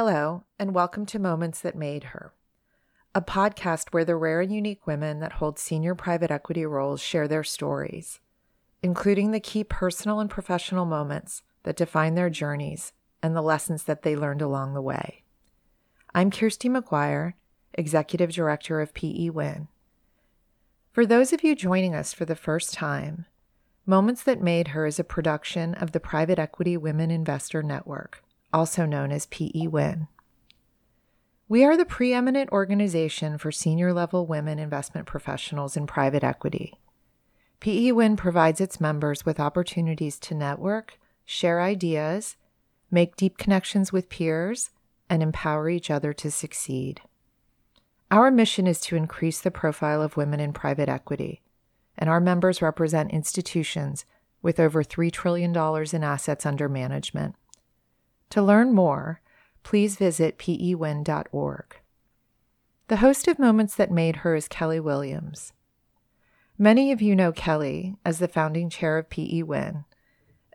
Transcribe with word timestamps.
Hello, 0.00 0.44
and 0.60 0.76
welcome 0.76 1.06
to 1.06 1.18
Moments 1.18 1.60
That 1.60 1.74
Made 1.74 2.04
Her, 2.14 2.32
a 3.16 3.20
podcast 3.20 3.88
where 3.90 4.04
the 4.04 4.14
rare 4.14 4.40
and 4.40 4.54
unique 4.54 4.86
women 4.86 5.18
that 5.18 5.32
hold 5.32 5.58
senior 5.58 5.96
private 5.96 6.30
equity 6.30 6.64
roles 6.64 7.00
share 7.00 7.26
their 7.26 7.42
stories, 7.42 8.20
including 8.80 9.32
the 9.32 9.40
key 9.40 9.64
personal 9.64 10.20
and 10.20 10.30
professional 10.30 10.84
moments 10.84 11.42
that 11.64 11.74
define 11.74 12.14
their 12.14 12.30
journeys 12.30 12.92
and 13.24 13.34
the 13.34 13.42
lessons 13.42 13.82
that 13.82 14.02
they 14.02 14.14
learned 14.14 14.40
along 14.40 14.72
the 14.72 14.80
way. 14.80 15.24
I'm 16.14 16.30
Kirsty 16.30 16.68
McGuire, 16.68 17.32
Executive 17.74 18.30
Director 18.30 18.80
of 18.80 18.94
PE 18.94 19.30
Win. 19.30 19.66
For 20.92 21.06
those 21.06 21.32
of 21.32 21.42
you 21.42 21.56
joining 21.56 21.96
us 21.96 22.12
for 22.12 22.24
the 22.24 22.36
first 22.36 22.72
time, 22.72 23.26
Moments 23.84 24.22
That 24.22 24.40
Made 24.40 24.68
Her 24.68 24.86
is 24.86 25.00
a 25.00 25.02
production 25.02 25.74
of 25.74 25.90
the 25.90 25.98
Private 25.98 26.38
Equity 26.38 26.76
Women 26.76 27.10
Investor 27.10 27.64
Network 27.64 28.22
also 28.52 28.86
known 28.86 29.12
as 29.12 29.26
PE 29.26 29.66
Win. 29.66 30.08
We 31.48 31.64
are 31.64 31.76
the 31.76 31.86
preeminent 31.86 32.50
organization 32.50 33.38
for 33.38 33.50
senior 33.50 33.92
level 33.92 34.26
women 34.26 34.58
investment 34.58 35.06
professionals 35.06 35.76
in 35.76 35.86
private 35.86 36.22
equity. 36.22 36.74
PE 37.60 37.92
Win 37.92 38.16
provides 38.16 38.60
its 38.60 38.80
members 38.80 39.24
with 39.24 39.40
opportunities 39.40 40.18
to 40.20 40.34
network, 40.34 40.98
share 41.24 41.60
ideas, 41.60 42.36
make 42.90 43.16
deep 43.16 43.38
connections 43.38 43.92
with 43.92 44.08
peers, 44.08 44.70
and 45.10 45.22
empower 45.22 45.68
each 45.68 45.90
other 45.90 46.12
to 46.12 46.30
succeed. 46.30 47.00
Our 48.10 48.30
mission 48.30 48.66
is 48.66 48.80
to 48.82 48.96
increase 48.96 49.40
the 49.40 49.50
profile 49.50 50.00
of 50.00 50.16
women 50.16 50.40
in 50.40 50.52
private 50.52 50.88
equity, 50.88 51.42
and 51.96 52.08
our 52.08 52.20
members 52.20 52.62
represent 52.62 53.10
institutions 53.10 54.04
with 54.40 54.60
over 54.60 54.82
$3 54.82 55.10
trillion 55.12 55.54
in 55.92 56.04
assets 56.04 56.46
under 56.46 56.68
management. 56.68 57.34
To 58.30 58.42
learn 58.42 58.72
more, 58.72 59.20
please 59.62 59.96
visit 59.96 60.38
pewin.org. 60.38 61.76
The 62.88 62.96
host 62.96 63.28
of 63.28 63.38
Moments 63.38 63.74
That 63.74 63.90
Made 63.90 64.16
Her 64.16 64.34
is 64.34 64.48
Kelly 64.48 64.80
Williams. 64.80 65.52
Many 66.56 66.90
of 66.90 67.02
you 67.02 67.14
know 67.14 67.32
Kelly 67.32 67.96
as 68.04 68.18
the 68.18 68.28
founding 68.28 68.70
chair 68.70 68.98
of 68.98 69.10
PE 69.10 69.42
Win, 69.42 69.84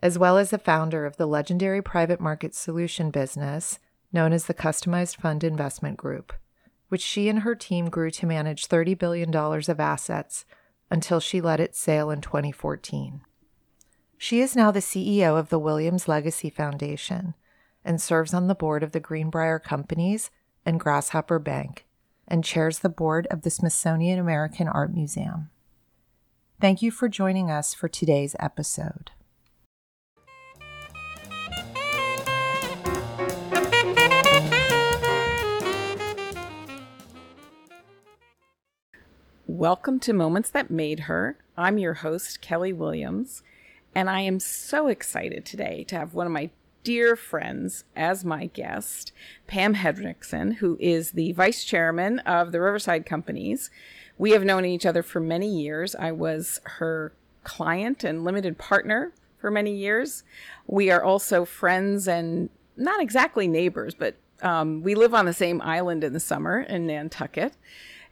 as 0.02 0.20
well 0.20 0.38
as 0.38 0.50
the 0.50 0.58
founder 0.58 1.06
of 1.06 1.18
the 1.18 1.26
legendary 1.26 1.82
private 1.82 2.20
market 2.20 2.54
solution 2.54 3.10
business 3.10 3.80
known 4.12 4.34
as 4.34 4.46
the 4.46 4.54
Customized 4.54 5.18
Fund 5.18 5.44
Investment 5.44 5.98
Group, 5.98 6.34
which 6.90 7.02
she 7.02 7.30
and 7.30 7.40
her 7.40 7.56
team 7.56 7.90
grew 7.90 8.12
to 8.12 8.26
manage 8.26 8.68
$30 8.68 8.98
billion 8.98 9.34
of 9.34 9.80
assets 9.80 10.46
until 10.92 11.20
she 11.20 11.42
let 11.42 11.60
it 11.60 11.76
sail 11.76 12.12
in 12.12 12.22
2014. 12.22 13.22
She 14.18 14.42
is 14.42 14.56
now 14.56 14.72
the 14.72 14.80
CEO 14.80 15.38
of 15.40 15.50
the 15.50 15.60
Williams 15.60 16.08
Legacy 16.08 16.50
Foundation 16.50 17.34
and 17.86 18.02
serves 18.02 18.34
on 18.34 18.48
the 18.48 18.56
board 18.56 18.84
of 18.84 18.92
the 18.92 19.00
Greenbrier 19.00 19.60
Companies 19.60 20.32
and 20.66 20.80
Grasshopper 20.80 21.40
Bank, 21.40 21.86
and 22.28 22.44
chairs 22.44 22.80
the 22.80 22.90
board 22.90 23.28
of 23.30 23.42
the 23.42 23.50
Smithsonian 23.50 24.20
American 24.20 24.68
Art 24.68 24.94
Museum. 24.94 25.50
Thank 26.62 26.82
you 26.82 26.92
for 26.92 27.10
joining 27.10 27.52
us 27.52 27.74
for 27.74 27.90
today's 27.90 28.36
episode. 28.40 29.12
Welcome 39.46 40.00
to 40.00 40.14
Moments 40.14 40.50
That 40.50 40.72
Made 40.72 41.02
Her. 41.02 41.38
I'm 41.58 41.78
your 41.78 41.96
host, 41.96 42.42
Kelly 42.42 42.74
Williams, 42.74 43.44
and 43.94 44.10
I 44.10 44.22
am 44.22 44.40
so 44.40 44.88
excited 44.88 45.46
today 45.46 45.84
to 45.90 45.98
have 45.98 46.14
one 46.14 46.26
of 46.26 46.34
my 46.34 46.50
dear 46.84 47.16
friends 47.16 47.86
as 47.96 48.26
my 48.26 48.48
guest, 48.48 49.12
Pam 49.48 49.76
Hendrickson, 49.76 50.56
who 50.56 50.78
is 50.80 51.12
the 51.12 51.32
vice 51.32 51.64
chairman 51.64 52.20
of 52.20 52.52
the 52.52 52.62
Riverside 52.62 53.06
Companies. 53.06 53.70
We 54.18 54.32
have 54.32 54.44
known 54.44 54.66
each 54.66 54.86
other 54.86 55.02
for 55.02 55.20
many 55.20 55.48
years. 55.48 55.96
I 55.96 56.12
was 56.12 56.60
her 56.64 57.14
client 57.44 58.04
and 58.04 58.24
limited 58.24 58.58
partner 58.58 59.14
for 59.40 59.50
many 59.50 59.74
years. 59.76 60.24
We 60.68 60.92
are 60.92 61.04
also 61.04 61.46
friends 61.46 62.08
and 62.08 62.50
not 62.78 63.02
exactly 63.02 63.48
neighbors, 63.48 63.96
but 63.96 64.16
um, 64.42 64.84
we 64.84 64.96
live 64.96 65.14
on 65.14 65.26
the 65.26 65.34
same 65.34 65.62
island 65.62 66.04
in 66.04 66.14
the 66.14 66.20
summer 66.20 66.62
in 66.62 66.88
Nantucket. 66.88 67.54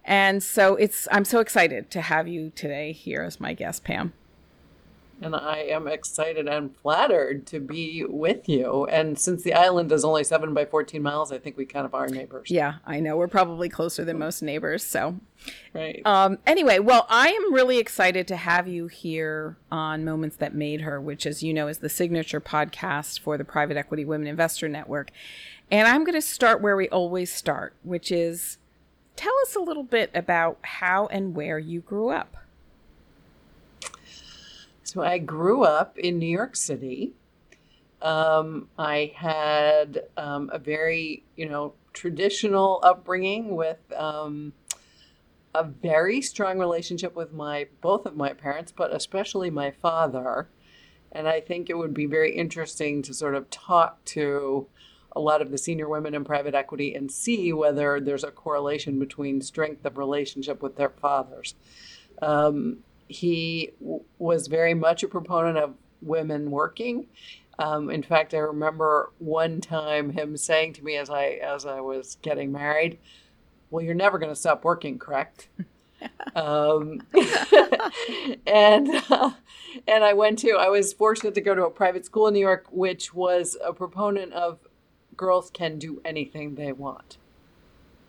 And 0.04 0.42
so 0.42 0.76
it's 0.76 1.08
I'm 1.12 1.26
so 1.26 1.40
excited 1.40 1.92
to 1.92 2.02
have 2.02 2.28
you 2.28 2.52
today 2.56 2.92
here 2.92 3.22
as 3.22 3.40
my 3.40 3.54
guest, 3.54 3.84
Pam 3.84 4.14
and 5.22 5.36
I 5.36 5.60
am 5.60 5.88
excited 5.88 6.48
and 6.48 6.76
flattered 6.78 7.46
to 7.48 7.60
be 7.60 8.04
with 8.04 8.50
you. 8.50 8.86
And 8.88 9.18
since 9.18 9.44
the 9.44 9.54
island 9.54 9.92
is 9.92 10.04
only 10.04 10.24
seven 10.24 10.54
by 10.54 10.66
14 10.66 11.02
miles, 11.02 11.32
I 11.32 11.38
think 11.38 11.58
we 11.58 11.66
kind 11.66 11.86
of 11.86 11.94
are 11.94 12.08
neighbors. 12.08 12.50
Yeah, 12.50 12.76
I 12.86 13.00
know. 13.00 13.16
We're 13.16 13.28
probably 13.28 13.70
closer 13.70 14.04
than 14.04 14.18
most 14.18 14.42
neighbors. 14.42 14.84
So, 14.84 15.20
right. 15.74 16.02
Um, 16.06 16.40
anyway, 16.48 16.80
well, 16.80 17.06
I 17.08 17.30
am 17.30 17.54
really 17.54 17.78
excited 17.78 18.28
to 18.30 18.36
have 18.36 18.68
you 18.68 18.88
here 18.88 19.58
on 19.72 20.04
Moments 20.04 20.38
That 20.38 20.56
Made 20.56 20.82
Her, 20.82 21.00
which, 21.00 21.26
as 21.26 21.44
you 21.44 21.54
know, 21.54 21.68
is 21.68 21.78
the 21.78 21.90
signature 21.90 22.42
podcast 22.42 23.20
for 23.20 23.38
the 23.38 23.46
Private 23.46 23.78
Equity 23.78 24.04
Women 24.04 24.28
Investor 24.28 24.68
Network. 24.68 25.12
And 25.70 25.88
I'm 25.88 26.04
going 26.04 26.16
to 26.16 26.22
start 26.22 26.62
where 26.62 26.76
we 26.76 26.90
always 26.90 27.32
start, 27.34 27.76
which 27.84 28.12
is 28.12 28.58
tell 29.16 29.34
us 29.44 29.56
a 29.56 29.60
little 29.60 29.84
bit 29.84 30.10
about 30.16 30.58
how 30.64 31.08
and 31.08 31.36
where 31.36 31.60
you 31.60 31.80
grew 31.80 32.10
up. 32.10 32.38
So 34.92 35.02
I 35.02 35.20
grew 35.20 35.64
up 35.64 35.98
in 35.98 36.20
New 36.20 36.28
York 36.28 36.54
City. 36.54 37.14
Um, 38.02 38.68
I 38.78 39.14
had 39.16 40.02
um, 40.18 40.50
a 40.52 40.60
very, 40.60 41.24
you 41.38 41.48
know, 41.48 41.76
traditional 41.94 42.82
upbringing 42.84 43.56
with 43.56 43.80
um, 43.96 44.52
a 45.56 45.64
very 45.64 46.22
strong 46.22 46.60
relationship 46.60 47.16
with 47.16 47.32
my 47.32 47.68
both 47.80 48.06
of 48.06 48.18
my 48.18 48.34
parents, 48.34 48.74
but 48.74 48.94
especially 48.94 49.50
my 49.50 49.72
father. 49.72 50.50
And 51.14 51.26
I 51.26 51.40
think 51.40 51.70
it 51.70 51.78
would 51.78 51.94
be 51.94 52.06
very 52.06 52.36
interesting 52.36 53.02
to 53.04 53.14
sort 53.14 53.36
of 53.36 53.50
talk 53.50 54.04
to 54.08 54.68
a 55.16 55.22
lot 55.22 55.42
of 55.42 55.52
the 55.52 55.58
senior 55.58 55.88
women 55.88 56.14
in 56.14 56.26
private 56.26 56.54
equity 56.54 56.94
and 56.96 57.10
see 57.10 57.54
whether 57.54 58.02
there's 58.02 58.26
a 58.26 58.32
correlation 58.32 59.00
between 59.00 59.40
strength 59.40 59.86
of 59.86 59.98
relationship 59.98 60.62
with 60.62 60.76
their 60.76 60.90
fathers. 60.90 61.56
Um, 62.22 62.80
he 63.12 63.72
w- 63.80 64.04
was 64.18 64.48
very 64.48 64.74
much 64.74 65.04
a 65.04 65.08
proponent 65.08 65.58
of 65.58 65.76
women 66.02 66.52
working. 66.52 67.08
Um, 67.60 67.90
in 67.90 68.02
fact, 68.02 68.34
I 68.34 68.40
remember 68.40 69.12
one 69.20 69.62
time 69.62 70.12
him 70.12 70.38
saying 70.38 70.74
to 70.74 70.84
me 70.84 70.96
as 70.96 71.10
I 71.10 71.40
as 71.44 71.66
I 71.66 71.82
was 71.82 72.18
getting 72.22 72.52
married, 72.52 72.98
"Well, 73.70 73.84
you're 73.84 73.94
never 73.94 74.18
going 74.18 74.32
to 74.32 74.40
stop 74.40 74.64
working, 74.64 74.98
correct?" 74.98 75.50
um, 76.36 77.02
and 78.48 78.90
uh, 79.10 79.32
and 79.88 80.04
I 80.04 80.14
went 80.14 80.40
to. 80.40 80.52
I 80.52 80.70
was 80.70 80.94
fortunate 80.94 81.36
to 81.36 81.42
go 81.42 81.54
to 81.54 81.66
a 81.66 81.70
private 81.70 82.06
school 82.06 82.28
in 82.28 82.34
New 82.34 82.40
York, 82.40 82.66
which 82.72 83.14
was 83.14 83.58
a 83.64 83.74
proponent 83.74 84.34
of 84.34 84.60
girls 85.16 85.52
can 85.52 85.78
do 85.78 86.02
anything 86.04 86.56
they 86.56 86.72
want. 86.72 87.18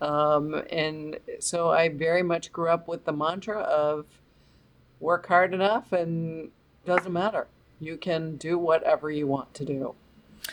Um, 0.01 0.63
and 0.71 1.19
so 1.39 1.71
I 1.71 1.89
very 1.89 2.23
much 2.23 2.53
grew 2.53 2.69
up 2.69 2.89
with 2.89 3.05
the 3.05 3.13
mantra 3.13 3.59
of 3.61 4.07
work 5.03 5.27
hard 5.27 5.53
enough 5.53 5.93
and 5.93 6.51
doesn't 6.87 7.13
matter. 7.13 7.49
You 7.81 7.97
can 7.97 8.37
do 8.37 8.57
whatever 8.57 9.11
you 9.11 9.27
want 9.27 9.53
to 9.55 9.65
do. 9.65 9.95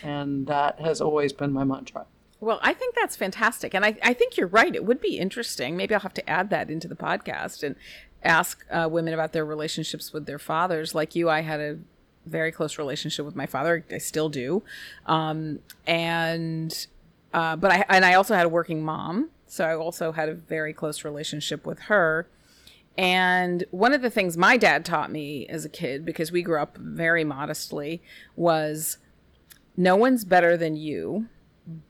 And 0.04 0.48
that 0.48 0.80
has 0.80 1.00
always 1.00 1.32
been 1.32 1.54
my 1.54 1.64
mantra. 1.64 2.06
Well, 2.42 2.60
I 2.64 2.74
think 2.74 2.96
that's 2.96 3.16
fantastic. 3.16 3.74
And 3.74 3.86
I, 3.86 3.98
I 4.02 4.14
think 4.14 4.38
you're 4.38 4.48
right. 4.48 4.74
It 4.74 4.86
would 4.86 5.02
be 5.02 5.18
interesting. 5.18 5.78
Maybe 5.78 5.94
I'll 5.94 6.02
have 6.02 6.14
to 6.16 6.30
add 6.30 6.50
that 6.50 6.70
into 6.70 6.88
the 6.88 6.96
podcast 6.96 7.64
and 7.64 7.76
ask 8.24 8.66
uh, 8.72 8.88
women 8.92 9.14
about 9.14 9.34
their 9.34 9.46
relationships 9.46 10.14
with 10.14 10.26
their 10.26 10.40
fathers. 10.40 10.96
Like 10.96 11.16
you, 11.16 11.30
I 11.30 11.42
had 11.42 11.60
a 11.60 11.78
very 12.26 12.52
close 12.52 12.78
relationship 12.78 13.26
with 13.26 13.36
my 13.36 13.46
father. 13.46 13.86
I 13.92 13.98
still 13.98 14.30
do. 14.30 14.64
Um, 15.06 15.60
and, 15.86 16.88
uh, 17.34 17.56
but 17.56 17.72
I, 17.72 17.86
and 17.90 18.06
I 18.06 18.16
also 18.16 18.36
had 18.36 18.46
a 18.46 18.50
working 18.50 18.84
mom. 18.84 19.30
So 19.48 19.66
I 19.66 19.76
also 19.76 20.12
had 20.12 20.30
a 20.30 20.34
very 20.34 20.74
close 20.74 21.04
relationship 21.04 21.66
with 21.66 21.80
her. 21.82 22.28
And 22.98 23.64
one 23.72 23.94
of 23.94 24.02
the 24.02 24.10
things 24.10 24.36
my 24.36 24.58
dad 24.58 24.84
taught 24.84 25.12
me 25.12 25.48
as 25.48 25.64
a 25.64 25.70
kid, 25.70 26.06
because 26.06 26.32
we 26.32 26.42
grew 26.42 26.60
up 26.60 26.78
very 26.78 27.24
modestly, 27.24 28.02
was 28.36 28.98
no 29.78 29.96
one's 29.96 30.26
better 30.26 30.58
than 30.58 30.76
you, 30.76 31.28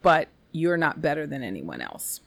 but 0.01 0.27
you're 0.51 0.77
not 0.77 1.01
better 1.01 1.25
than 1.25 1.43
anyone 1.43 1.81
else, 1.81 2.21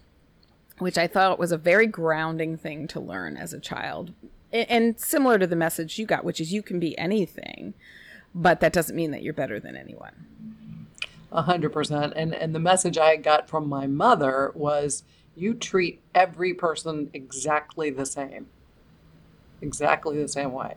which 0.78 0.98
I 0.98 1.06
thought 1.06 1.38
was 1.38 1.52
a 1.52 1.56
very 1.56 1.86
grounding 1.86 2.56
thing 2.56 2.88
to 2.88 3.00
learn 3.00 3.36
as 3.36 3.52
a 3.52 3.60
child. 3.60 4.12
And 4.52 4.98
similar 4.98 5.38
to 5.38 5.46
the 5.46 5.56
message 5.56 5.98
you 5.98 6.06
got, 6.06 6.24
which 6.24 6.40
is 6.40 6.52
you 6.52 6.62
can 6.62 6.80
be 6.80 6.98
anything, 6.98 7.74
but 8.34 8.60
that 8.60 8.72
doesn't 8.72 8.96
mean 8.96 9.12
that 9.12 9.22
you're 9.22 9.32
better 9.32 9.60
than 9.60 9.76
anyone. 9.76 10.26
A 11.30 11.42
hundred 11.42 11.72
percent. 11.72 12.12
And 12.16 12.34
and 12.34 12.54
the 12.54 12.60
message 12.60 12.98
I 12.98 13.16
got 13.16 13.48
from 13.48 13.68
my 13.68 13.86
mother 13.86 14.52
was 14.54 15.04
you 15.34 15.54
treat 15.54 16.02
every 16.14 16.52
person 16.52 17.08
exactly 17.14 17.88
the 17.88 18.04
same 18.04 18.48
exactly 19.62 20.20
the 20.20 20.28
same 20.28 20.52
way, 20.52 20.74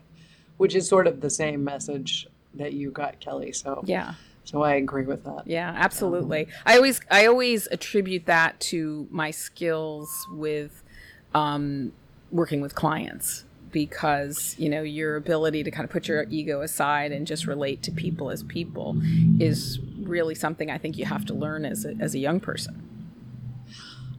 which 0.57 0.75
is 0.75 0.87
sort 0.87 1.07
of 1.07 1.21
the 1.21 1.29
same 1.29 1.63
message 1.63 2.27
that 2.53 2.73
you 2.73 2.91
got, 2.91 3.19
Kelly. 3.19 3.51
So 3.51 3.83
yeah, 3.85 4.13
So 4.45 4.61
I 4.61 4.75
agree 4.75 5.05
with 5.05 5.23
that. 5.25 5.43
Yeah, 5.45 5.73
absolutely. 5.75 6.45
Um, 6.45 6.51
I 6.65 6.75
always 6.77 7.01
I 7.11 7.25
always 7.25 7.67
attribute 7.67 8.25
that 8.27 8.59
to 8.71 9.07
my 9.11 9.31
skills 9.31 10.09
with 10.31 10.83
um, 11.33 11.91
working 12.31 12.61
with 12.61 12.75
clients 12.75 13.43
because 13.71 14.55
you 14.57 14.69
know 14.69 14.83
your 14.83 15.17
ability 15.17 15.63
to 15.63 15.71
kind 15.71 15.83
of 15.83 15.89
put 15.89 16.07
your 16.07 16.23
ego 16.29 16.61
aside 16.61 17.11
and 17.11 17.27
just 17.27 17.45
relate 17.45 17.83
to 17.83 17.91
people 17.91 18.29
as 18.29 18.41
people 18.43 18.95
is 19.39 19.79
really 19.99 20.35
something 20.35 20.71
I 20.71 20.77
think 20.77 20.97
you 20.97 21.05
have 21.05 21.25
to 21.25 21.33
learn 21.33 21.65
as 21.65 21.83
a, 21.83 21.93
as 21.99 22.15
a 22.15 22.19
young 22.19 22.39
person. 22.39 22.94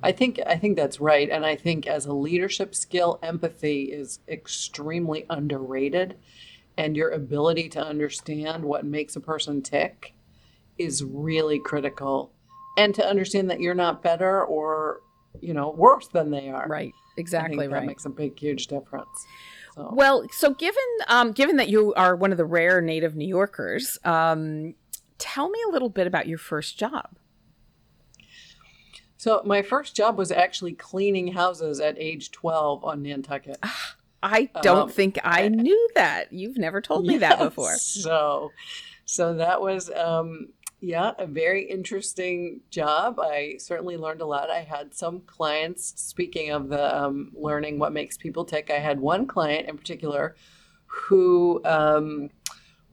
I 0.02 0.12
think 0.12 0.40
I 0.46 0.56
think 0.56 0.76
that's 0.76 1.00
right, 1.00 1.28
and 1.28 1.44
I 1.44 1.56
think 1.56 1.86
as 1.86 2.06
a 2.06 2.12
leadership 2.12 2.74
skill, 2.74 3.18
empathy 3.22 3.84
is 3.84 4.20
extremely 4.28 5.26
underrated, 5.30 6.16
and 6.76 6.96
your 6.96 7.10
ability 7.10 7.68
to 7.70 7.84
understand 7.84 8.64
what 8.64 8.84
makes 8.84 9.16
a 9.16 9.20
person 9.20 9.62
tick 9.62 10.14
is 10.78 11.02
really 11.02 11.58
critical 11.58 12.32
and 12.76 12.94
to 12.94 13.06
understand 13.06 13.50
that 13.50 13.60
you're 13.60 13.74
not 13.74 14.02
better 14.02 14.44
or 14.44 15.00
you 15.40 15.54
know 15.54 15.70
worse 15.70 16.08
than 16.08 16.30
they 16.30 16.48
are. 16.48 16.66
Right. 16.68 16.92
Exactly 17.16 17.66
right. 17.66 17.80
that 17.80 17.86
makes 17.86 18.04
a 18.04 18.10
big 18.10 18.38
huge 18.38 18.66
difference 18.66 19.26
so. 19.74 19.90
well 19.92 20.26
so 20.32 20.52
given 20.52 20.82
um, 21.08 21.32
given 21.32 21.56
that 21.56 21.68
you 21.68 21.94
are 21.94 22.14
one 22.14 22.30
of 22.30 22.38
the 22.38 22.44
rare 22.44 22.80
native 22.80 23.16
new 23.16 23.26
yorkers 23.26 23.98
um, 24.04 24.74
tell 25.18 25.48
me 25.48 25.58
a 25.68 25.70
little 25.70 25.88
bit 25.88 26.06
about 26.06 26.26
your 26.26 26.38
first 26.38 26.78
job 26.78 27.16
so 29.26 29.42
my 29.44 29.60
first 29.60 29.96
job 29.96 30.16
was 30.16 30.30
actually 30.30 30.72
cleaning 30.72 31.32
houses 31.32 31.80
at 31.80 31.98
age 31.98 32.30
12 32.30 32.84
on 32.84 33.02
nantucket 33.02 33.58
ah, 33.62 33.96
i 34.22 34.48
don't 34.62 34.82
um, 34.82 34.88
think 34.88 35.18
i 35.24 35.48
knew 35.48 35.88
that 35.94 36.32
you've 36.32 36.56
never 36.56 36.80
told 36.80 37.04
me 37.04 37.18
yes, 37.18 37.20
that 37.20 37.38
before 37.38 37.74
so 37.76 38.52
so 39.04 39.34
that 39.34 39.60
was 39.60 39.90
um, 39.90 40.48
yeah, 40.80 41.12
a 41.18 41.26
very 41.26 41.62
interesting 41.62 42.60
job. 42.70 43.18
I 43.18 43.54
certainly 43.58 43.96
learned 43.96 44.20
a 44.20 44.26
lot. 44.26 44.50
I 44.50 44.60
had 44.60 44.94
some 44.94 45.20
clients, 45.20 45.94
speaking 45.96 46.50
of 46.50 46.68
the 46.68 47.04
um, 47.04 47.32
learning 47.34 47.78
what 47.78 47.92
makes 47.92 48.16
people 48.16 48.44
tick, 48.44 48.70
I 48.70 48.78
had 48.78 49.00
one 49.00 49.26
client 49.26 49.68
in 49.68 49.78
particular 49.78 50.36
who 50.86 51.60
um, 51.64 52.30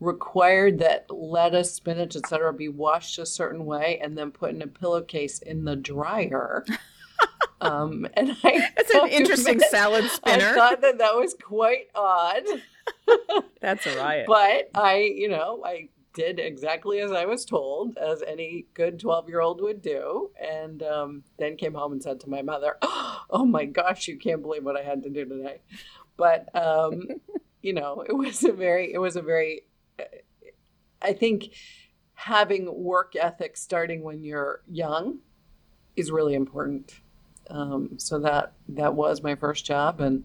required 0.04 0.78
that 0.78 1.10
lettuce, 1.10 1.74
spinach, 1.74 2.16
etc., 2.16 2.52
be 2.52 2.68
washed 2.68 3.18
a 3.18 3.26
certain 3.26 3.64
way 3.64 3.98
and 4.02 4.16
then 4.16 4.30
put 4.30 4.50
in 4.50 4.62
a 4.62 4.66
pillowcase 4.66 5.38
in 5.40 5.64
the 5.64 5.76
dryer. 5.76 6.64
um, 7.60 8.06
and 8.14 8.36
I 8.42 8.68
that's 8.76 8.94
an 8.94 9.08
interesting 9.08 9.54
admit, 9.54 9.70
salad 9.70 10.04
spinner. 10.10 10.50
I 10.50 10.54
thought 10.54 10.80
that 10.82 10.98
that 10.98 11.16
was 11.16 11.34
quite 11.34 11.88
odd. 11.94 12.44
that's 13.60 13.86
a 13.86 13.96
riot. 13.96 14.26
But 14.26 14.70
I, 14.74 15.12
you 15.16 15.28
know, 15.28 15.62
I 15.64 15.88
did 16.14 16.38
exactly 16.38 17.00
as 17.00 17.12
I 17.12 17.26
was 17.26 17.44
told, 17.44 17.98
as 17.98 18.22
any 18.22 18.66
good 18.74 18.98
12 19.00 19.28
year 19.28 19.40
old 19.40 19.60
would 19.60 19.82
do. 19.82 20.30
And 20.40 20.82
um, 20.82 21.24
then 21.38 21.56
came 21.56 21.74
home 21.74 21.92
and 21.92 22.02
said 22.02 22.20
to 22.20 22.30
my 22.30 22.42
mother, 22.42 22.78
Oh 23.30 23.44
my 23.44 23.64
gosh, 23.64 24.08
you 24.08 24.16
can't 24.16 24.42
believe 24.42 24.64
what 24.64 24.76
I 24.76 24.82
had 24.82 25.02
to 25.02 25.10
do 25.10 25.24
today. 25.24 25.60
But, 26.16 26.54
um, 26.54 27.02
you 27.62 27.72
know, 27.72 28.04
it 28.06 28.12
was 28.12 28.44
a 28.44 28.52
very, 28.52 28.92
it 28.92 28.98
was 28.98 29.16
a 29.16 29.22
very, 29.22 29.62
I 31.02 31.12
think 31.12 31.50
having 32.14 32.82
work 32.82 33.14
ethic 33.16 33.56
starting 33.56 34.02
when 34.02 34.22
you're 34.22 34.62
young 34.68 35.18
is 35.96 36.10
really 36.10 36.34
important. 36.34 37.00
Um, 37.50 37.98
so 37.98 38.18
that, 38.20 38.54
that 38.68 38.94
was 38.94 39.22
my 39.22 39.34
first 39.34 39.66
job. 39.66 40.00
And, 40.00 40.24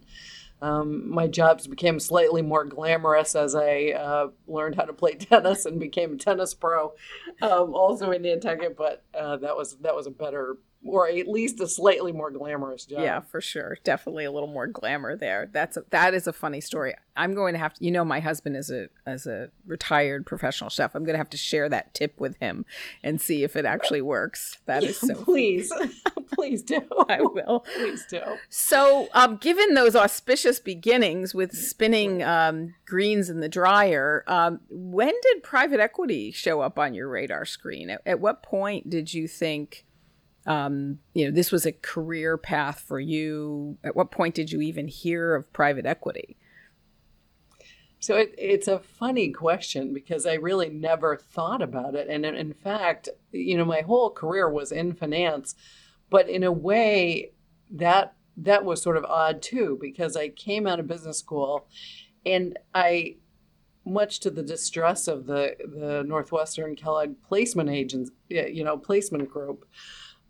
um, 0.61 1.09
my 1.09 1.27
jobs 1.27 1.67
became 1.67 1.99
slightly 1.99 2.41
more 2.41 2.65
glamorous 2.65 3.35
as 3.35 3.55
I 3.55 3.91
uh, 3.91 4.27
learned 4.47 4.75
how 4.75 4.83
to 4.83 4.93
play 4.93 5.13
tennis 5.15 5.65
and 5.65 5.79
became 5.79 6.13
a 6.13 6.17
tennis 6.17 6.53
pro, 6.53 6.93
um, 7.41 7.73
also 7.73 8.11
in 8.11 8.23
Nantucket. 8.23 8.75
But 8.75 9.03
uh, 9.13 9.37
that 9.37 9.55
was 9.55 9.77
that 9.77 9.95
was 9.95 10.07
a 10.07 10.11
better 10.11 10.57
or 10.85 11.07
at 11.07 11.27
least 11.27 11.59
a 11.59 11.67
slightly 11.67 12.11
more 12.11 12.31
glamorous 12.31 12.85
job. 12.85 13.01
Yeah, 13.01 13.19
for 13.19 13.41
sure. 13.41 13.77
Definitely 13.83 14.25
a 14.25 14.31
little 14.31 14.47
more 14.47 14.67
glamour 14.67 15.15
there. 15.15 15.49
That's 15.51 15.77
a, 15.77 15.83
that 15.89 16.13
is 16.13 16.25
a 16.25 16.33
funny 16.33 16.61
story. 16.61 16.93
I'm 17.17 17.33
going 17.33 17.53
to 17.53 17.59
have 17.59 17.73
to 17.75 17.83
you 17.83 17.91
know 17.91 18.05
my 18.05 18.19
husband 18.19 18.55
is 18.55 18.71
a 18.71 18.89
as 19.05 19.27
a 19.27 19.51
retired 19.65 20.25
professional 20.25 20.69
chef. 20.69 20.95
I'm 20.95 21.03
going 21.03 21.15
to 21.15 21.19
have 21.19 21.29
to 21.31 21.37
share 21.37 21.67
that 21.69 21.93
tip 21.93 22.19
with 22.19 22.37
him 22.37 22.65
and 23.03 23.19
see 23.19 23.43
if 23.43 23.55
it 23.55 23.65
actually 23.65 24.01
works. 24.01 24.57
That 24.65 24.83
yeah, 24.83 24.89
is 24.89 24.99
so 24.99 25.15
Please. 25.23 25.71
please 26.33 26.63
do. 26.63 26.81
I 27.09 27.21
will. 27.21 27.65
Please 27.75 28.05
do. 28.09 28.21
So, 28.49 29.09
um, 29.13 29.37
given 29.37 29.73
those 29.73 29.95
auspicious 29.95 30.59
beginnings 30.59 31.35
with 31.35 31.53
spinning 31.53 32.23
um, 32.23 32.75
greens 32.85 33.29
in 33.29 33.41
the 33.41 33.49
dryer, 33.49 34.23
um, 34.27 34.61
when 34.69 35.13
did 35.21 35.43
private 35.43 35.79
equity 35.79 36.31
show 36.31 36.61
up 36.61 36.79
on 36.79 36.93
your 36.93 37.09
radar 37.09 37.45
screen? 37.45 37.89
At, 37.89 38.01
at 38.05 38.19
what 38.19 38.43
point 38.43 38.89
did 38.89 39.13
you 39.13 39.27
think 39.27 39.85
um, 40.45 40.99
you 41.13 41.25
know, 41.25 41.31
this 41.31 41.51
was 41.51 41.65
a 41.65 41.71
career 41.71 42.37
path 42.37 42.79
for 42.79 42.99
you? 42.99 43.77
At 43.83 43.95
what 43.95 44.11
point 44.11 44.35
did 44.35 44.51
you 44.51 44.61
even 44.61 44.87
hear 44.87 45.35
of 45.35 45.51
private 45.53 45.85
equity? 45.85 46.37
So 47.99 48.15
it, 48.15 48.33
it's 48.37 48.67
a 48.67 48.79
funny 48.79 49.29
question 49.31 49.93
because 49.93 50.25
I 50.25 50.35
really 50.35 50.69
never 50.69 51.17
thought 51.17 51.61
about 51.61 51.95
it. 51.95 52.07
And 52.09 52.25
in, 52.25 52.53
fact, 52.53 53.09
you 53.31 53.57
know, 53.57 53.65
my 53.65 53.81
whole 53.81 54.09
career 54.09 54.49
was 54.49 54.71
in 54.71 54.93
finance, 54.93 55.53
but 56.09 56.29
in 56.29 56.43
a 56.43 56.51
way 56.51 57.33
that 57.71 58.13
that 58.37 58.63
was 58.63 58.81
sort 58.81 58.95
of 58.95 59.03
odd 59.03 59.41
too 59.41 59.77
because 59.81 60.15
I 60.15 60.29
came 60.29 60.65
out 60.65 60.79
of 60.79 60.87
business 60.87 61.19
school 61.19 61.67
and 62.25 62.57
I 62.73 63.17
much 63.85 64.19
to 64.21 64.29
the 64.29 64.43
distress 64.43 65.07
of 65.07 65.25
the 65.25 65.55
the 65.59 66.03
Northwestern 66.07 66.75
Kellogg 66.75 67.15
placement 67.27 67.69
agents, 67.69 68.11
you 68.29 68.63
know, 68.63 68.77
placement 68.77 69.29
group, 69.29 69.65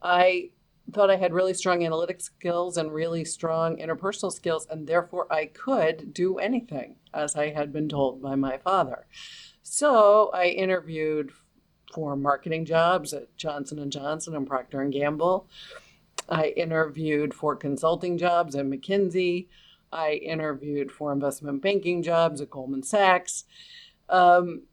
I 0.02 0.52
thought 0.94 1.10
I 1.10 1.18
had 1.18 1.34
really 1.34 1.54
strong 1.54 1.86
analytic 1.86 2.22
skills 2.22 2.78
and 2.78 2.92
really 2.92 3.24
strong 3.26 3.78
interpersonal 3.78 4.32
skills, 4.32 4.68
and 4.70 4.88
therefore 4.88 5.32
I 5.32 5.46
could 5.46 6.14
do 6.14 6.38
anything, 6.38 6.96
as 7.14 7.36
I 7.36 7.52
had 7.52 7.72
been 7.72 7.90
told 7.90 8.22
by 8.22 8.36
my 8.36 8.58
father. 8.58 9.06
So 9.62 10.30
I 10.34 10.46
interviewed 10.46 11.32
for 11.94 12.16
marketing 12.16 12.66
jobs 12.66 13.14
at 13.14 13.36
Johnson 13.38 13.80
and 13.80 13.92
Johnson 13.92 14.36
and 14.36 14.48
Procter 14.48 14.82
and 14.82 14.94
Gamble. 14.94 15.48
I 16.28 16.48
interviewed 16.50 17.34
for 17.34 17.56
consulting 17.56 18.18
jobs 18.18 18.56
at 18.56 18.66
McKinsey. 18.66 19.48
I 19.92 20.14
interviewed 20.14 20.92
for 20.92 21.12
investment 21.12 21.62
banking 21.62 22.04
jobs 22.04 22.42
at 22.42 22.52
Goldman 22.52 22.84
Sachs. 22.84 23.46
Um, 24.08 24.64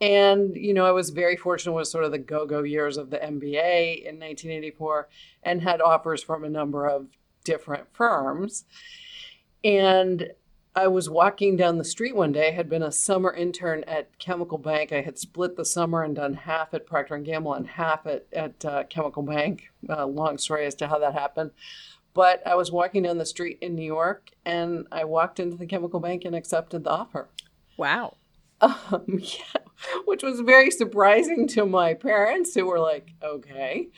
and, 0.00 0.56
you 0.56 0.72
know, 0.72 0.86
I 0.86 0.92
was 0.92 1.10
very 1.10 1.36
fortunate 1.36 1.72
with 1.72 1.88
sort 1.88 2.04
of 2.04 2.12
the 2.12 2.18
go 2.18 2.46
go 2.46 2.62
years 2.62 2.96
of 2.96 3.10
the 3.10 3.18
MBA 3.18 4.02
in 4.02 4.18
1984 4.18 5.08
and 5.42 5.62
had 5.62 5.80
offers 5.80 6.22
from 6.22 6.44
a 6.44 6.48
number 6.48 6.86
of 6.86 7.08
different 7.44 7.86
firms. 7.92 8.64
And 9.62 10.30
I 10.74 10.86
was 10.86 11.10
walking 11.10 11.56
down 11.56 11.78
the 11.78 11.84
street 11.84 12.14
one 12.14 12.32
day. 12.32 12.48
I 12.48 12.52
had 12.52 12.68
been 12.68 12.82
a 12.82 12.92
summer 12.92 13.32
intern 13.32 13.84
at 13.84 14.18
Chemical 14.18 14.56
Bank. 14.56 14.92
I 14.92 15.02
had 15.02 15.18
split 15.18 15.56
the 15.56 15.64
summer 15.64 16.02
and 16.02 16.14
done 16.14 16.34
half 16.34 16.72
at 16.72 16.86
Procter 16.86 17.16
and 17.16 17.24
Gamble 17.24 17.54
and 17.54 17.66
half 17.66 18.06
at 18.06 18.26
at 18.32 18.64
uh, 18.64 18.84
Chemical 18.84 19.22
Bank. 19.22 19.70
Uh, 19.88 20.06
long 20.06 20.38
story 20.38 20.64
as 20.64 20.76
to 20.76 20.86
how 20.86 20.98
that 20.98 21.12
happened. 21.12 21.50
But 22.14 22.44
I 22.46 22.54
was 22.54 22.72
walking 22.72 23.02
down 23.02 23.18
the 23.18 23.26
street 23.26 23.58
in 23.60 23.74
New 23.74 23.84
York, 23.84 24.30
and 24.44 24.86
I 24.90 25.04
walked 25.04 25.40
into 25.40 25.56
the 25.56 25.66
Chemical 25.66 26.00
Bank 26.00 26.24
and 26.24 26.34
accepted 26.34 26.84
the 26.84 26.90
offer. 26.90 27.28
Wow. 27.76 28.16
Um, 28.60 29.04
yeah, 29.18 29.60
which 30.04 30.22
was 30.22 30.40
very 30.40 30.70
surprising 30.70 31.46
to 31.48 31.66
my 31.66 31.94
parents 31.94 32.54
who 32.54 32.66
were 32.66 32.80
like, 32.80 33.12
okay. 33.22 33.88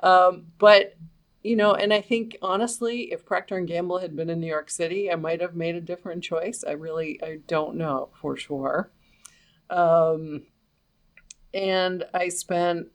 Um, 0.00 0.46
but 0.58 0.96
you 1.42 1.54
know, 1.54 1.74
and 1.74 1.94
I 1.94 2.00
think 2.00 2.36
honestly, 2.42 3.12
if 3.12 3.24
Procter 3.24 3.56
and 3.56 3.68
Gamble 3.68 3.98
had 3.98 4.16
been 4.16 4.28
in 4.28 4.40
New 4.40 4.48
York 4.48 4.68
City, 4.68 5.12
I 5.12 5.14
might 5.14 5.40
have 5.40 5.54
made 5.54 5.76
a 5.76 5.80
different 5.80 6.24
choice. 6.24 6.64
I 6.66 6.72
really, 6.72 7.22
I 7.22 7.38
don't 7.46 7.76
know 7.76 8.08
for 8.20 8.36
sure. 8.36 8.90
Um, 9.70 10.42
and 11.54 12.04
I 12.12 12.30
spent, 12.30 12.88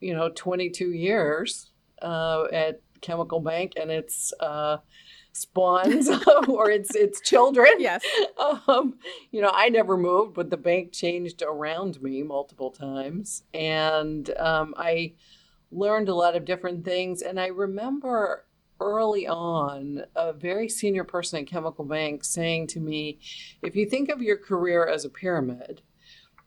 you 0.00 0.14
know, 0.14 0.28
22 0.28 0.92
years 0.92 1.70
uh, 2.02 2.44
at 2.52 2.82
Chemical 3.00 3.40
Bank, 3.40 3.72
and 3.80 3.90
it's 3.90 4.30
uh, 4.40 4.76
spawns 5.36 6.10
or 6.48 6.70
its 6.70 6.94
its 6.94 7.20
children. 7.20 7.68
Yes. 7.78 8.04
Um, 8.66 8.98
you 9.30 9.40
know, 9.40 9.50
I 9.52 9.68
never 9.68 9.96
moved, 9.96 10.34
but 10.34 10.50
the 10.50 10.56
bank 10.56 10.92
changed 10.92 11.42
around 11.42 12.02
me 12.02 12.22
multiple 12.22 12.70
times, 12.70 13.42
and 13.54 14.30
um, 14.38 14.74
I 14.76 15.14
learned 15.70 16.08
a 16.08 16.14
lot 16.14 16.36
of 16.36 16.44
different 16.44 16.84
things. 16.84 17.22
And 17.22 17.38
I 17.38 17.48
remember 17.48 18.46
early 18.80 19.26
on 19.26 20.04
a 20.14 20.32
very 20.32 20.68
senior 20.68 21.04
person 21.04 21.40
at 21.40 21.46
Chemical 21.46 21.84
Bank 21.84 22.24
saying 22.24 22.68
to 22.68 22.80
me, 22.80 23.18
"If 23.62 23.76
you 23.76 23.86
think 23.86 24.08
of 24.08 24.22
your 24.22 24.36
career 24.38 24.86
as 24.86 25.04
a 25.04 25.10
pyramid." 25.10 25.82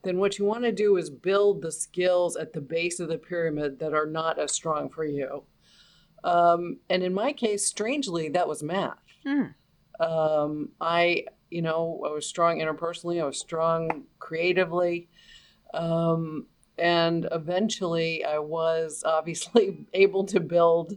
Then 0.01 0.17
what 0.17 0.39
you 0.39 0.45
want 0.45 0.63
to 0.63 0.71
do 0.71 0.95
is 0.95 1.09
build 1.09 1.61
the 1.61 1.73
skills 1.73 2.37
at 2.37 2.53
the 2.53 2.61
base 2.61 3.01
of 3.01 3.09
the 3.09 3.17
pyramid 3.17 3.79
that 3.79 3.93
are 3.93 4.05
not 4.05 4.39
as 4.39 4.53
strong 4.53 4.87
for 4.87 5.03
you. 5.03 5.43
Um, 6.23 6.77
and 6.89 7.03
in 7.03 7.13
my 7.13 7.33
case, 7.33 7.65
strangely, 7.65 8.29
that 8.29 8.47
was 8.47 8.63
math. 8.63 8.97
Hmm. 9.25 9.43
Um, 9.99 10.69
I, 10.79 11.25
you 11.49 11.61
know, 11.61 12.03
I 12.05 12.11
was 12.11 12.25
strong 12.25 12.59
interpersonally. 12.59 13.21
I 13.21 13.25
was 13.25 13.39
strong 13.39 14.03
creatively. 14.19 15.09
Um, 15.73 16.47
and 16.77 17.27
eventually 17.31 18.23
I 18.23 18.39
was 18.39 19.03
obviously 19.05 19.85
able 19.93 20.25
to 20.25 20.39
build 20.39 20.93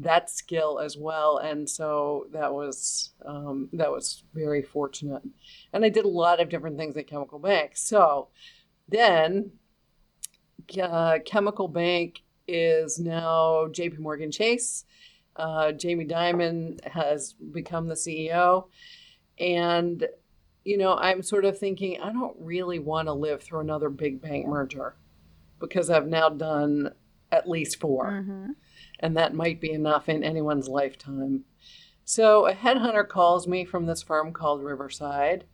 that 0.00 0.30
skill 0.30 0.78
as 0.78 0.96
well, 0.96 1.38
and 1.38 1.68
so 1.68 2.28
that 2.32 2.54
was 2.54 3.10
um, 3.26 3.68
that 3.72 3.90
was 3.90 4.22
very 4.32 4.62
fortunate. 4.62 5.22
And 5.72 5.84
I 5.84 5.88
did 5.88 6.04
a 6.04 6.08
lot 6.08 6.40
of 6.40 6.48
different 6.48 6.78
things 6.78 6.96
at 6.96 7.08
Chemical 7.08 7.40
Bank. 7.40 7.72
So 7.74 8.28
then, 8.88 9.50
uh, 10.80 11.18
Chemical 11.24 11.66
Bank 11.66 12.22
is 12.48 12.98
now 12.98 13.68
J.P. 13.70 13.98
Morgan 13.98 14.32
Chase. 14.32 14.84
Uh, 15.36 15.70
Jamie 15.72 16.06
Dimon 16.06 16.82
has 16.84 17.34
become 17.34 17.86
the 17.86 17.94
CEO, 17.94 18.66
and 19.38 20.04
you 20.64 20.76
know 20.76 20.96
I'm 20.96 21.22
sort 21.22 21.44
of 21.44 21.56
thinking 21.56 22.00
I 22.00 22.12
don't 22.12 22.36
really 22.40 22.80
want 22.80 23.06
to 23.06 23.12
live 23.12 23.42
through 23.42 23.60
another 23.60 23.88
big 23.88 24.20
bank 24.20 24.46
merger 24.48 24.96
because 25.60 25.90
I've 25.90 26.08
now 26.08 26.28
done 26.28 26.90
at 27.30 27.48
least 27.48 27.78
4 27.80 28.06
Mm-hmm. 28.10 28.46
and 29.00 29.16
that 29.16 29.34
might 29.34 29.60
be 29.60 29.70
enough 29.70 30.08
in 30.08 30.24
anyone's 30.24 30.66
lifetime. 30.68 31.44
So 32.04 32.46
a 32.46 32.54
headhunter 32.54 33.06
calls 33.06 33.46
me 33.46 33.64
from 33.66 33.84
this 33.86 34.02
firm 34.02 34.32
called 34.32 34.62
Riverside, 34.62 35.44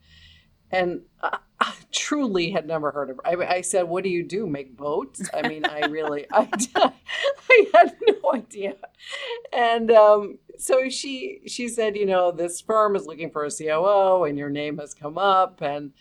and 0.74 1.02
I, 1.22 1.38
I 1.60 1.74
truly 1.92 2.50
had 2.50 2.66
never 2.66 2.90
heard 2.90 3.10
of. 3.10 3.20
Her. 3.24 3.42
I, 3.42 3.56
I 3.56 3.60
said, 3.60 3.84
"What 3.84 4.04
do 4.04 4.10
you 4.10 4.22
do? 4.22 4.46
Make 4.46 4.76
boats?" 4.76 5.28
I 5.32 5.48
mean, 5.48 5.64
I 5.64 5.86
really, 5.90 6.26
I, 6.32 6.48
I 7.50 7.70
had 7.74 7.96
no 8.06 8.32
idea. 8.34 8.76
And 9.52 9.90
um, 9.90 10.38
so 10.58 10.88
she 10.88 11.40
she 11.46 11.68
said, 11.68 11.96
"You 11.96 12.06
know, 12.06 12.30
this 12.30 12.60
firm 12.60 12.96
is 12.96 13.06
looking 13.06 13.30
for 13.30 13.44
a 13.44 13.50
COO, 13.50 14.24
and 14.24 14.38
your 14.38 14.50
name 14.50 14.78
has 14.78 14.94
come 14.94 15.18
up." 15.18 15.60
And 15.60 15.92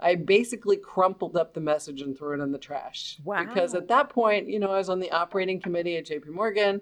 I 0.00 0.16
basically 0.16 0.76
crumpled 0.76 1.36
up 1.36 1.54
the 1.54 1.60
message 1.60 2.02
and 2.02 2.16
threw 2.16 2.38
it 2.38 2.42
in 2.42 2.52
the 2.52 2.58
trash. 2.58 3.18
Wow. 3.24 3.44
Because 3.44 3.74
at 3.74 3.88
that 3.88 4.10
point, 4.10 4.48
you 4.48 4.58
know, 4.58 4.70
I 4.70 4.78
was 4.78 4.88
on 4.88 5.00
the 5.00 5.10
operating 5.10 5.60
committee 5.60 5.96
at 5.96 6.06
JP 6.06 6.28
Morgan. 6.28 6.80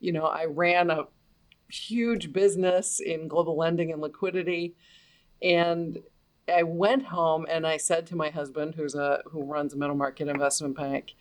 You 0.00 0.12
know, 0.12 0.24
I 0.24 0.44
ran 0.46 0.90
a 0.90 1.04
huge 1.70 2.32
business 2.32 3.00
in 3.00 3.28
global 3.28 3.56
lending 3.56 3.92
and 3.92 4.00
liquidity. 4.00 4.76
And 5.42 5.98
I 6.48 6.62
went 6.62 7.04
home 7.04 7.46
and 7.48 7.66
I 7.66 7.76
said 7.76 8.06
to 8.08 8.16
my 8.16 8.30
husband, 8.30 8.74
who's 8.74 8.94
a 8.94 9.22
who 9.26 9.44
runs 9.44 9.74
a 9.74 9.76
middle 9.76 9.96
market 9.96 10.28
investment 10.28 10.76
bank, 10.76 11.14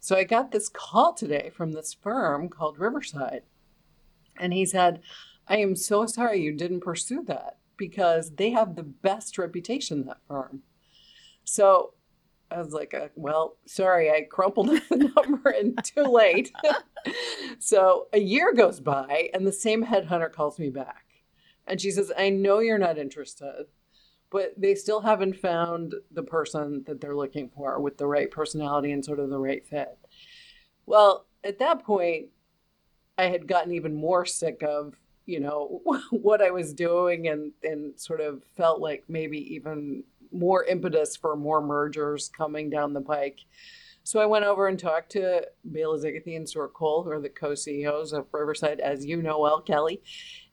so 0.00 0.16
I 0.16 0.24
got 0.24 0.52
this 0.52 0.68
call 0.68 1.14
today 1.14 1.50
from 1.54 1.72
this 1.72 1.94
firm 1.94 2.48
called 2.48 2.78
Riverside. 2.78 3.42
And 4.38 4.52
he 4.52 4.64
said, 4.64 5.00
I 5.48 5.58
am 5.58 5.74
so 5.74 6.06
sorry 6.06 6.40
you 6.42 6.52
didn't 6.52 6.80
pursue 6.80 7.24
that 7.24 7.58
because 7.76 8.36
they 8.36 8.50
have 8.50 8.76
the 8.76 8.82
best 8.82 9.38
reputation, 9.38 10.06
that 10.06 10.18
firm. 10.28 10.62
So 11.44 11.94
I 12.50 12.58
was 12.58 12.72
like, 12.72 12.94
uh, 12.94 13.08
well, 13.16 13.56
sorry, 13.66 14.10
I 14.10 14.22
crumpled 14.22 14.68
the 14.88 15.12
number 15.16 15.50
and 15.50 15.82
too 15.82 16.04
late. 16.04 16.52
so 17.58 18.08
a 18.12 18.20
year 18.20 18.52
goes 18.54 18.80
by 18.80 19.30
and 19.34 19.46
the 19.46 19.52
same 19.52 19.84
headhunter 19.84 20.32
calls 20.32 20.58
me 20.58 20.70
back. 20.70 21.04
And 21.66 21.80
she 21.80 21.90
says, 21.90 22.12
I 22.16 22.30
know 22.30 22.60
you're 22.60 22.78
not 22.78 22.98
interested, 22.98 23.66
but 24.36 24.52
they 24.54 24.74
still 24.74 25.00
haven't 25.00 25.34
found 25.34 25.94
the 26.10 26.22
person 26.22 26.84
that 26.86 27.00
they're 27.00 27.16
looking 27.16 27.48
for 27.48 27.80
with 27.80 27.96
the 27.96 28.06
right 28.06 28.30
personality 28.30 28.92
and 28.92 29.02
sort 29.02 29.18
of 29.18 29.30
the 29.30 29.38
right 29.38 29.66
fit. 29.66 29.96
Well, 30.84 31.24
at 31.42 31.58
that 31.60 31.86
point, 31.86 32.26
I 33.16 33.28
had 33.28 33.48
gotten 33.48 33.72
even 33.72 33.94
more 33.94 34.26
sick 34.26 34.62
of, 34.62 34.92
you 35.24 35.40
know, 35.40 35.80
what 36.10 36.42
I 36.42 36.50
was 36.50 36.74
doing 36.74 37.28
and, 37.28 37.52
and 37.62 37.98
sort 37.98 38.20
of 38.20 38.42
felt 38.58 38.78
like 38.78 39.04
maybe 39.08 39.38
even 39.54 40.04
more 40.30 40.64
impetus 40.64 41.16
for 41.16 41.34
more 41.34 41.62
mergers 41.62 42.28
coming 42.28 42.68
down 42.68 42.92
the 42.92 43.00
pike. 43.00 43.38
So 44.02 44.20
I 44.20 44.26
went 44.26 44.44
over 44.44 44.68
and 44.68 44.78
talked 44.78 45.12
to 45.12 45.48
Bela 45.64 45.98
Szigethy 45.98 46.36
and 46.36 46.46
Stewart 46.46 46.74
Kohl, 46.74 47.04
who 47.04 47.10
are 47.10 47.20
the 47.22 47.30
co-CEOs 47.30 48.12
of 48.12 48.26
Riverside, 48.32 48.80
as 48.80 49.06
you 49.06 49.22
know 49.22 49.40
well, 49.40 49.62
Kelly. 49.62 50.02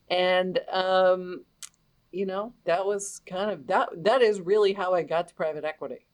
And 0.10 0.62
um, 0.72 1.44
you 2.13 2.25
know, 2.25 2.53
that 2.65 2.86
was 2.86 3.22
kind 3.25 3.51
of 3.51 3.67
that 3.67 3.89
that 4.03 4.22
is 4.22 4.39
really 4.39 4.74
how 4.74 4.93
I 4.93 5.03
got 5.03 5.27
to 5.29 5.34
private 5.34 5.65
equity. 5.65 6.05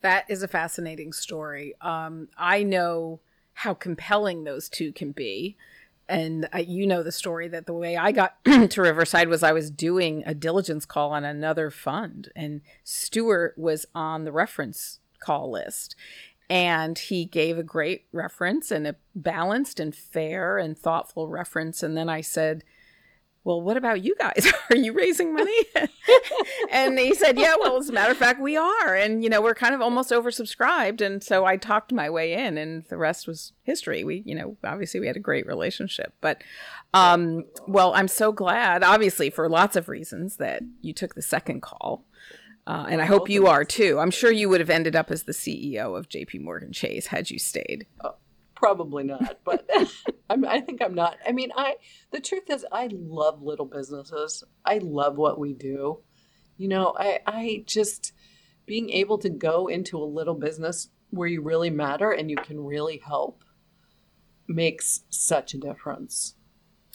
That 0.00 0.24
is 0.28 0.42
a 0.42 0.48
fascinating 0.48 1.12
story. 1.12 1.74
Um, 1.80 2.28
I 2.38 2.62
know 2.62 3.20
how 3.54 3.74
compelling 3.74 4.44
those 4.44 4.68
two 4.68 4.92
can 4.92 5.10
be. 5.10 5.56
And 6.08 6.48
you 6.56 6.86
know 6.86 7.02
the 7.02 7.12
story 7.12 7.48
that 7.48 7.66
the 7.66 7.74
way 7.74 7.96
I 7.96 8.12
got 8.12 8.42
to 8.70 8.80
Riverside 8.80 9.28
was 9.28 9.42
I 9.42 9.52
was 9.52 9.70
doing 9.70 10.22
a 10.24 10.34
diligence 10.34 10.86
call 10.86 11.10
on 11.10 11.24
another 11.24 11.70
fund, 11.70 12.32
and 12.34 12.62
Stewart 12.82 13.58
was 13.58 13.84
on 13.94 14.24
the 14.24 14.32
reference 14.32 15.00
call 15.20 15.50
list. 15.50 15.96
And 16.48 16.98
he 16.98 17.26
gave 17.26 17.58
a 17.58 17.62
great 17.62 18.06
reference 18.10 18.70
and 18.70 18.86
a 18.86 18.96
balanced 19.14 19.78
and 19.78 19.94
fair 19.94 20.56
and 20.56 20.78
thoughtful 20.78 21.28
reference. 21.28 21.82
And 21.82 21.94
then 21.94 22.08
I 22.08 22.22
said, 22.22 22.64
well, 23.44 23.60
what 23.62 23.76
about 23.76 24.02
you 24.04 24.14
guys? 24.16 24.52
Are 24.70 24.76
you 24.76 24.92
raising 24.92 25.32
money? 25.32 25.56
and 26.70 26.98
he 26.98 27.14
said, 27.14 27.38
yeah, 27.38 27.54
well, 27.58 27.78
as 27.78 27.88
a 27.88 27.92
matter 27.92 28.12
of 28.12 28.18
fact, 28.18 28.40
we 28.40 28.56
are. 28.56 28.94
And, 28.94 29.22
you 29.22 29.30
know, 29.30 29.40
we're 29.40 29.54
kind 29.54 29.74
of 29.74 29.80
almost 29.80 30.10
oversubscribed. 30.10 31.00
And 31.00 31.22
so 31.22 31.44
I 31.44 31.56
talked 31.56 31.92
my 31.92 32.10
way 32.10 32.34
in 32.34 32.58
and 32.58 32.84
the 32.86 32.98
rest 32.98 33.26
was 33.26 33.52
history. 33.62 34.04
We, 34.04 34.22
you 34.26 34.34
know, 34.34 34.56
obviously 34.64 35.00
we 35.00 35.06
had 35.06 35.16
a 35.16 35.20
great 35.20 35.46
relationship. 35.46 36.12
But, 36.20 36.42
um, 36.92 37.44
well, 37.66 37.94
I'm 37.94 38.08
so 38.08 38.32
glad, 38.32 38.82
obviously, 38.82 39.30
for 39.30 39.48
lots 39.48 39.76
of 39.76 39.88
reasons 39.88 40.36
that 40.36 40.62
you 40.82 40.92
took 40.92 41.14
the 41.14 41.22
second 41.22 41.62
call. 41.62 42.04
Uh, 42.66 42.84
and 42.90 43.00
I 43.00 43.06
hope 43.06 43.30
you 43.30 43.46
are 43.46 43.64
too. 43.64 43.98
I'm 43.98 44.10
sure 44.10 44.30
you 44.30 44.50
would 44.50 44.60
have 44.60 44.68
ended 44.68 44.94
up 44.94 45.10
as 45.10 45.22
the 45.22 45.32
CEO 45.32 45.96
of 45.96 46.10
JP 46.10 46.42
Morgan 46.42 46.70
Chase 46.70 47.06
had 47.06 47.30
you 47.30 47.38
stayed. 47.38 47.86
Probably 48.58 49.04
not, 49.04 49.38
but 49.44 49.68
I'm, 50.30 50.44
I 50.44 50.60
think 50.60 50.82
I'm 50.82 50.94
not. 50.94 51.16
I 51.24 51.30
mean, 51.30 51.50
I 51.56 51.76
the 52.10 52.18
truth 52.18 52.50
is, 52.50 52.66
I 52.72 52.88
love 52.92 53.40
little 53.40 53.66
businesses. 53.66 54.42
I 54.64 54.78
love 54.78 55.16
what 55.16 55.38
we 55.38 55.52
do. 55.52 56.00
You 56.56 56.66
know, 56.66 56.92
I 56.98 57.20
I 57.24 57.62
just 57.66 58.12
being 58.66 58.90
able 58.90 59.16
to 59.18 59.30
go 59.30 59.68
into 59.68 59.96
a 59.96 60.04
little 60.04 60.34
business 60.34 60.88
where 61.10 61.28
you 61.28 61.40
really 61.40 61.70
matter 61.70 62.10
and 62.10 62.28
you 62.30 62.36
can 62.36 62.58
really 62.58 62.98
help 62.98 63.44
makes 64.48 65.02
such 65.08 65.54
a 65.54 65.58
difference. 65.58 66.34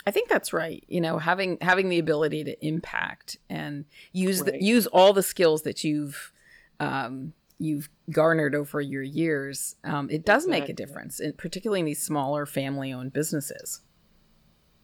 I 0.06 0.12
think 0.12 0.28
that's 0.28 0.52
right. 0.52 0.84
You 0.90 1.00
know, 1.00 1.18
having 1.18 1.60
having 1.62 1.88
the 1.88 2.00
ability 2.00 2.44
to 2.44 2.66
impact 2.66 3.38
and 3.50 3.86
use 4.12 4.42
Right. 4.42 4.52
the, 4.52 4.62
use 4.62 4.86
all 4.88 5.14
the 5.14 5.24
skills 5.24 5.62
that 5.62 5.86
you've 5.86 6.34
um, 6.82 7.32
you've 7.64 7.90
garnered 8.12 8.56
over 8.56 8.82
your 8.82 9.04
years, 9.04 9.76
um, 9.84 10.10
it 10.10 10.26
does 10.26 10.48
make 10.48 10.70
a 10.70 10.74
difference, 10.74 11.20
in, 11.20 11.34
particularly 11.34 11.80
in 11.80 11.86
these 11.86 12.02
smaller 12.02 12.46
family-owned 12.46 13.14
businesses. 13.14 13.82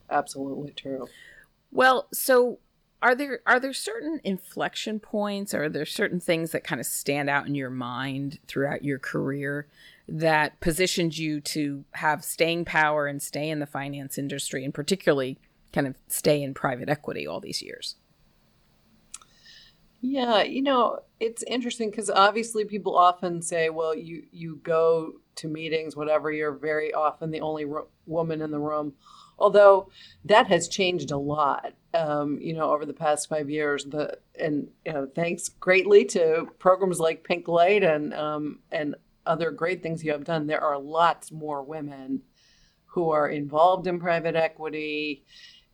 Absolutely 0.08 0.72
true. 0.72 1.08
Well, 1.70 2.08
so 2.12 2.58
are 3.02 3.14
there 3.14 3.40
are 3.46 3.60
there 3.60 3.72
certain 3.72 4.20
inflection 4.24 5.00
points? 5.00 5.54
Or 5.54 5.64
are 5.64 5.68
there 5.68 5.86
certain 5.86 6.20
things 6.20 6.52
that 6.52 6.64
kind 6.64 6.80
of 6.80 6.86
stand 6.86 7.30
out 7.30 7.46
in 7.46 7.54
your 7.54 7.70
mind 7.70 8.38
throughout 8.46 8.84
your 8.84 8.98
career 8.98 9.68
that 10.08 10.60
positioned 10.60 11.16
you 11.16 11.40
to 11.40 11.84
have 11.92 12.24
staying 12.24 12.64
power 12.64 13.06
and 13.06 13.22
stay 13.22 13.48
in 13.48 13.60
the 13.60 13.66
finance 13.66 14.18
industry, 14.18 14.64
and 14.64 14.74
particularly 14.74 15.38
kind 15.72 15.86
of 15.86 15.94
stay 16.08 16.42
in 16.42 16.52
private 16.52 16.88
equity 16.88 17.26
all 17.26 17.40
these 17.40 17.62
years? 17.62 17.96
Yeah, 20.00 20.42
you 20.42 20.62
know, 20.62 21.00
it's 21.20 21.42
interesting 21.42 21.90
because 21.90 22.10
obviously 22.10 22.64
people 22.64 22.96
often 22.96 23.42
say, 23.42 23.68
well, 23.68 23.94
you 23.94 24.24
you 24.32 24.58
go 24.62 25.12
to 25.36 25.48
meetings, 25.48 25.94
whatever, 25.94 26.32
you're 26.32 26.52
very 26.52 26.92
often 26.92 27.30
the 27.30 27.42
only 27.42 27.66
ro- 27.66 27.88
woman 28.06 28.40
in 28.40 28.50
the 28.50 28.58
room. 28.58 28.94
Although 29.38 29.90
that 30.24 30.48
has 30.48 30.68
changed 30.68 31.10
a 31.10 31.16
lot, 31.16 31.72
um, 31.94 32.38
you 32.40 32.54
know, 32.54 32.70
over 32.72 32.86
the 32.86 32.92
past 32.92 33.28
five 33.28 33.50
years. 33.50 33.84
The 33.84 34.18
and 34.38 34.68
you 34.84 34.92
know, 34.92 35.06
thanks 35.14 35.48
greatly 35.48 36.04
to 36.06 36.48
programs 36.58 36.98
like 37.00 37.24
Pink 37.24 37.48
Light 37.48 37.82
and 37.84 38.14
um, 38.14 38.60
and 38.72 38.94
other 39.26 39.50
great 39.50 39.82
things 39.82 40.02
you 40.02 40.12
have 40.12 40.24
done. 40.24 40.46
There 40.46 40.62
are 40.62 40.78
lots 40.78 41.30
more 41.30 41.62
women 41.62 42.22
who 42.86 43.10
are 43.10 43.28
involved 43.28 43.86
in 43.86 44.00
private 44.00 44.36
equity, 44.36 45.24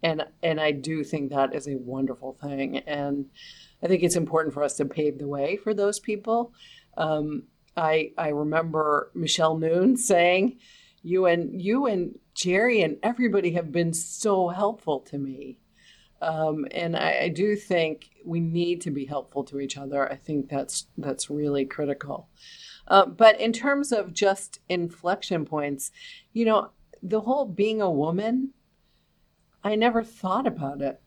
and 0.03 0.25
and 0.43 0.61
I 0.61 0.73
do 0.73 1.05
think 1.05 1.31
that 1.31 1.55
is 1.55 1.69
a 1.69 1.77
wonderful 1.77 2.37
thing. 2.41 2.79
And 2.79 3.27
I 3.83 3.89
think 3.89 4.03
it's 4.03 4.17
important 4.17 4.55
for 4.55 4.63
us 4.63 4.75
to 4.77 4.85
pave 4.85 5.19
the 5.19 5.29
way 5.29 5.57
for 5.57 5.75
those 5.75 6.01
people. 6.01 6.53
Um, 6.97 7.45
I 7.77 8.13
I 8.17 8.29
remember 8.29 9.11
Michelle 9.15 9.59
Noon 9.59 9.97
saying, 9.97 10.59
"You 11.03 11.27
and 11.27 11.61
you 11.61 11.87
and 11.87 12.19
Jerry 12.35 12.83
and 12.83 12.97
everybody 13.03 13.53
have 13.53 13.73
been 13.73 13.93
so 13.93 14.49
helpful 14.49 15.01
to 15.01 15.19
me." 15.19 15.59
Um, 16.23 16.67
and 16.71 16.97
I, 16.97 17.19
I 17.25 17.29
do 17.29 17.57
think 17.57 18.11
we 18.25 18.41
need 18.41 18.81
to 18.83 18.91
be 18.91 19.05
helpful 19.05 19.45
to 19.45 19.61
each 19.61 19.77
other. 19.77 20.11
I 20.11 20.17
think 20.17 20.49
that's 20.49 20.87
that's 20.97 21.29
really 21.31 21.67
critical. 21.67 22.29
Uh, 22.89 23.05
but 23.05 23.39
in 23.41 23.53
terms 23.53 23.93
of 23.93 24.15
just 24.15 24.61
inflection 24.69 25.45
points, 25.45 25.91
you 26.33 26.45
know, 26.45 26.71
the 27.03 27.21
whole 27.21 27.45
being 27.45 27.83
a 27.83 27.91
woman, 27.91 28.53
I 29.63 29.75
never 29.75 30.03
thought 30.03 30.47
about 30.47 30.81
it. 30.81 31.01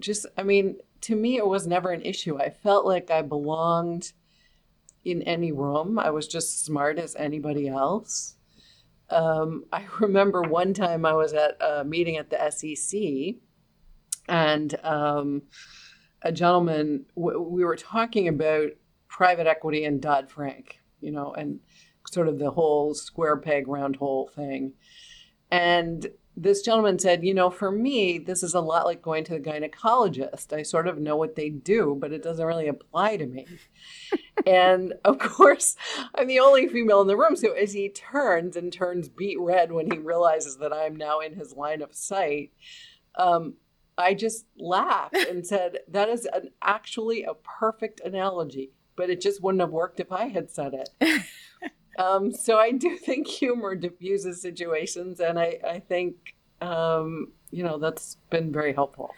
Just, 0.00 0.26
I 0.36 0.42
mean, 0.42 0.76
to 1.02 1.16
me, 1.16 1.36
it 1.36 1.46
was 1.46 1.66
never 1.66 1.90
an 1.90 2.02
issue. 2.02 2.38
I 2.38 2.50
felt 2.50 2.86
like 2.86 3.10
I 3.10 3.22
belonged 3.22 4.12
in 5.04 5.22
any 5.22 5.52
room. 5.52 5.98
I 5.98 6.10
was 6.10 6.26
just 6.28 6.64
smart 6.64 6.98
as 6.98 7.16
anybody 7.16 7.68
else. 7.68 8.36
Um, 9.10 9.64
I 9.72 9.86
remember 10.00 10.42
one 10.42 10.74
time 10.74 11.04
I 11.04 11.14
was 11.14 11.32
at 11.34 11.56
a 11.60 11.84
meeting 11.84 12.16
at 12.16 12.30
the 12.30 12.50
SEC, 12.50 13.36
and 14.28 14.74
um, 14.84 15.42
a 16.22 16.32
gentleman, 16.32 17.06
w- 17.16 17.40
we 17.40 17.64
were 17.64 17.76
talking 17.76 18.28
about 18.28 18.70
private 19.08 19.46
equity 19.46 19.84
and 19.84 20.00
Dodd 20.00 20.30
Frank, 20.30 20.78
you 21.00 21.10
know, 21.10 21.34
and 21.34 21.60
sort 22.10 22.28
of 22.28 22.38
the 22.38 22.50
whole 22.50 22.94
square 22.94 23.36
peg 23.36 23.68
round 23.68 23.96
hole 23.96 24.30
thing. 24.34 24.74
And 25.50 26.06
this 26.36 26.62
gentleman 26.62 26.98
said, 26.98 27.24
You 27.24 27.34
know, 27.34 27.50
for 27.50 27.70
me, 27.70 28.18
this 28.18 28.42
is 28.42 28.54
a 28.54 28.60
lot 28.60 28.86
like 28.86 29.02
going 29.02 29.24
to 29.24 29.34
the 29.34 29.40
gynecologist. 29.40 30.52
I 30.52 30.62
sort 30.62 30.88
of 30.88 30.98
know 30.98 31.16
what 31.16 31.36
they 31.36 31.50
do, 31.50 31.96
but 31.98 32.12
it 32.12 32.22
doesn't 32.22 32.44
really 32.44 32.68
apply 32.68 33.18
to 33.18 33.26
me. 33.26 33.46
and 34.46 34.94
of 35.04 35.18
course, 35.18 35.76
I'm 36.14 36.26
the 36.26 36.40
only 36.40 36.68
female 36.68 37.02
in 37.02 37.06
the 37.06 37.16
room. 37.16 37.36
So 37.36 37.52
as 37.52 37.74
he 37.74 37.88
turns 37.88 38.56
and 38.56 38.72
turns 38.72 39.08
beet 39.08 39.38
red 39.38 39.72
when 39.72 39.90
he 39.90 39.98
realizes 39.98 40.56
that 40.58 40.72
I'm 40.72 40.96
now 40.96 41.20
in 41.20 41.34
his 41.34 41.54
line 41.54 41.82
of 41.82 41.94
sight, 41.94 42.52
um, 43.16 43.54
I 43.98 44.14
just 44.14 44.46
laughed 44.56 45.14
and 45.14 45.46
said, 45.46 45.80
That 45.88 46.08
is 46.08 46.26
an, 46.26 46.50
actually 46.62 47.24
a 47.24 47.34
perfect 47.34 48.00
analogy, 48.00 48.72
but 48.96 49.10
it 49.10 49.20
just 49.20 49.42
wouldn't 49.42 49.60
have 49.60 49.70
worked 49.70 50.00
if 50.00 50.10
I 50.10 50.28
had 50.28 50.50
said 50.50 50.72
it. 50.74 51.22
Um, 51.98 52.32
so 52.32 52.58
I 52.58 52.72
do 52.72 52.96
think 53.04 53.26
humor 53.26 53.74
diffuses 53.74 54.40
situations, 54.40 55.20
and 55.20 55.38
I, 55.38 55.58
I 55.66 55.78
think, 55.80 56.34
um, 56.60 57.28
you 57.50 57.62
know, 57.62 57.78
that's 57.78 58.16
been 58.30 58.52
very 58.52 58.72
helpful. 58.72 59.14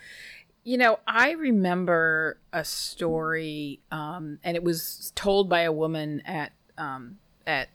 You 0.64 0.78
know, 0.78 0.98
I 1.06 1.32
remember 1.32 2.38
a 2.52 2.64
story, 2.64 3.80
um, 3.90 4.38
and 4.42 4.56
it 4.56 4.64
was 4.64 5.12
told 5.14 5.48
by 5.48 5.60
a 5.60 5.72
woman 5.72 6.22
at 6.24 6.52
um, 6.78 7.18
at 7.46 7.68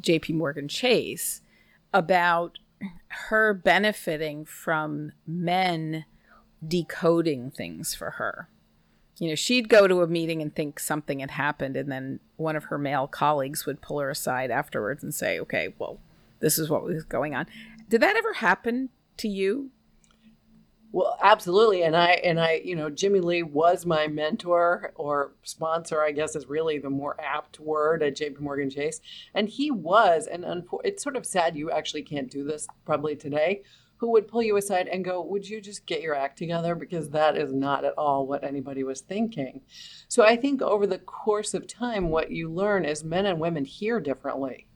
J.P. 0.00 0.34
Morgan 0.34 0.68
Chase 0.68 1.42
about 1.92 2.58
her 3.08 3.52
benefiting 3.52 4.44
from 4.44 5.12
men 5.26 6.04
decoding 6.66 7.50
things 7.50 7.94
for 7.94 8.12
her 8.12 8.48
you 9.18 9.28
know, 9.28 9.34
she'd 9.34 9.68
go 9.68 9.86
to 9.86 10.02
a 10.02 10.06
meeting 10.06 10.42
and 10.42 10.54
think 10.54 10.78
something 10.78 11.20
had 11.20 11.30
happened, 11.32 11.76
and 11.76 11.90
then 11.90 12.20
one 12.36 12.56
of 12.56 12.64
her 12.64 12.78
male 12.78 13.06
colleagues 13.06 13.64
would 13.64 13.80
pull 13.80 14.00
her 14.00 14.10
aside 14.10 14.50
afterwards 14.50 15.02
and 15.02 15.14
say, 15.14 15.38
"Okay, 15.40 15.74
well, 15.78 15.98
this 16.40 16.58
is 16.58 16.68
what 16.68 16.82
was 16.82 17.04
going 17.04 17.34
on." 17.34 17.46
Did 17.88 18.02
that 18.02 18.16
ever 18.16 18.34
happen 18.34 18.90
to 19.18 19.28
you? 19.28 19.70
Well, 20.92 21.18
absolutely. 21.22 21.82
And 21.82 21.96
I 21.96 22.12
and 22.24 22.40
I, 22.40 22.62
you 22.64 22.74
know, 22.74 22.88
Jimmy 22.88 23.20
Lee 23.20 23.42
was 23.42 23.84
my 23.84 24.06
mentor 24.06 24.92
or 24.94 25.32
sponsor, 25.42 26.00
I 26.00 26.12
guess 26.12 26.34
is 26.36 26.46
really 26.46 26.78
the 26.78 26.90
more 26.90 27.20
apt 27.20 27.60
word 27.60 28.02
at 28.02 28.16
JP 28.16 28.40
Morgan 28.40 28.70
Chase. 28.70 29.00
And 29.34 29.48
he 29.48 29.70
was, 29.70 30.26
and 30.26 30.44
it's 30.84 31.02
sort 31.02 31.16
of 31.16 31.26
sad 31.26 31.56
you 31.56 31.70
actually 31.70 32.02
can't 32.02 32.30
do 32.30 32.44
this 32.44 32.66
probably 32.84 33.16
today, 33.16 33.62
who 33.98 34.10
would 34.10 34.28
pull 34.28 34.42
you 34.42 34.56
aside 34.56 34.88
and 34.88 35.04
go, 35.04 35.22
Would 35.22 35.48
you 35.48 35.60
just 35.60 35.86
get 35.86 36.02
your 36.02 36.14
act 36.14 36.38
together? 36.38 36.74
Because 36.74 37.10
that 37.10 37.36
is 37.36 37.52
not 37.52 37.84
at 37.84 37.94
all 37.96 38.26
what 38.26 38.44
anybody 38.44 38.84
was 38.84 39.00
thinking. 39.00 39.62
So 40.08 40.24
I 40.24 40.36
think 40.36 40.62
over 40.62 40.86
the 40.86 40.98
course 40.98 41.54
of 41.54 41.66
time, 41.66 42.10
what 42.10 42.30
you 42.30 42.50
learn 42.50 42.84
is 42.84 43.04
men 43.04 43.26
and 43.26 43.40
women 43.40 43.64
hear 43.64 44.00
differently. 44.00 44.66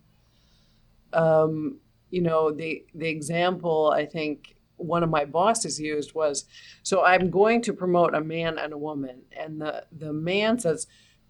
Um, 1.13 1.81
you 2.11 2.23
know, 2.23 2.51
the 2.51 2.85
the 2.95 3.09
example 3.09 3.93
I 3.95 4.07
think 4.07 4.57
one 4.77 5.03
of 5.03 5.11
my 5.11 5.27
bosses 5.27 5.79
used 5.79 6.15
was 6.15 6.47
so 6.83 7.05
I'm 7.05 7.31
going 7.31 7.63
to 7.63 7.73
promote 7.73 8.15
a 8.15 8.21
man 8.21 8.59
and 8.59 8.73
a 8.73 8.79
woman, 8.79 9.23
and 9.37 9.61
the 9.61 9.85
the 9.93 10.13
man 10.13 10.59
says, 10.59 10.87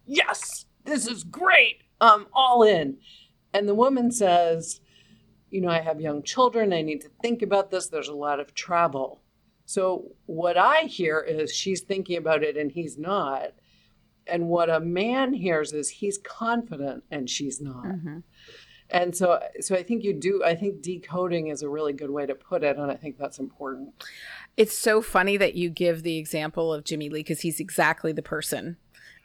Yes, 0.07 0.67
this 0.85 1.07
is 1.07 1.25
great. 1.25 1.83
I'm 2.01 2.27
all 2.33 2.63
in. 2.63 2.99
And 3.53 3.69
the 3.69 3.75
woman 3.75 4.11
says, 4.13 4.81
you 5.51 5.61
know, 5.61 5.69
I 5.69 5.81
have 5.81 6.01
young 6.01 6.23
children. 6.23 6.73
I 6.73 6.83
need 6.83 7.01
to 7.03 7.11
think 7.23 7.43
about 7.43 7.71
this. 7.71 7.89
There's 7.89 8.09
a 8.09 8.15
lot 8.15 8.41
of 8.41 8.55
travel. 8.55 9.21
So 9.67 10.13
what 10.27 10.57
I 10.57 10.83
hear 10.83 11.21
is 11.21 11.55
she's 11.55 11.81
thinking 11.81 12.17
about 12.17 12.43
it 12.43 12.57
and 12.57 12.73
he's 12.73 12.99
not. 12.99 13.53
And 14.27 14.49
what 14.49 14.71
a 14.71 14.81
man 14.81 15.33
hears 15.33 15.73
is 15.73 15.89
he's 15.89 16.19
confident 16.19 17.05
and 17.11 17.29
she's 17.29 17.61
not. 17.61 17.85
Mm-hmm. 17.85 18.19
And 18.91 19.17
so 19.17 19.41
so 19.61 19.77
I 19.77 19.85
think 19.85 20.03
you 20.03 20.13
do 20.13 20.43
I 20.45 20.57
think 20.57 20.83
decoding 20.83 21.49
is 21.49 21.63
a 21.63 21.69
really 21.69 21.93
good 21.93 22.11
way 22.11 22.27
to 22.27 22.35
put 22.35 22.65
it 22.65 22.77
and 22.77 22.91
I 22.91 22.97
think 22.97 23.19
that's 23.19 23.39
important. 23.39 23.95
It's 24.57 24.77
so 24.77 25.01
funny 25.01 25.37
that 25.37 25.55
you 25.55 25.71
give 25.71 26.03
the 26.03 26.19
example 26.19 26.73
of 26.73 26.85
Jimmy 26.85 27.09
Lee 27.09 27.21
because 27.21 27.41
he's 27.41 27.61
exactly 27.61 28.13
the 28.13 28.23
person 28.23 28.77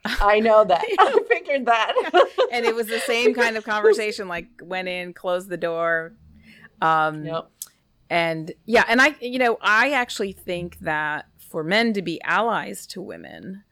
I 0.06 0.40
know 0.40 0.64
that. 0.64 0.84
I 1.00 1.20
figured 1.28 1.66
that. 1.66 1.94
and 2.52 2.66
it 2.66 2.76
was 2.76 2.88
the 2.88 3.00
same 3.00 3.34
kind 3.34 3.58
of 3.58 3.66
conversation. 3.66 4.28
Like 4.28 4.48
went 4.62 4.88
in, 4.88 5.14
closed 5.14 5.50
the 5.50 5.58
door. 5.58 6.14
Um, 6.82 7.26
yep. 7.26 7.50
And 8.10 8.54
yeah, 8.66 8.86
and 8.88 9.02
I, 9.02 9.16
you 9.20 9.40
know, 9.40 9.58
I 9.62 9.92
actually 9.92 10.32
think 10.32 10.80
that 10.80 11.26
for 11.40 11.64
men 11.64 11.94
to 11.94 12.02
be 12.02 12.22
allies 12.22 12.86
to 12.88 13.02
women, 13.02 13.64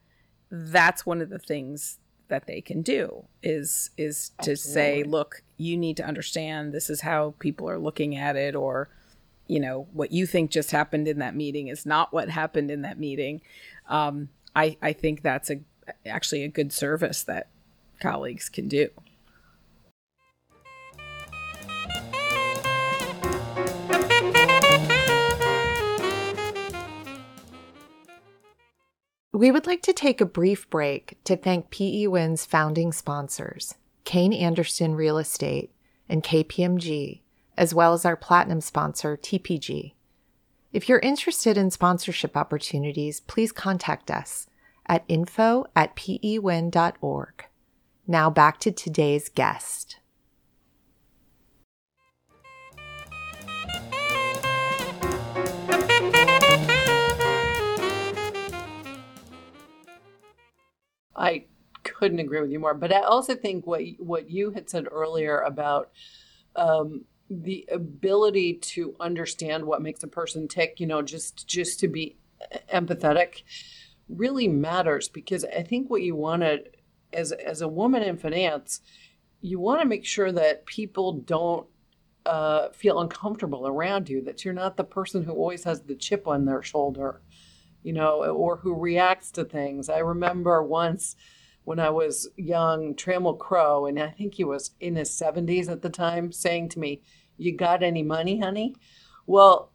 that's 0.49 1.05
one 1.05 1.21
of 1.21 1.29
the 1.29 1.39
things 1.39 1.99
that 2.29 2.47
they 2.47 2.61
can 2.61 2.81
do 2.81 3.25
is 3.43 3.91
is 3.97 4.31
to 4.41 4.51
Absolutely. 4.51 4.73
say, 4.73 5.03
look, 5.03 5.43
you 5.57 5.77
need 5.77 5.97
to 5.97 6.03
understand 6.03 6.73
this 6.73 6.89
is 6.89 7.01
how 7.01 7.35
people 7.39 7.69
are 7.69 7.77
looking 7.77 8.15
at 8.15 8.35
it, 8.35 8.55
or 8.55 8.89
you 9.47 9.59
know, 9.59 9.87
what 9.93 10.11
you 10.11 10.25
think 10.25 10.49
just 10.49 10.71
happened 10.71 11.07
in 11.07 11.19
that 11.19 11.35
meeting 11.35 11.67
is 11.67 11.85
not 11.85 12.11
what 12.11 12.29
happened 12.29 12.71
in 12.71 12.81
that 12.81 12.97
meeting. 12.97 13.41
Um, 13.87 14.29
I 14.55 14.77
I 14.81 14.93
think 14.93 15.21
that's 15.21 15.51
a 15.51 15.59
actually 16.05 16.43
a 16.43 16.47
good 16.47 16.71
service 16.71 17.23
that 17.23 17.49
colleagues 17.99 18.49
can 18.49 18.67
do. 18.67 18.89
We 29.31 29.51
would 29.51 29.65
like 29.65 29.81
to 29.81 29.93
take 29.93 30.21
a 30.21 30.25
brief 30.25 30.69
break 30.69 31.17
to 31.23 31.35
thank 31.35 31.71
PE 31.71 32.07
Win's 32.07 32.45
founding 32.45 32.91
sponsors, 32.93 33.75
Kayne 34.05 34.31
Anderson 34.31 34.95
Real 34.95 35.17
Estate 35.17 35.73
and 36.07 36.23
KPMG, 36.23 37.21
as 37.57 37.73
well 37.73 37.93
as 37.93 38.05
our 38.05 38.15
platinum 38.15 38.61
sponsor, 38.61 39.17
TPG. 39.17 39.93
If 40.71 40.87
you're 40.87 40.99
interested 40.99 41.57
in 41.57 41.71
sponsorship 41.71 42.37
opportunities, 42.37 43.21
please 43.21 43.51
contact 43.51 44.11
us 44.11 44.47
at 44.87 45.03
info 45.07 45.65
at 45.75 45.95
pewin.org. 45.95 47.45
Now 48.05 48.29
back 48.29 48.59
to 48.59 48.71
today's 48.71 49.29
guest. 49.29 49.97
I 61.15 61.45
couldn't 61.83 62.19
agree 62.19 62.41
with 62.41 62.51
you 62.51 62.59
more. 62.59 62.73
But 62.73 62.93
I 62.93 63.01
also 63.01 63.35
think 63.35 63.65
what 63.65 63.81
what 63.97 64.29
you 64.29 64.51
had 64.51 64.69
said 64.69 64.87
earlier 64.91 65.39
about 65.39 65.91
um, 66.55 67.05
the 67.29 67.67
ability 67.71 68.55
to 68.55 68.95
understand 68.99 69.65
what 69.65 69.81
makes 69.81 70.03
a 70.03 70.07
person 70.07 70.47
tick, 70.47 70.79
you 70.79 70.87
know, 70.87 71.01
just 71.01 71.47
just 71.47 71.79
to 71.79 71.87
be 71.87 72.17
empathetic 72.73 73.43
really 74.17 74.47
matters 74.47 75.09
because 75.09 75.45
I 75.45 75.63
think 75.63 75.89
what 75.89 76.01
you 76.01 76.15
want 76.15 76.41
to, 76.41 76.63
as, 77.11 77.31
as 77.31 77.61
a 77.61 77.67
woman 77.67 78.03
in 78.03 78.17
finance, 78.17 78.81
you 79.41 79.59
want 79.59 79.81
to 79.81 79.87
make 79.87 80.05
sure 80.05 80.31
that 80.31 80.65
people 80.65 81.13
don't 81.13 81.67
uh, 82.25 82.69
feel 82.69 82.99
uncomfortable 82.99 83.67
around 83.67 84.07
you, 84.09 84.21
that 84.21 84.45
you're 84.45 84.53
not 84.53 84.77
the 84.77 84.83
person 84.83 85.23
who 85.23 85.33
always 85.33 85.65
has 85.65 85.81
the 85.81 85.95
chip 85.95 86.27
on 86.27 86.45
their 86.45 86.63
shoulder, 86.63 87.21
you 87.83 87.91
know, 87.91 88.23
or 88.23 88.57
who 88.57 88.73
reacts 88.73 89.31
to 89.31 89.43
things. 89.43 89.89
I 89.89 89.99
remember 89.99 90.63
once 90.63 91.15
when 91.65 91.79
I 91.79 91.89
was 91.89 92.29
young, 92.37 92.95
Trammell 92.95 93.37
Crow, 93.37 93.85
and 93.85 93.99
I 93.99 94.09
think 94.09 94.35
he 94.35 94.43
was 94.43 94.71
in 94.79 94.95
his 94.95 95.09
70s 95.09 95.69
at 95.69 95.81
the 95.81 95.89
time, 95.89 96.31
saying 96.31 96.69
to 96.69 96.79
me, 96.79 97.01
You 97.37 97.55
got 97.55 97.83
any 97.83 98.03
money, 98.03 98.39
honey? 98.39 98.75
Well, 99.25 99.72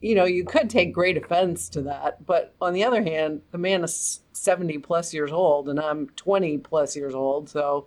you 0.00 0.14
know, 0.14 0.24
you 0.24 0.44
could 0.44 0.70
take 0.70 0.92
great 0.92 1.16
offense 1.16 1.68
to 1.70 1.82
that. 1.82 2.24
But 2.24 2.54
on 2.60 2.72
the 2.72 2.84
other 2.84 3.02
hand, 3.02 3.42
the 3.50 3.58
man 3.58 3.82
is 3.82 4.20
70 4.32 4.78
plus 4.78 5.12
years 5.12 5.32
old 5.32 5.68
and 5.68 5.80
I'm 5.80 6.08
20 6.10 6.58
plus 6.58 6.96
years 6.96 7.14
old. 7.14 7.48
So 7.48 7.86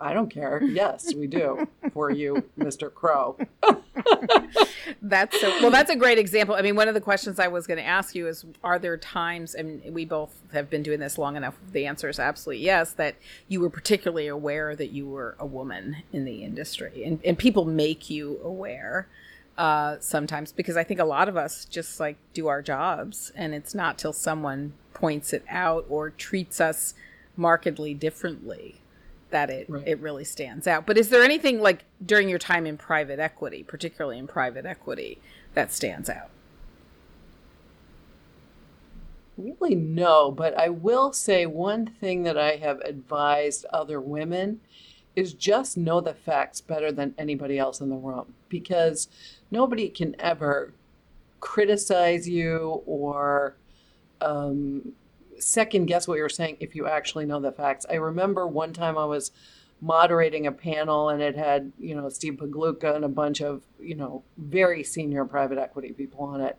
I 0.00 0.12
don't 0.12 0.30
care. 0.30 0.62
Yes, 0.62 1.12
we 1.14 1.26
do 1.26 1.68
for 1.92 2.10
you, 2.10 2.44
Mr. 2.58 2.92
Crow. 2.92 3.36
that's 5.02 5.40
so 5.40 5.48
well. 5.60 5.70
That's 5.70 5.90
a 5.90 5.96
great 5.96 6.18
example. 6.18 6.54
I 6.54 6.62
mean, 6.62 6.76
one 6.76 6.86
of 6.86 6.94
the 6.94 7.00
questions 7.00 7.40
I 7.40 7.48
was 7.48 7.66
going 7.66 7.78
to 7.78 7.84
ask 7.84 8.14
you 8.14 8.28
is: 8.28 8.44
Are 8.62 8.78
there 8.78 8.96
times, 8.96 9.54
and 9.54 9.82
we 9.92 10.04
both 10.04 10.40
have 10.52 10.70
been 10.70 10.84
doing 10.84 11.00
this 11.00 11.18
long 11.18 11.36
enough? 11.36 11.56
The 11.72 11.86
answer 11.86 12.08
is 12.08 12.20
absolutely 12.20 12.64
yes. 12.64 12.92
That 12.92 13.16
you 13.48 13.60
were 13.60 13.70
particularly 13.70 14.28
aware 14.28 14.76
that 14.76 14.90
you 14.90 15.06
were 15.06 15.34
a 15.38 15.46
woman 15.46 15.96
in 16.12 16.24
the 16.24 16.44
industry, 16.44 17.02
and 17.04 17.20
and 17.24 17.36
people 17.36 17.64
make 17.64 18.08
you 18.08 18.40
aware 18.44 19.08
uh, 19.58 19.96
sometimes 20.00 20.52
because 20.52 20.76
I 20.76 20.84
think 20.84 21.00
a 21.00 21.04
lot 21.04 21.28
of 21.28 21.36
us 21.36 21.64
just 21.66 22.00
like 22.00 22.16
do 22.32 22.46
our 22.46 22.62
jobs, 22.62 23.32
and 23.34 23.52
it's 23.54 23.74
not 23.74 23.98
till 23.98 24.12
someone 24.14 24.72
points 24.94 25.32
it 25.32 25.44
out 25.50 25.84
or 25.90 26.10
treats 26.10 26.60
us 26.60 26.94
markedly 27.36 27.92
differently 27.94 28.80
that 29.30 29.50
it 29.50 29.68
Right. 29.68 29.86
it 29.86 29.98
really 29.98 30.24
stands 30.24 30.66
out. 30.66 30.86
But 30.86 30.96
is 30.96 31.10
there 31.10 31.22
anything 31.22 31.60
like 31.60 31.84
during 32.04 32.28
your 32.28 32.38
time 32.38 32.66
in 32.66 32.78
private 32.78 33.18
equity, 33.18 33.62
particularly 33.64 34.18
in 34.18 34.26
private 34.28 34.64
equity, 34.64 35.20
that 35.54 35.72
stands 35.72 36.08
out? 36.08 36.30
Really, 39.36 39.74
no, 39.76 40.32
but 40.32 40.58
I 40.58 40.68
will 40.68 41.12
say 41.12 41.46
one 41.46 41.86
thing 41.86 42.24
that 42.24 42.36
I 42.36 42.56
have 42.56 42.80
advised 42.80 43.64
other 43.66 44.00
women 44.00 44.60
is 45.14 45.32
just 45.32 45.76
know 45.76 46.00
the 46.00 46.14
facts 46.14 46.60
better 46.60 46.90
than 46.90 47.14
anybody 47.18 47.58
else 47.58 47.80
in 47.80 47.88
the 47.88 47.96
room 47.96 48.34
because 48.48 49.08
nobody 49.50 49.88
can 49.88 50.14
ever 50.18 50.72
criticize 51.40 52.28
you 52.28 52.82
or 52.86 53.54
um, 54.20 54.92
second 55.38 55.86
guess 55.86 56.08
what 56.08 56.18
you're 56.18 56.28
saying 56.28 56.56
if 56.60 56.74
you 56.74 56.86
actually 56.86 57.24
know 57.24 57.40
the 57.40 57.52
facts. 57.52 57.86
I 57.88 57.94
remember 57.94 58.46
one 58.46 58.72
time 58.72 58.98
I 58.98 59.04
was 59.04 59.30
moderating 59.80 60.46
a 60.46 60.52
panel 60.52 61.08
and 61.08 61.22
it 61.22 61.36
had, 61.36 61.72
you 61.78 61.94
know, 61.94 62.08
Steve 62.08 62.34
Pagliuca 62.34 62.96
and 62.96 63.04
a 63.04 63.08
bunch 63.08 63.40
of, 63.40 63.62
you 63.80 63.94
know, 63.94 64.24
very 64.36 64.82
senior 64.82 65.24
private 65.24 65.58
equity 65.58 65.92
people 65.92 66.24
on 66.24 66.40
it. 66.40 66.58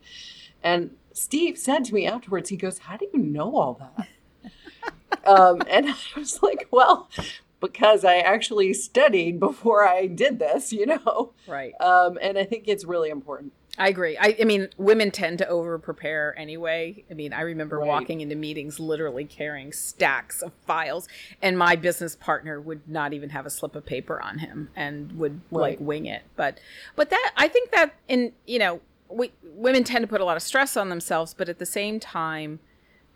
And 0.64 0.96
Steve 1.14 1.58
said 1.58 1.86
to 1.86 1.94
me 1.94 2.08
afterwards, 2.08 2.50
he 2.50 2.58
goes, 2.58 2.80
How 2.80 2.98
do 2.98 3.08
you 3.14 3.20
know 3.20 3.58
all 3.58 3.94
that? 3.98 5.28
um, 5.28 5.62
and 5.70 5.90
I 5.90 5.96
was 6.16 6.42
like, 6.42 6.68
Well, 6.72 7.10
because 7.60 8.06
I 8.06 8.18
actually 8.18 8.74
studied 8.74 9.40
before 9.40 9.88
I 9.88 10.08
did 10.08 10.40
this, 10.40 10.72
you 10.72 10.86
know? 10.86 11.34
Right. 11.48 11.74
Um, 11.80 12.18
and 12.22 12.38
I 12.38 12.46
think 12.46 12.68
it's 12.68 12.86
really 12.86 13.10
important. 13.10 13.54
I 13.78 13.88
agree. 13.88 14.18
I, 14.18 14.36
I 14.42 14.44
mean, 14.44 14.68
women 14.78 15.10
tend 15.10 15.38
to 15.38 15.48
over 15.48 15.80
prepare 15.80 16.38
anyway. 16.38 17.06
I 17.10 17.14
mean, 17.14 17.32
I 17.32 17.42
remember 17.42 17.78
Right. 17.80 17.88
walking 17.88 18.20
into 18.20 18.36
meetings 18.36 18.78
literally 18.78 19.24
carrying 19.24 19.72
stacks 19.72 20.42
of 20.42 20.52
files, 20.68 21.08
and 21.42 21.58
my 21.58 21.78
business 21.78 22.14
partner 22.16 22.60
would 22.60 22.90
not 22.90 23.14
even 23.14 23.30
have 23.30 23.46
a 23.46 23.50
slip 23.50 23.76
of 23.76 23.86
paper 23.86 24.22
on 24.22 24.40
him 24.40 24.70
and 24.76 25.14
would 25.14 25.40
like 25.50 25.80
wing 25.80 26.08
it. 26.08 26.24
But, 26.36 26.60
but 26.98 27.10
that 27.10 27.32
I 27.38 27.48
think 27.48 27.72
that 27.72 27.94
in 28.10 28.34
you 28.46 28.60
know, 28.60 28.82
we 29.08 29.32
women 29.44 29.86
tend 29.86 30.04
to 30.04 30.08
put 30.08 30.20
a 30.20 30.26
lot 30.26 30.36
of 30.36 30.44
stress 30.44 30.76
on 30.76 30.90
themselves, 30.90 31.34
but 31.34 31.48
at 31.48 31.58
the 31.58 31.66
same 31.66 32.02
time, 32.02 32.60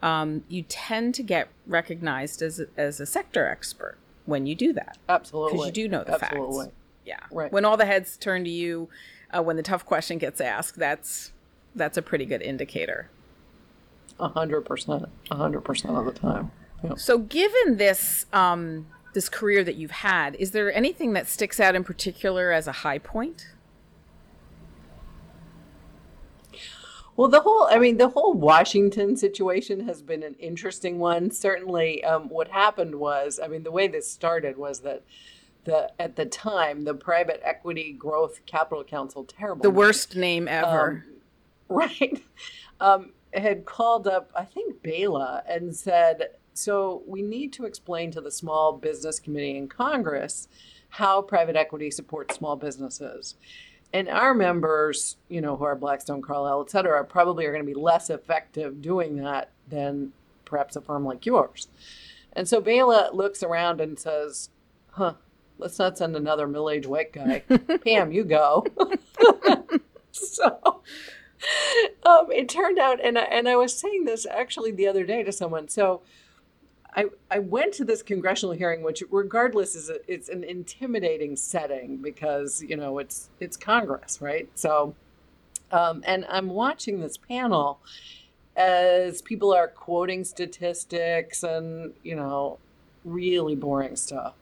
um, 0.01 0.43
you 0.47 0.63
tend 0.63 1.13
to 1.15 1.23
get 1.23 1.49
recognized 1.67 2.41
as 2.41 2.61
as 2.77 3.01
a 3.01 3.05
sector 3.05 3.47
expert 3.47 3.97
when 4.25 4.45
you 4.45 4.55
do 4.55 4.73
that 4.73 4.97
Absolutely. 5.09 5.51
because 5.51 5.65
you 5.67 5.71
do 5.73 5.87
know 5.87 6.03
the 6.03 6.13
Absolutely. 6.13 6.65
facts. 6.65 6.77
Yeah. 7.05 7.19
Right. 7.31 7.51
When 7.51 7.65
all 7.65 7.77
the 7.77 7.85
heads 7.85 8.15
turn 8.17 8.43
to 8.45 8.49
you, 8.49 8.89
uh, 9.35 9.41
when 9.41 9.57
the 9.57 9.63
tough 9.63 9.85
question 9.85 10.17
gets 10.17 10.39
asked, 10.39 10.77
that's 10.77 11.33
that's 11.75 11.97
a 11.97 12.01
pretty 12.01 12.25
good 12.25 12.41
indicator. 12.41 13.09
A 14.19 14.29
hundred 14.29 14.61
percent. 14.61 15.05
A 15.31 15.35
hundred 15.35 15.61
percent 15.61 15.95
of 15.95 16.05
the 16.05 16.11
time. 16.11 16.51
Yeah. 16.83 16.95
So, 16.95 17.17
given 17.17 17.77
this 17.77 18.25
um, 18.31 18.87
this 19.13 19.27
career 19.29 19.63
that 19.63 19.75
you've 19.75 19.91
had, 19.91 20.35
is 20.35 20.51
there 20.51 20.73
anything 20.73 21.13
that 21.13 21.27
sticks 21.27 21.59
out 21.59 21.75
in 21.75 21.83
particular 21.83 22.51
as 22.51 22.67
a 22.67 22.71
high 22.71 22.99
point? 22.99 23.47
Well, 27.15 27.27
the 27.27 27.41
whole, 27.41 27.67
I 27.69 27.77
mean, 27.77 27.97
the 27.97 28.09
whole 28.09 28.33
Washington 28.33 29.15
situation 29.15 29.87
has 29.87 30.01
been 30.01 30.23
an 30.23 30.35
interesting 30.39 30.97
one. 30.97 31.29
Certainly, 31.29 32.03
um, 32.03 32.27
what 32.29 32.47
happened 32.47 32.95
was, 32.95 33.39
I 33.43 33.47
mean, 33.47 33.63
the 33.63 33.71
way 33.71 33.87
this 33.87 34.09
started 34.09 34.57
was 34.57 34.79
that 34.79 35.03
the 35.65 35.91
at 35.99 36.15
the 36.15 36.25
time 36.25 36.83
the 36.83 36.93
Private 36.93 37.39
Equity 37.43 37.93
Growth 37.93 38.45
Capital 38.45 38.83
Council, 38.83 39.23
terrible, 39.23 39.61
The 39.61 39.69
name, 39.69 39.75
worst 39.75 40.15
name 40.15 40.47
ever. 40.47 41.05
right, 41.69 42.21
um, 42.79 43.11
had 43.33 43.65
called 43.65 44.07
up, 44.07 44.31
I 44.35 44.45
think, 44.45 44.81
Bela 44.81 45.43
and 45.47 45.75
said, 45.75 46.29
so 46.53 47.03
we 47.07 47.21
need 47.21 47.53
to 47.53 47.65
explain 47.65 48.11
to 48.11 48.21
the 48.21 48.31
Small 48.31 48.73
Business 48.73 49.19
Committee 49.19 49.57
in 49.57 49.67
Congress 49.67 50.47
how 50.89 51.21
private 51.21 51.55
equity 51.55 51.89
supports 51.89 52.35
small 52.35 52.55
businesses. 52.55 53.35
And 53.93 54.09
our 54.09 54.33
members, 54.33 55.17
you 55.29 55.39
know, 55.39 55.55
who 55.55 55.65
are 55.65 55.75
Blackstone, 55.75 56.21
Carlyle, 56.21 56.61
et 56.61 56.71
cetera, 56.71 57.03
probably 57.05 57.45
are 57.45 57.51
going 57.51 57.63
to 57.63 57.71
be 57.71 57.79
less 57.79 58.09
effective 58.09 58.81
doing 58.81 59.17
that 59.17 59.51
than 59.67 60.13
perhaps 60.45 60.75
a 60.75 60.81
firm 60.81 61.05
like 61.05 61.25
yours. 61.27 61.67
And 62.33 62.47
so 62.47 62.59
Bela 62.59 63.11
looks 63.13 63.43
around 63.43 63.79
and 63.79 63.99
says, 63.99 64.49
huh, 64.91 65.13
let's 65.59 65.77
not 65.77 65.97
send 65.97 66.15
another 66.15 66.47
middle 66.47 66.71
aged 66.71 66.87
white 66.87 67.13
guy. 67.13 67.43
Pam, 67.85 68.11
you 68.11 68.23
go. 68.23 68.65
so 70.11 70.81
um, 72.05 72.31
it 72.31 72.49
turned 72.49 72.79
out, 72.79 72.99
and 73.03 73.17
I, 73.17 73.23
and 73.23 73.47
I 73.47 73.55
was 73.55 73.77
saying 73.77 74.05
this 74.05 74.25
actually 74.25 74.71
the 74.71 74.87
other 74.87 75.05
day 75.05 75.23
to 75.23 75.31
someone. 75.31 75.67
So 75.67 76.01
I, 76.95 77.05
I 77.31 77.39
went 77.39 77.73
to 77.75 77.85
this 77.85 78.03
congressional 78.03 78.53
hearing, 78.53 78.83
which 78.83 79.03
regardless 79.09 79.75
is 79.75 79.89
a, 79.89 79.99
it's 80.11 80.29
an 80.29 80.43
intimidating 80.43 81.35
setting 81.35 81.97
because 81.97 82.61
you 82.61 82.75
know 82.75 82.99
it's 82.99 83.29
it's 83.39 83.57
Congress, 83.57 84.21
right? 84.21 84.49
So, 84.55 84.95
um, 85.71 86.03
and 86.05 86.25
I'm 86.29 86.49
watching 86.49 86.99
this 86.99 87.17
panel 87.17 87.79
as 88.55 89.21
people 89.21 89.53
are 89.53 89.67
quoting 89.67 90.23
statistics 90.23 91.43
and 91.43 91.93
you 92.03 92.15
know 92.15 92.59
really 93.03 93.55
boring 93.55 93.95
stuff, 93.95 94.35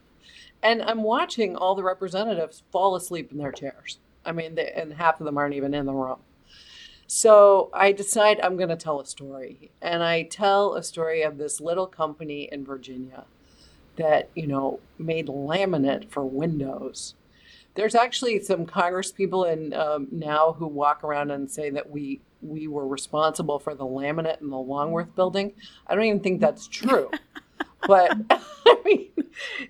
and 0.62 0.82
I'm 0.82 1.02
watching 1.02 1.56
all 1.56 1.74
the 1.74 1.82
representatives 1.82 2.62
fall 2.70 2.94
asleep 2.94 3.32
in 3.32 3.38
their 3.38 3.52
chairs. 3.52 3.98
I 4.24 4.32
mean, 4.32 4.54
they, 4.54 4.70
and 4.72 4.92
half 4.92 5.20
of 5.20 5.26
them 5.26 5.38
aren't 5.38 5.54
even 5.54 5.74
in 5.74 5.86
the 5.86 5.92
room. 5.92 6.18
So 7.14 7.68
I 7.74 7.92
decide 7.92 8.40
I'm 8.40 8.56
going 8.56 8.70
to 8.70 8.74
tell 8.76 8.98
a 8.98 9.04
story. 9.04 9.70
And 9.82 10.02
I 10.02 10.22
tell 10.22 10.76
a 10.76 10.82
story 10.82 11.20
of 11.20 11.36
this 11.36 11.60
little 11.60 11.86
company 11.86 12.48
in 12.50 12.64
Virginia 12.64 13.24
that, 13.96 14.30
you 14.34 14.46
know, 14.46 14.80
made 14.96 15.26
laminate 15.26 16.08
for 16.08 16.24
windows. 16.24 17.14
There's 17.74 17.94
actually 17.94 18.40
some 18.40 18.64
Congress 18.64 19.12
people 19.12 19.44
in 19.44 19.74
um, 19.74 20.08
now 20.10 20.54
who 20.54 20.66
walk 20.66 21.04
around 21.04 21.30
and 21.30 21.50
say 21.50 21.68
that 21.68 21.90
we 21.90 22.22
we 22.40 22.66
were 22.66 22.88
responsible 22.88 23.58
for 23.58 23.74
the 23.74 23.84
laminate 23.84 24.40
in 24.40 24.48
the 24.48 24.56
Longworth 24.56 25.14
building. 25.14 25.52
I 25.86 25.94
don't 25.94 26.04
even 26.04 26.20
think 26.20 26.40
that's 26.40 26.66
true. 26.66 27.10
but 27.86 28.16
I 28.30 28.76
mean, 28.84 29.10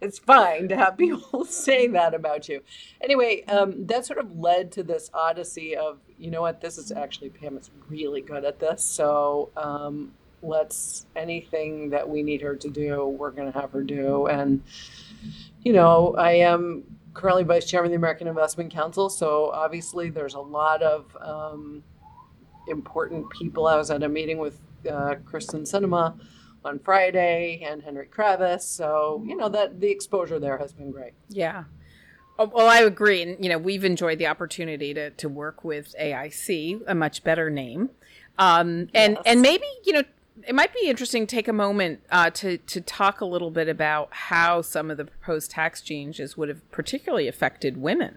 it's 0.01 0.19
fine 0.19 0.69
to 0.69 0.77
have 0.77 0.97
people 0.97 1.45
say 1.49 1.87
that 1.89 2.15
about 2.15 2.49
you. 2.49 2.63
Anyway, 3.01 3.45
um, 3.47 3.87
that 3.87 4.07
sort 4.07 4.19
of 4.19 4.39
led 4.39 4.73
to 4.73 4.83
this 4.83 5.11
odyssey 5.15 5.77
of, 5.77 5.99
you 6.19 6.31
know 6.31 6.43
what, 6.43 6.61
this 6.61 6.79
is 6.79 6.93
actually 6.93 7.31
Pam 7.31 7.57
is 7.57 7.71
really 7.89 8.21
good 8.21 8.45
at 8.45 8.59
this. 8.59 8.85
So 8.85 9.51
um, 9.57 10.13
let's 10.43 11.07
anything 11.17 11.91
that 11.91 12.09
we 12.09 12.23
need 12.23 12.43
her 12.43 12.57
to 12.57 12.69
do, 12.69 13.07
we're 13.07 13.31
going 13.31 13.51
to 13.53 13.59
have 13.59 13.73
her 13.73 13.83
do. 13.83 14.27
And 14.27 14.63
you 15.63 15.73
know, 15.73 16.15
I 16.17 16.33
am 16.33 16.85
currently 17.15 17.45
vice 17.45 17.69
chairman 17.69 17.89
of 17.89 17.93
the 17.93 17.97
American 17.97 18.27
Investment 18.27 18.73
Council, 18.73 19.09
so 19.09 19.51
obviously 19.51 20.11
there's 20.11 20.35
a 20.35 20.41
lot 20.41 20.83
of 20.83 21.17
um, 21.21 21.83
important 22.69 23.29
people. 23.31 23.67
I 23.67 23.77
was 23.77 23.91
at 23.91 24.03
a 24.03 24.09
meeting 24.09 24.39
with 24.39 24.61
uh, 24.89 25.17
Kyrsten 25.25 25.63
Sinema 25.63 26.19
on 26.65 26.79
Friday 26.79 27.63
and 27.67 27.83
Henry 27.83 28.07
Kravis, 28.07 28.63
so 28.63 29.23
you 29.27 29.37
know 29.37 29.49
that 29.49 29.81
the 29.81 29.89
exposure 29.91 30.39
there 30.39 30.59
has 30.59 30.73
been 30.73 30.91
great. 30.91 31.13
Yeah. 31.29 31.65
Oh, 32.39 32.47
Well, 32.53 32.67
I 32.69 32.79
agree. 32.79 33.23
And, 33.23 33.43
you 33.45 33.51
know, 33.51 33.59
we've 33.59 33.85
enjoyed 33.85 34.19
the 34.19 34.27
opportunity 34.27 34.95
to, 34.95 35.11
to 35.11 35.29
work 35.29 35.65
with 35.65 35.95
AIC, 36.01 36.81
a 36.87 36.95
much 36.95 37.23
better 37.23 37.51
name. 37.51 37.91
Um, 38.39 38.89
and, 38.95 39.15
Yes. 39.15 39.23
and 39.27 39.43
maybe, 39.43 39.67
you 39.85 39.93
know, 39.93 40.03
it 40.49 40.55
might 40.55 40.73
be 40.73 40.89
interesting 40.89 41.27
to 41.27 41.37
take 41.37 41.47
a 41.47 41.53
moment 41.53 42.01
uh, 42.11 42.31
to, 42.31 42.57
to 42.57 42.81
talk 42.81 43.21
a 43.21 43.27
little 43.27 43.51
bit 43.51 43.69
about 43.69 44.09
how 44.13 44.63
some 44.63 44.91
of 44.91 44.97
the 44.97 45.05
proposed 45.05 45.51
tax 45.51 45.83
changes 45.83 46.37
would 46.37 46.49
have 46.49 46.69
particularly 46.73 47.29
affected 47.29 47.77
women. 47.77 48.17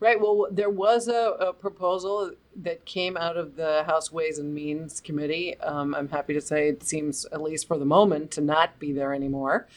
Right. 0.00 0.18
Well, 0.18 0.48
there 0.50 0.70
was 0.70 1.08
a, 1.08 1.36
a 1.40 1.52
proposal 1.52 2.32
that 2.56 2.86
came 2.86 3.18
out 3.18 3.36
of 3.36 3.54
the 3.54 3.84
House 3.84 4.10
Ways 4.10 4.38
and 4.38 4.54
Means 4.54 4.98
Committee. 4.98 5.60
Um, 5.60 5.94
I'm 5.94 6.08
happy 6.08 6.32
to 6.32 6.40
say 6.40 6.68
it 6.68 6.82
seems, 6.82 7.26
at 7.26 7.42
least 7.42 7.68
for 7.68 7.76
the 7.76 7.84
moment, 7.84 8.30
to 8.32 8.40
not 8.40 8.78
be 8.78 8.92
there 8.92 9.12
anymore, 9.12 9.68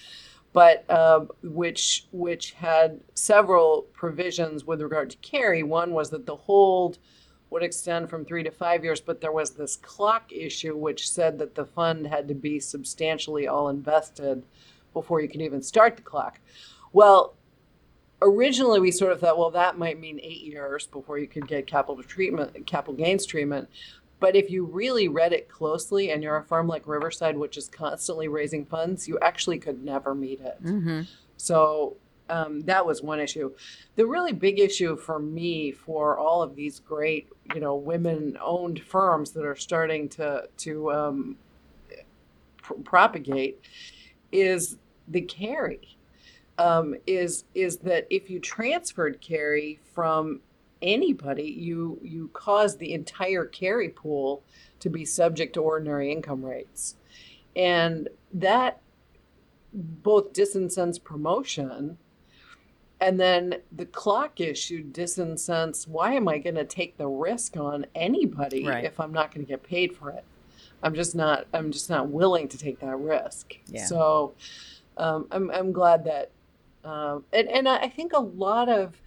but 0.54 0.90
uh, 0.90 1.26
which 1.44 2.08
which 2.14 2.54
had 2.54 3.02
several 3.16 3.82
provisions 3.92 4.64
with 4.64 4.82
regard 4.82 5.10
to 5.10 5.18
carry. 5.18 5.62
One 5.62 5.92
was 5.92 6.10
that 6.12 6.26
the 6.26 6.38
hold 6.38 7.00
would 7.50 7.62
extend 7.62 8.10
from 8.10 8.24
three 8.24 8.44
to 8.44 8.52
five 8.52 8.86
years, 8.86 9.02
but 9.02 9.20
there 9.20 9.32
was 9.34 9.52
this 9.52 9.76
clock 9.76 10.32
issue 10.32 10.78
which 10.78 11.10
said 11.10 11.38
that 11.40 11.56
the 11.56 11.66
fund 11.66 12.08
had 12.08 12.30
to 12.30 12.34
be 12.34 12.62
substantially 12.62 13.46
all 13.46 13.68
invested 13.68 14.46
before 14.94 15.20
you 15.20 15.28
could 15.28 15.42
even 15.42 15.62
start 15.62 15.98
the 15.98 16.02
clock. 16.02 16.40
Well, 16.94 17.36
originally 18.24 18.80
we 18.80 18.92
sort 18.92 19.12
of 19.12 19.20
thought, 19.20 19.38
well, 19.38 19.52
that 19.52 19.78
might 19.78 20.00
mean 20.00 20.20
eight 20.24 20.42
years 20.42 20.88
before 20.88 21.20
you 21.20 21.28
could 21.28 21.48
get 21.48 21.68
capital 21.68 22.02
treatment, 22.02 22.66
capital 22.66 22.94
gains 22.94 23.26
treatment. 23.26 23.70
But 24.20 24.36
if 24.36 24.50
you 24.50 24.66
really 24.66 25.10
read 25.10 25.34
it 25.34 25.50
closely, 25.50 26.12
and 26.12 26.24
you're 26.24 26.38
a 26.38 26.44
firm 26.44 26.68
like 26.68 26.88
Riverside, 26.88 27.38
which 27.38 27.58
is 27.58 27.68
constantly 27.68 28.30
raising 28.30 28.66
funds, 28.66 29.08
you 29.08 29.20
actually 29.22 29.60
could 29.60 29.84
never 29.84 30.16
meet 30.16 30.40
it. 30.40 30.64
Mm-hmm. 30.64 31.02
So 31.36 31.98
um, 32.30 32.62
that 32.62 32.86
was 32.86 33.02
one 33.02 33.20
issue. 33.20 33.54
The 33.96 34.06
really 34.06 34.32
big 34.32 34.60
issue 34.60 34.96
for 34.96 35.20
me, 35.20 35.72
for 35.72 36.18
all 36.18 36.42
of 36.42 36.56
these 36.56 36.80
great, 36.80 37.28
you 37.54 37.60
know, 37.60 37.76
women-owned 37.76 38.82
firms 38.82 39.32
that 39.32 39.46
are 39.46 39.58
starting 39.58 40.08
to 40.10 40.48
to 40.60 40.92
um, 40.94 41.36
pr- 42.62 42.76
propagate, 42.86 43.60
is 44.32 44.78
the 45.10 45.22
carry 45.22 45.98
um, 46.58 46.96
is 47.08 47.46
is 47.54 47.78
that 47.78 48.08
if 48.10 48.30
you 48.30 48.40
transferred 48.40 49.20
carry 49.22 49.80
from 49.94 50.42
anybody, 50.82 51.44
you 51.50 52.00
you 52.04 52.30
cause 52.34 52.78
the 52.78 52.94
entire 52.94 53.46
carry 53.46 53.90
pool 53.90 54.44
to 54.80 54.90
be 54.90 55.06
subject 55.06 55.54
to 55.54 55.62
ordinary 55.62 56.12
income 56.12 56.44
rates, 56.46 56.96
and 57.56 58.10
that 58.34 58.82
both 59.74 60.34
disincents 60.34 61.00
promotion 61.00 61.98
and 63.02 63.20
then 63.20 63.56
the 63.72 63.88
clock 63.88 64.40
issue 64.40 64.84
disincents 64.84 65.88
why 65.88 66.14
am 66.14 66.28
i 66.28 66.38
going 66.38 66.54
to 66.54 66.64
take 66.64 66.96
the 66.98 67.08
risk 67.08 67.58
on 67.58 67.84
anybody 67.96 68.68
Right. 68.68 68.84
if 68.84 69.00
i'm 69.00 69.12
not 69.12 69.34
going 69.34 69.44
to 69.44 69.50
get 69.50 69.64
paid 69.64 69.96
for 69.96 70.12
it 70.12 70.24
i'm 70.84 70.94
just 70.94 71.16
not 71.16 71.48
i'm 71.56 71.72
just 71.72 71.90
not 71.90 72.08
willing 72.10 72.48
to 72.50 72.58
take 72.58 72.80
that 72.82 72.96
risk 72.98 73.56
Yeah. 73.66 73.86
so 73.86 74.34
um, 74.98 75.26
I'm, 75.32 75.50
I'm 75.50 75.72
glad 75.72 76.04
that 76.06 76.30
um, 76.84 77.24
and, 77.32 77.48
and 77.50 77.68
i 77.68 77.88
think 77.88 78.14
a 78.14 78.20
lot 78.20 78.70
of 78.70 79.02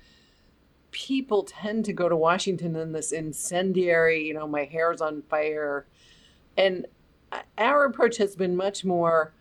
people 0.91 1.43
tend 1.43 1.85
to 1.85 1.93
go 1.93 2.09
to 2.09 2.17
washington 2.17 2.75
in 2.77 2.93
this 2.93 3.13
incendiary 3.13 4.27
you 4.27 4.35
know 4.35 4.47
my 4.47 4.65
hair's 4.65 5.01
on 5.01 5.23
fire 5.23 5.87
and 6.57 6.87
our 7.59 7.85
approach 7.85 8.17
has 8.17 8.35
been 8.37 8.57
much 8.57 8.85
more 8.85 9.33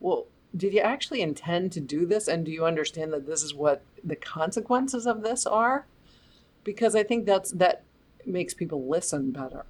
well 0.00 0.26
did 0.56 0.72
you 0.72 0.80
actually 0.80 1.20
intend 1.20 1.72
to 1.72 1.80
do 1.80 2.06
this 2.06 2.28
and 2.28 2.44
do 2.44 2.50
you 2.50 2.64
understand 2.64 3.12
that 3.12 3.26
this 3.26 3.42
is 3.42 3.54
what 3.54 3.82
the 4.02 4.16
consequences 4.16 5.06
of 5.06 5.22
this 5.22 5.46
are 5.46 5.86
because 6.64 6.96
i 6.96 7.02
think 7.02 7.26
that's 7.26 7.52
that 7.52 7.82
makes 8.26 8.54
people 8.54 8.88
listen 8.88 9.30
better 9.30 9.64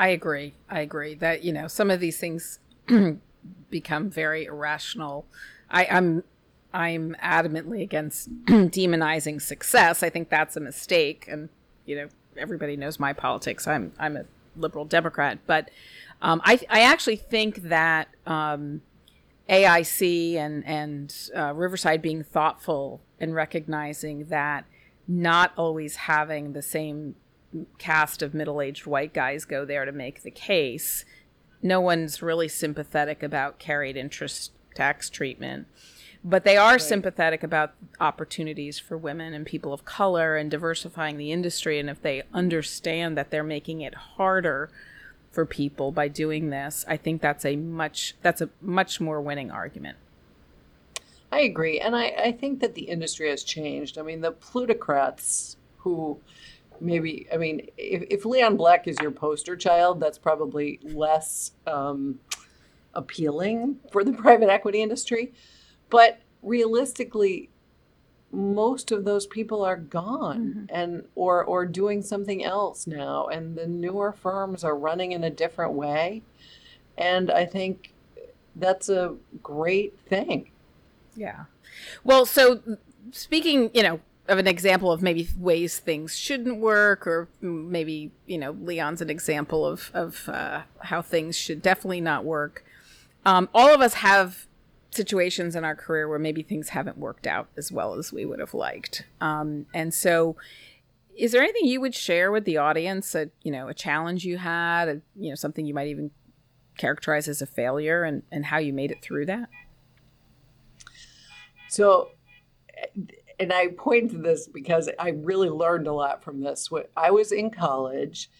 I 0.00 0.08
agree. 0.08 0.54
I 0.70 0.80
agree 0.80 1.14
that 1.16 1.44
you 1.44 1.52
know 1.52 1.68
some 1.68 1.90
of 1.90 2.00
these 2.00 2.16
things 2.16 2.58
become 3.70 4.08
very 4.08 4.46
irrational. 4.46 5.26
I, 5.70 5.86
I'm 5.90 6.24
I'm 6.72 7.16
adamantly 7.22 7.82
against 7.82 8.30
demonizing 8.46 9.42
success. 9.42 10.02
I 10.02 10.10
think 10.10 10.28
that's 10.28 10.56
a 10.56 10.60
mistake, 10.60 11.26
and 11.28 11.48
you 11.84 11.96
know 11.96 12.08
everybody 12.36 12.76
knows 12.76 12.98
my 13.00 13.12
politics. 13.12 13.66
I'm 13.66 13.92
I'm 13.98 14.16
a 14.16 14.24
liberal 14.56 14.84
Democrat, 14.84 15.38
but 15.46 15.70
um, 16.22 16.40
I 16.44 16.60
I 16.68 16.82
actually 16.82 17.16
think 17.16 17.62
that 17.62 18.08
um, 18.26 18.82
AIC 19.48 20.36
and 20.36 20.64
and 20.66 21.14
uh, 21.36 21.52
Riverside 21.54 22.02
being 22.02 22.22
thoughtful 22.22 23.00
and 23.18 23.34
recognizing 23.34 24.26
that 24.26 24.64
not 25.08 25.52
always 25.56 25.96
having 25.96 26.52
the 26.52 26.62
same 26.62 27.16
cast 27.78 28.22
of 28.22 28.32
middle-aged 28.32 28.86
white 28.86 29.12
guys 29.12 29.44
go 29.44 29.64
there 29.64 29.84
to 29.84 29.90
make 29.90 30.22
the 30.22 30.30
case. 30.30 31.04
No 31.62 31.80
one's 31.80 32.22
really 32.22 32.46
sympathetic 32.46 33.22
about 33.22 33.58
carried 33.58 33.96
interest 33.96 34.52
tax 34.74 35.10
treatment, 35.10 35.66
but 36.22 36.44
they 36.44 36.56
are 36.56 36.78
sympathetic 36.78 37.42
about 37.42 37.72
opportunities 37.98 38.78
for 38.78 38.96
women 38.96 39.32
and 39.32 39.46
people 39.46 39.72
of 39.72 39.84
color 39.84 40.36
and 40.36 40.50
diversifying 40.50 41.16
the 41.16 41.32
industry. 41.32 41.78
And 41.78 41.88
if 41.88 42.02
they 42.02 42.22
understand 42.34 43.16
that 43.16 43.30
they're 43.30 43.42
making 43.42 43.80
it 43.80 43.94
harder 43.94 44.70
for 45.30 45.46
people 45.46 45.92
by 45.92 46.08
doing 46.08 46.50
this, 46.50 46.84
I 46.86 46.96
think 46.96 47.22
that's 47.22 47.44
a 47.44 47.56
much 47.56 48.16
that's 48.22 48.40
a 48.40 48.50
much 48.60 49.00
more 49.00 49.20
winning 49.20 49.50
argument. 49.50 49.96
I 51.32 51.40
agree. 51.40 51.78
And 51.78 51.94
I, 51.94 52.06
I 52.06 52.32
think 52.32 52.60
that 52.60 52.74
the 52.74 52.82
industry 52.82 53.30
has 53.30 53.44
changed. 53.44 53.98
I 53.98 54.02
mean, 54.02 54.20
the 54.20 54.32
plutocrats 54.32 55.56
who 55.78 56.18
maybe, 56.80 57.26
I 57.32 57.36
mean, 57.36 57.68
if, 57.78 58.02
if 58.10 58.24
Leon 58.24 58.56
Black 58.56 58.88
is 58.88 58.96
your 59.00 59.12
poster 59.12 59.56
child, 59.56 60.00
that's 60.00 60.18
probably 60.18 60.80
less 60.82 61.52
um, 61.66 62.18
appealing 62.94 63.76
for 63.92 64.02
the 64.02 64.12
private 64.24 64.50
equity 64.50 64.82
industry. 64.82 65.32
But 65.90 66.20
realistically, 66.42 67.50
most 68.32 68.92
of 68.92 69.04
those 69.04 69.26
people 69.26 69.64
are 69.64 69.76
gone 69.76 70.68
and 70.72 71.04
or 71.16 71.44
or 71.44 71.66
doing 71.66 72.00
something 72.00 72.44
else 72.44 72.86
now 72.86 73.26
and 73.26 73.56
the 73.56 73.66
newer 73.66 74.12
firms 74.12 74.62
are 74.62 74.76
running 74.76 75.10
in 75.10 75.24
a 75.24 75.30
different 75.30 75.72
way 75.72 76.22
and 76.96 77.28
i 77.28 77.44
think 77.44 77.92
that's 78.54 78.88
a 78.88 79.16
great 79.42 79.98
thing 80.08 80.48
Yeah. 81.16 81.44
Well, 82.04 82.26
so 82.26 82.60
speaking, 83.12 83.70
you 83.74 83.82
know, 83.82 84.00
of 84.28 84.38
an 84.38 84.46
example 84.46 84.92
of 84.92 85.02
maybe 85.02 85.28
ways 85.36 85.78
things 85.78 86.16
shouldn't 86.16 86.58
work, 86.58 87.06
or 87.06 87.28
maybe 87.40 88.12
you 88.26 88.38
know, 88.38 88.52
Leon's 88.52 89.00
an 89.00 89.10
example 89.10 89.66
of 89.66 89.90
of 89.92 90.28
uh, 90.28 90.62
how 90.80 91.02
things 91.02 91.36
should 91.36 91.62
definitely 91.62 92.00
not 92.00 92.24
work. 92.24 92.64
Um, 93.26 93.48
all 93.52 93.74
of 93.74 93.80
us 93.80 93.94
have 93.94 94.46
situations 94.90 95.56
in 95.56 95.64
our 95.64 95.74
career 95.74 96.08
where 96.08 96.18
maybe 96.18 96.42
things 96.42 96.70
haven't 96.70 96.98
worked 96.98 97.26
out 97.26 97.48
as 97.56 97.70
well 97.70 97.94
as 97.94 98.12
we 98.12 98.24
would 98.24 98.40
have 98.40 98.54
liked, 98.54 99.04
um, 99.20 99.66
and 99.74 99.92
so. 99.94 100.36
Is 101.16 101.32
there 101.32 101.42
anything 101.42 101.66
you 101.66 101.82
would 101.82 101.94
share 101.94 102.32
with 102.32 102.46
the 102.46 102.56
audience? 102.56 103.14
A 103.14 103.28
you 103.42 103.52
know 103.52 103.68
a 103.68 103.74
challenge 103.74 104.24
you 104.24 104.38
had, 104.38 104.88
a, 104.88 105.00
you 105.16 105.28
know 105.28 105.34
something 105.34 105.66
you 105.66 105.74
might 105.74 105.88
even 105.88 106.12
characterize 106.78 107.28
as 107.28 107.42
a 107.42 107.46
failure, 107.46 108.04
and 108.04 108.22
and 108.32 108.46
how 108.46 108.56
you 108.56 108.72
made 108.72 108.90
it 108.90 109.02
through 109.02 109.26
that? 109.26 109.50
So, 111.68 112.10
and 113.38 113.52
I 113.52 113.68
point 113.68 114.10
to 114.10 114.18
this 114.18 114.48
because 114.48 114.90
I 114.98 115.10
really 115.10 115.50
learned 115.50 115.86
a 115.86 115.92
lot 115.92 116.24
from 116.24 116.40
this. 116.40 116.68
I 116.96 117.10
was 117.10 117.30
in 117.30 117.50
college 117.50 118.30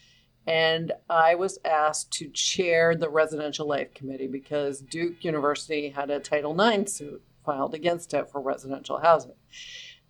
and 0.46 0.92
I 1.09 1.35
was 1.35 1.59
asked 1.64 2.12
to 2.14 2.29
chair 2.31 2.94
the 2.94 3.09
residential 3.09 3.66
life 3.66 3.94
committee 3.94 4.26
because 4.26 4.81
Duke 4.81 5.24
University 5.24 5.90
had 5.90 6.11
a 6.11 6.20
Title 6.20 6.59
IX 6.59 6.90
suit 6.90 7.22
filed 7.44 7.74
against 7.74 8.14
it 8.14 8.31
for 8.31 8.40
residential 8.40 8.98
housing. 8.98 9.35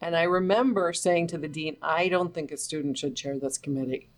And 0.01 0.17
I 0.17 0.23
remember 0.23 0.93
saying 0.93 1.27
to 1.29 1.39
the 1.39 1.49
dean, 1.49 1.77
I 1.83 2.09
don't 2.09 2.33
think 2.35 2.51
a 2.51 2.57
student 2.57 2.99
should 2.99 3.17
chair 3.17 3.39
this 3.39 3.59
committee. 3.59 4.09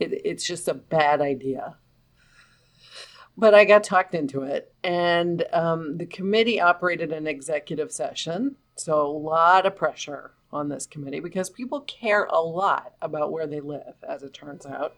It, 0.00 0.12
it's 0.24 0.44
just 0.44 0.68
a 0.68 0.74
bad 0.74 1.20
idea 1.20 1.76
but 3.36 3.54
I 3.54 3.64
got 3.64 3.84
talked 3.84 4.14
into 4.14 4.42
it. 4.42 4.72
And 4.82 5.44
um, 5.52 5.98
the 5.98 6.06
committee 6.06 6.60
operated 6.60 7.12
an 7.12 7.26
executive 7.26 7.92
session. 7.92 8.56
So 8.76 9.06
a 9.06 9.08
lot 9.08 9.66
of 9.66 9.76
pressure 9.76 10.32
on 10.52 10.68
this 10.68 10.86
committee 10.86 11.20
because 11.20 11.50
people 11.50 11.80
care 11.82 12.24
a 12.24 12.40
lot 12.40 12.94
about 13.02 13.32
where 13.32 13.46
they 13.46 13.60
live, 13.60 13.94
as 14.08 14.22
it 14.22 14.32
turns 14.32 14.64
out. 14.64 14.94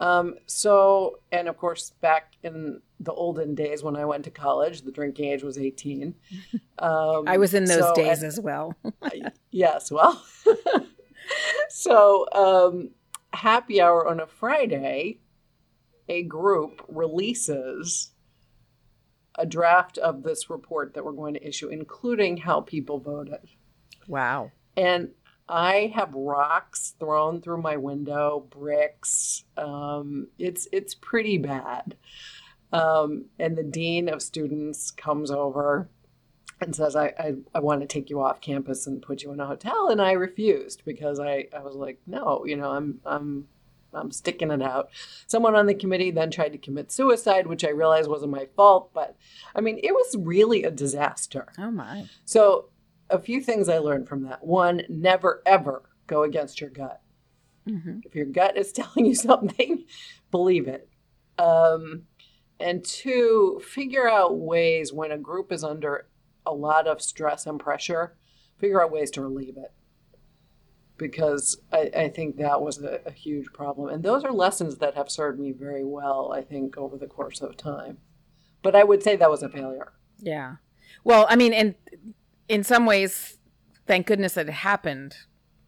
Um, 0.00 0.34
so, 0.46 1.20
and 1.30 1.46
of 1.46 1.56
course, 1.58 1.90
back 2.00 2.32
in 2.42 2.80
the 3.00 3.12
olden 3.12 3.54
days 3.54 3.82
when 3.82 3.96
I 3.96 4.04
went 4.06 4.24
to 4.24 4.30
college, 4.30 4.82
the 4.82 4.90
drinking 4.90 5.26
age 5.30 5.42
was 5.42 5.58
18. 5.58 6.14
Um, 6.78 7.24
I 7.28 7.36
was 7.36 7.52
in 7.52 7.66
those 7.66 7.80
so- 7.80 7.94
days 7.94 8.22
and- 8.22 8.28
as 8.28 8.40
well. 8.40 8.74
yes, 9.50 9.90
well. 9.90 10.24
so, 11.68 12.26
um, 12.32 12.90
happy 13.34 13.82
hour 13.82 14.08
on 14.08 14.18
a 14.18 14.26
Friday, 14.26 15.20
a 16.08 16.22
group 16.22 16.82
releases 16.88 18.12
a 19.36 19.44
draft 19.44 19.98
of 19.98 20.22
this 20.22 20.48
report 20.48 20.94
that 20.94 21.04
we're 21.04 21.12
going 21.12 21.34
to 21.34 21.46
issue, 21.46 21.68
including 21.68 22.38
how 22.38 22.62
people 22.62 22.98
voted. 22.98 23.50
wow. 24.08 24.50
And 24.76 25.10
I 25.50 25.92
have 25.94 26.14
rocks 26.14 26.94
thrown 27.00 27.40
through 27.42 27.60
my 27.60 27.76
window, 27.76 28.46
bricks. 28.50 29.44
Um, 29.56 30.28
it's 30.38 30.68
it's 30.72 30.94
pretty 30.94 31.38
bad. 31.38 31.96
Um, 32.72 33.26
and 33.38 33.58
the 33.58 33.64
dean 33.64 34.08
of 34.08 34.22
students 34.22 34.90
comes 34.92 35.30
over 35.30 35.90
and 36.60 36.76
says, 36.76 36.94
I, 36.94 37.06
I, 37.18 37.34
I 37.54 37.60
want 37.60 37.80
to 37.80 37.86
take 37.86 38.10
you 38.10 38.20
off 38.20 38.40
campus 38.40 38.86
and 38.86 39.02
put 39.02 39.22
you 39.22 39.32
in 39.32 39.40
a 39.40 39.46
hotel. 39.46 39.88
And 39.88 40.00
I 40.00 40.12
refused 40.12 40.82
because 40.84 41.18
I, 41.18 41.46
I 41.56 41.60
was 41.60 41.74
like, 41.74 41.98
no, 42.06 42.44
you 42.44 42.56
know, 42.56 42.70
I'm, 42.70 43.00
I'm, 43.04 43.48
I'm 43.92 44.10
sticking 44.12 44.50
it 44.50 44.62
out. 44.62 44.90
Someone 45.26 45.56
on 45.56 45.66
the 45.66 45.74
committee 45.74 46.10
then 46.10 46.30
tried 46.30 46.52
to 46.52 46.58
commit 46.58 46.92
suicide, 46.92 47.46
which 47.46 47.64
I 47.64 47.70
realized 47.70 48.08
wasn't 48.08 48.32
my 48.32 48.46
fault. 48.56 48.92
But 48.92 49.16
I 49.54 49.60
mean, 49.60 49.80
it 49.82 49.92
was 49.92 50.16
really 50.18 50.62
a 50.62 50.70
disaster. 50.70 51.48
Oh 51.58 51.70
my. 51.70 52.06
So, 52.24 52.68
a 53.10 53.18
few 53.18 53.40
things 53.40 53.68
I 53.68 53.78
learned 53.78 54.08
from 54.08 54.22
that. 54.24 54.44
One, 54.44 54.82
never 54.88 55.42
ever 55.46 55.82
go 56.06 56.22
against 56.22 56.60
your 56.60 56.70
gut. 56.70 57.00
Mhm. 57.68 58.02
If 58.04 58.14
your 58.14 58.26
gut 58.26 58.56
is 58.56 58.72
telling 58.72 59.06
you 59.06 59.14
something, 59.14 59.84
believe 60.30 60.68
it. 60.68 60.88
Um, 61.38 62.02
and 62.58 62.84
two, 62.84 63.60
figure 63.64 64.08
out 64.08 64.38
ways 64.38 64.92
when 64.92 65.10
a 65.12 65.18
group 65.18 65.50
is 65.52 65.64
under 65.64 66.06
a 66.44 66.52
lot 66.52 66.86
of 66.86 67.00
stress 67.00 67.46
and 67.46 67.58
pressure, 67.58 68.16
figure 68.58 68.82
out 68.82 68.92
ways 68.92 69.10
to 69.12 69.22
relieve 69.22 69.56
it. 69.56 69.72
Because 70.98 71.58
I, 71.72 71.90
I 71.96 72.08
think 72.10 72.36
that 72.36 72.60
was 72.60 72.82
a, 72.82 73.00
a 73.06 73.10
huge 73.10 73.46
problem. 73.54 73.88
And 73.88 74.02
those 74.02 74.22
are 74.22 74.32
lessons 74.32 74.76
that 74.78 74.96
have 74.96 75.10
served 75.10 75.40
me 75.40 75.52
very 75.52 75.84
well, 75.84 76.32
I 76.34 76.42
think, 76.42 76.76
over 76.76 76.98
the 76.98 77.06
course 77.06 77.40
of 77.40 77.56
time. 77.56 77.98
But 78.62 78.76
I 78.76 78.84
would 78.84 79.02
say 79.02 79.16
that 79.16 79.30
was 79.30 79.42
a 79.42 79.48
failure. 79.48 79.94
Yeah. 80.18 80.56
Well, 81.02 81.26
I 81.30 81.36
mean, 81.36 81.54
and 81.54 81.74
in 82.50 82.64
some 82.64 82.84
ways, 82.84 83.38
thank 83.86 84.06
goodness 84.06 84.34
that 84.34 84.48
it 84.48 84.52
happened 84.52 85.16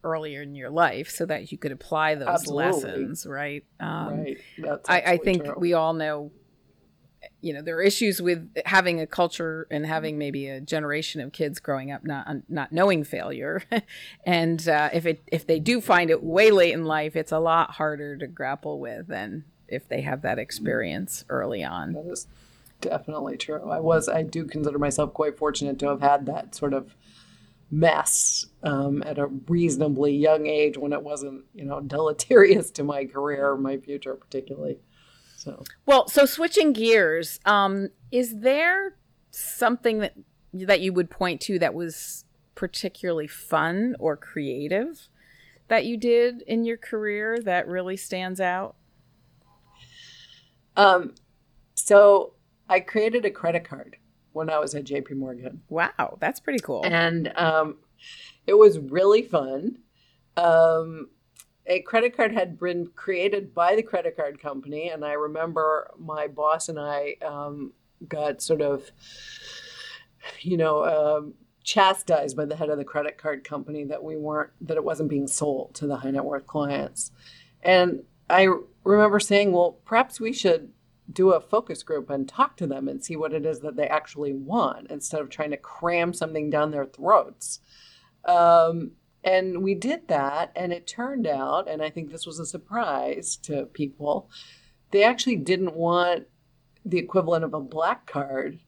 earlier 0.03 0.41
in 0.41 0.53
your 0.53 0.69
life 0.69 1.09
so 1.09 1.25
that 1.25 1.49
you 1.51 1.57
could 1.57 1.71
apply 1.71 2.15
those 2.15 2.27
Absolutely. 2.27 2.65
lessons, 2.65 3.25
right? 3.25 3.63
Um, 3.79 4.25
right. 4.59 4.81
I, 4.89 5.01
I 5.01 5.17
think 5.17 5.45
true. 5.45 5.55
we 5.57 5.73
all 5.73 5.93
know 5.93 6.31
you 7.39 7.53
know 7.53 7.61
there 7.61 7.77
are 7.77 7.81
issues 7.81 8.21
with 8.21 8.53
having 8.65 8.99
a 8.99 9.07
culture 9.07 9.65
and 9.71 9.85
having 9.85 10.17
maybe 10.17 10.49
a 10.49 10.59
generation 10.59 11.21
of 11.21 11.31
kids 11.31 11.57
growing 11.61 11.89
up 11.89 12.03
not 12.03 12.27
not 12.49 12.73
knowing 12.73 13.05
failure 13.05 13.63
and 14.25 14.67
uh, 14.67 14.89
if 14.91 15.05
it 15.05 15.23
if 15.27 15.47
they 15.47 15.57
do 15.57 15.79
find 15.79 16.09
it 16.09 16.21
way 16.21 16.51
late 16.51 16.73
in 16.73 16.83
life 16.83 17.15
it's 17.15 17.31
a 17.31 17.39
lot 17.39 17.71
harder 17.71 18.17
to 18.17 18.27
grapple 18.27 18.77
with 18.77 19.07
than 19.07 19.45
if 19.69 19.87
they 19.87 20.01
have 20.01 20.21
that 20.23 20.37
experience 20.37 21.23
early 21.29 21.63
on 21.63 21.93
that 21.93 22.11
is 22.11 22.27
definitely 22.83 23.37
true. 23.37 23.69
I 23.69 23.79
was 23.79 24.07
i 24.07 24.21
do 24.21 24.45
consider 24.45 24.77
myself 24.77 25.13
quite 25.13 25.37
fortunate 25.37 25.79
to 25.79 25.87
have 25.87 26.01
had 26.01 26.25
that 26.27 26.55
sort 26.55 26.73
of 26.73 26.95
mess 27.71 28.45
um, 28.61 29.01
at 29.03 29.17
a 29.17 29.25
reasonably 29.25 30.15
young 30.15 30.45
age 30.45 30.77
when 30.77 30.93
it 30.93 31.01
wasn't 31.01 31.43
you 31.53 31.65
know 31.65 31.79
deleterious 31.95 32.69
to 32.71 32.83
my 32.83 33.05
career 33.05 33.51
or 33.51 33.57
my 33.57 33.77
future 33.77 34.15
particularly. 34.15 34.79
So. 35.37 35.63
Well, 35.85 36.07
so 36.07 36.25
switching 36.25 36.71
gears, 36.71 37.39
um, 37.45 37.89
is 38.11 38.39
there 38.39 38.95
something 39.31 39.99
that 39.99 40.13
that 40.53 40.81
you 40.81 40.93
would 40.93 41.09
point 41.09 41.41
to 41.41 41.59
that 41.59 41.73
was 41.73 42.23
particularly 42.55 43.27
fun 43.27 43.95
or 43.99 44.15
creative 44.15 45.09
that 45.67 45.85
you 45.85 45.97
did 45.97 46.43
in 46.43 46.63
your 46.63 46.77
career 46.77 47.39
that 47.41 47.67
really 47.67 47.97
stands 47.97 48.39
out? 48.39 48.75
Um, 50.75 51.15
so 51.75 52.33
I 52.69 52.79
created 52.79 53.25
a 53.25 53.31
credit 53.31 53.63
card 53.63 53.97
when 54.31 54.49
I 54.49 54.59
was 54.59 54.75
at 54.75 54.85
JP 54.85 55.17
Morgan. 55.17 55.61
Wow, 55.69 56.17
that's 56.19 56.39
pretty 56.39 56.59
cool. 56.59 56.81
And 56.85 57.31
um, 57.37 57.77
it 58.47 58.57
was 58.57 58.79
really 58.79 59.21
fun. 59.21 59.77
Um, 60.35 61.09
a 61.65 61.81
credit 61.81 62.17
card 62.17 62.33
had 62.33 62.59
been 62.59 62.87
created 62.95 63.53
by 63.53 63.75
the 63.75 63.83
credit 63.83 64.17
card 64.17 64.39
company, 64.41 64.89
and 64.89 65.05
I 65.05 65.13
remember 65.13 65.91
my 65.97 66.27
boss 66.27 66.67
and 66.67 66.79
I 66.79 67.15
um, 67.25 67.73
got 68.07 68.41
sort 68.41 68.61
of, 68.61 68.91
you 70.41 70.57
know, 70.57 70.83
um, 70.83 71.33
chastised 71.63 72.35
by 72.35 72.45
the 72.45 72.55
head 72.55 72.69
of 72.69 72.77
the 72.77 72.83
credit 72.83 73.17
card 73.17 73.45
company 73.45 73.85
that 73.85 74.03
we 74.03 74.17
weren't 74.17 74.51
that 74.61 74.75
it 74.75 74.83
wasn't 74.83 75.09
being 75.09 75.27
sold 75.27 75.73
to 75.75 75.87
the 75.87 75.97
high 75.97 76.11
net 76.11 76.25
worth 76.25 76.47
clients, 76.47 77.11
and 77.61 78.03
I 78.29 78.49
remember 78.83 79.19
saying, 79.19 79.53
well, 79.53 79.77
perhaps 79.85 80.19
we 80.19 80.33
should 80.33 80.71
do 81.11 81.31
a 81.31 81.41
focus 81.41 81.83
group 81.83 82.09
and 82.09 82.27
talk 82.27 82.55
to 82.57 82.67
them 82.67 82.87
and 82.87 83.03
see 83.03 83.15
what 83.15 83.33
it 83.33 83.45
is 83.45 83.59
that 83.59 83.75
they 83.75 83.87
actually 83.87 84.33
want 84.33 84.89
instead 84.89 85.21
of 85.21 85.29
trying 85.29 85.51
to 85.51 85.57
cram 85.57 86.13
something 86.13 86.49
down 86.49 86.71
their 86.71 86.85
throats. 86.85 87.59
Um, 88.25 88.91
and 89.23 89.63
we 89.63 89.75
did 89.75 90.07
that, 90.09 90.51
and 90.55 90.73
it 90.73 90.87
turned 90.87 91.27
out, 91.27 91.69
and 91.69 91.81
I 91.81 91.89
think 91.89 92.11
this 92.11 92.25
was 92.25 92.39
a 92.39 92.45
surprise 92.45 93.37
to 93.43 93.65
people, 93.65 94.29
they 94.91 95.03
actually 95.03 95.37
didn't 95.37 95.75
want 95.75 96.25
the 96.85 96.99
equivalent 96.99 97.45
of 97.45 97.53
a 97.53 97.59
black 97.59 98.05
card. 98.05 98.59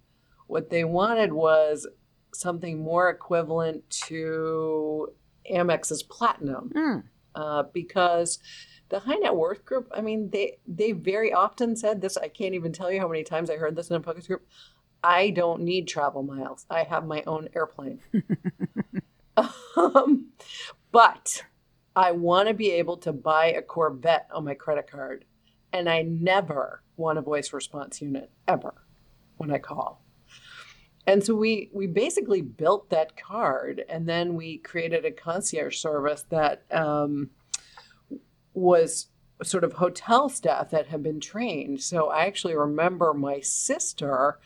What 0.48 0.70
they 0.70 0.84
wanted 0.84 1.34
was 1.34 1.88
something 2.34 2.82
more 2.82 3.10
equivalent 3.10 3.90
to 4.08 5.14
Amex's 5.52 6.04
platinum, 6.04 6.72
mm. 6.74 7.04
uh, 7.36 7.64
because 7.74 8.40
the 8.90 9.00
high 9.00 9.16
net 9.16 9.36
worth 9.36 9.66
group. 9.66 9.90
I 9.94 10.02
mean, 10.02 10.30
they 10.30 10.58
they 10.68 10.92
very 10.92 11.34
often 11.34 11.76
said 11.76 12.02
this. 12.02 12.18
I 12.18 12.28
can't 12.28 12.56
even 12.56 12.72
tell 12.72 12.92
you 12.92 13.00
how 13.00 13.08
many 13.08 13.24
times 13.24 13.50
I 13.50 13.58
heard 13.58 13.76
this 13.76 13.90
in 13.90 13.96
a 13.96 14.02
focus 14.02 14.28
group. 14.28 14.48
I 15.04 15.30
don't 15.30 15.62
need 15.62 15.88
travel 15.88 16.24
miles. 16.24 16.66
I 16.70 16.84
have 16.84 17.06
my 17.06 17.24
own 17.28 17.50
airplane. 17.56 18.00
Um, 19.76 20.28
but 20.94 21.44
I 21.96 22.12
want 22.12 22.48
to 22.48 22.54
be 22.54 22.72
able 22.72 22.98
to 22.98 23.12
buy 23.12 23.48
a 23.48 23.62
Corvette 23.62 24.30
on 24.34 24.46
my 24.46 24.54
credit 24.54 24.90
card. 24.90 25.26
And 25.74 25.90
I 25.90 26.04
never 26.04 26.82
want 26.96 27.18
a 27.18 27.22
voice 27.22 27.52
response 27.52 28.02
unit 28.02 28.32
ever 28.48 28.74
when 29.38 29.52
I 29.52 29.58
call. 29.58 30.02
And 31.08 31.24
so 31.24 31.36
we 31.36 31.70
we 31.74 31.86
basically 31.86 32.42
built 32.42 32.90
that 32.90 33.16
card, 33.16 33.84
and 33.88 34.10
then 34.10 34.34
we 34.34 34.58
created 34.58 35.06
a 35.06 35.12
concierge 35.12 35.78
service 35.78 36.26
that 36.30 36.64
um, 36.72 37.30
was 38.56 39.08
sort 39.44 39.64
of 39.64 39.74
hotel 39.74 40.30
staff 40.30 40.70
that 40.72 40.88
had 40.88 41.04
been 41.04 41.20
trained. 41.20 41.82
So 41.82 42.08
I 42.10 42.26
actually 42.26 42.56
remember 42.56 43.14
my 43.14 43.42
sister 43.42 44.40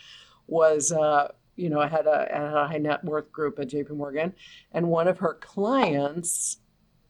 was 0.47 0.91
uh, 0.91 1.31
you 1.59 1.69
know, 1.69 1.81
I 1.81 1.87
had 1.87 2.07
a, 2.07 2.63
a 2.63 2.67
high 2.67 2.77
net 2.77 3.03
worth 3.03 3.31
group 3.33 3.59
at 3.59 3.67
JP 3.67 3.91
Morgan, 3.91 4.33
and 4.71 4.87
one 4.87 5.09
of 5.09 5.19
her 5.19 5.33
clients 5.33 6.57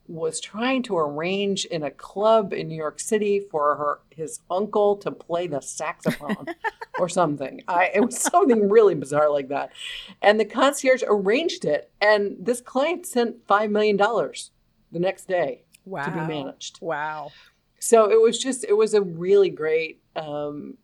was 0.07 0.39
trying 0.39 0.81
to 0.81 0.97
arrange 0.97 1.65
in 1.65 1.83
a 1.83 1.91
club 1.91 2.51
in 2.51 2.67
New 2.67 2.75
York 2.75 2.99
City 2.99 3.39
for 3.39 3.75
her 3.75 3.99
his 4.09 4.39
uncle 4.49 4.95
to 4.97 5.11
play 5.11 5.45
the 5.45 5.61
saxophone 5.61 6.47
or 6.99 7.07
something. 7.07 7.61
I 7.67 7.91
it 7.93 7.99
was 7.99 8.17
something 8.17 8.69
really 8.69 8.95
bizarre 8.95 9.29
like 9.29 9.49
that. 9.49 9.71
And 10.19 10.39
the 10.39 10.45
concierge 10.45 11.03
arranged 11.07 11.63
it 11.63 11.91
and 12.01 12.35
this 12.39 12.59
client 12.59 13.05
sent 13.05 13.45
5 13.47 13.69
million 13.69 13.97
dollars 13.97 14.49
the 14.91 14.99
next 14.99 15.27
day 15.27 15.61
wow. 15.89 16.05
to 16.05 16.11
be 16.11 16.19
managed. 16.19 16.79
Wow. 16.81 17.31
So 17.79 18.11
it 18.11 18.21
was 18.21 18.37
just 18.37 18.63
it 18.63 18.75
was 18.75 18.93
a 18.93 19.01
really 19.01 19.49
great 19.49 20.01
um, 20.15 20.77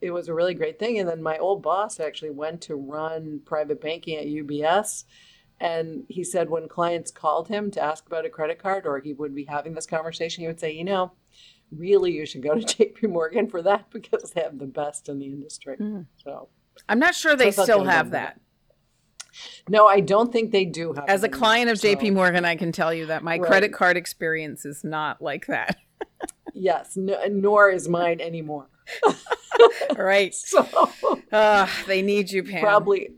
it 0.00 0.10
was 0.10 0.28
a 0.28 0.34
really 0.34 0.54
great 0.54 0.78
thing. 0.78 0.98
And 0.98 1.08
then 1.08 1.22
my 1.22 1.38
old 1.38 1.62
boss 1.62 2.00
actually 2.00 2.30
went 2.30 2.60
to 2.62 2.76
run 2.76 3.40
private 3.44 3.80
banking 3.80 4.18
at 4.18 4.26
UBS. 4.26 5.04
And 5.58 6.04
he 6.08 6.22
said 6.22 6.50
when 6.50 6.68
clients 6.68 7.10
called 7.10 7.48
him 7.48 7.70
to 7.72 7.82
ask 7.82 8.06
about 8.06 8.26
a 8.26 8.30
credit 8.30 8.58
card 8.58 8.86
or 8.86 9.00
he 9.00 9.14
would 9.14 9.34
be 9.34 9.44
having 9.44 9.74
this 9.74 9.86
conversation, 9.86 10.42
he 10.42 10.48
would 10.48 10.60
say, 10.60 10.72
you 10.72 10.84
know, 10.84 11.12
really 11.72 12.12
you 12.12 12.26
should 12.26 12.42
go 12.42 12.54
to 12.54 12.60
JP 12.60 13.10
Morgan 13.10 13.48
for 13.48 13.62
that 13.62 13.90
because 13.90 14.30
they 14.30 14.42
have 14.42 14.58
the 14.58 14.66
best 14.66 15.08
in 15.08 15.18
the 15.18 15.26
industry. 15.26 15.76
Mm. 15.78 16.06
So 16.22 16.48
I'm 16.88 16.98
not 16.98 17.14
sure 17.14 17.34
they 17.34 17.50
so 17.50 17.62
still 17.64 17.84
have 17.84 18.10
that. 18.10 18.38
No, 19.68 19.86
I 19.86 20.00
don't 20.00 20.32
think 20.32 20.52
they 20.52 20.64
do 20.64 20.92
have 20.92 21.04
As 21.08 21.22
a 21.22 21.28
client 21.28 21.70
of 21.70 21.78
JP 21.78 22.14
Morgan, 22.14 22.44
I 22.44 22.56
can 22.56 22.72
tell 22.72 22.92
you 22.92 23.06
that 23.06 23.22
my 23.22 23.32
right. 23.38 23.42
credit 23.42 23.72
card 23.72 23.96
experience 23.96 24.64
is 24.64 24.84
not 24.84 25.20
like 25.20 25.46
that. 25.46 25.76
yes, 26.54 26.96
no, 26.96 27.18
nor 27.28 27.70
is 27.70 27.88
mine 27.88 28.20
anymore. 28.20 28.68
right. 29.96 30.34
So 30.46 30.66
uh, 31.32 31.66
they 31.86 32.02
need 32.02 32.30
you, 32.30 32.42
Pam. 32.42 32.60
Probably. 32.60 33.10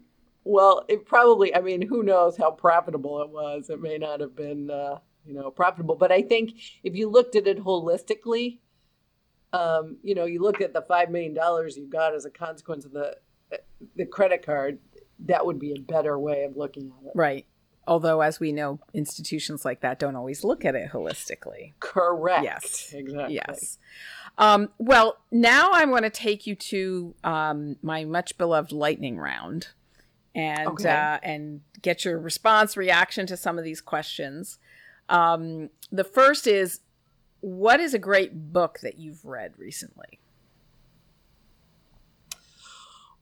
Well, 0.44 0.85
it 0.88 1.04
probably. 1.04 1.54
I 1.54 1.61
mean, 1.61 1.83
who 1.83 2.02
knows 2.02 2.37
how 2.37 2.50
profitable 2.50 3.20
it 3.22 3.28
was? 3.28 3.68
It 3.68 3.81
may 3.81 3.98
not 3.98 4.20
have 4.20 4.35
been, 4.35 4.70
uh, 4.70 4.98
you 5.26 5.35
know, 5.35 5.50
profitable. 5.50 5.94
But 5.94 6.11
I 6.11 6.22
think 6.22 6.52
if 6.83 6.94
you 6.94 7.09
looked 7.11 7.37
at 7.37 7.46
it 7.46 7.59
holistically, 7.62 8.59
um, 9.52 9.98
you 10.02 10.14
know, 10.14 10.24
you 10.24 10.40
look 10.40 10.61
at 10.61 10.72
the 10.72 10.83
five 10.83 11.11
million 11.11 11.35
dollars 11.35 11.76
you 11.76 11.87
got 11.87 12.14
as 12.14 12.24
a 12.24 12.31
consequence 12.31 12.85
of 12.85 12.92
the 12.92 13.16
the 13.96 14.07
credit 14.07 14.44
card. 14.44 14.78
That 15.26 15.46
would 15.46 15.59
be 15.59 15.72
a 15.72 15.81
better 15.81 16.18
way 16.18 16.44
of 16.44 16.57
looking 16.57 16.92
at 17.00 17.07
it. 17.07 17.12
Right. 17.14 17.46
Although, 17.87 18.20
as 18.20 18.38
we 18.38 18.52
know, 18.52 18.81
institutions 18.92 19.64
like 19.64 19.81
that 19.81 19.98
don't 19.98 20.14
always 20.14 20.44
look 20.44 20.64
at 20.64 20.74
it 20.74 20.90
holistically. 20.92 21.72
Correct. 21.81 22.44
Yes. 22.44 22.92
Exactly. 22.94 23.35
Yes. 23.35 23.78
Um, 24.37 24.68
well, 24.78 25.18
now 25.33 25.70
I'm 25.72 25.88
going 25.88 26.02
to 26.02 26.11
take 26.11 26.46
you 26.46 26.54
to 26.54 27.14
um, 27.24 27.76
my 27.83 28.04
much 28.04 28.38
beloved 28.38 28.72
lightning 28.72 29.18
round, 29.18 29.68
and 30.35 30.68
okay. 30.68 30.90
uh, 30.90 31.18
and 31.22 31.62
get 31.83 32.04
your 32.04 32.18
response, 32.18 32.76
reaction 32.76 33.26
to 33.26 33.37
some 33.37 33.59
of 33.59 33.64
these 33.64 33.81
questions. 33.81 34.59
Um, 35.09 35.70
the 35.90 36.04
first 36.04 36.46
is, 36.46 36.81
what 37.40 37.81
is 37.81 37.94
a 37.94 37.98
great 37.98 38.52
book 38.52 38.78
that 38.83 38.98
you've 38.98 39.24
read 39.24 39.54
recently? 39.57 40.20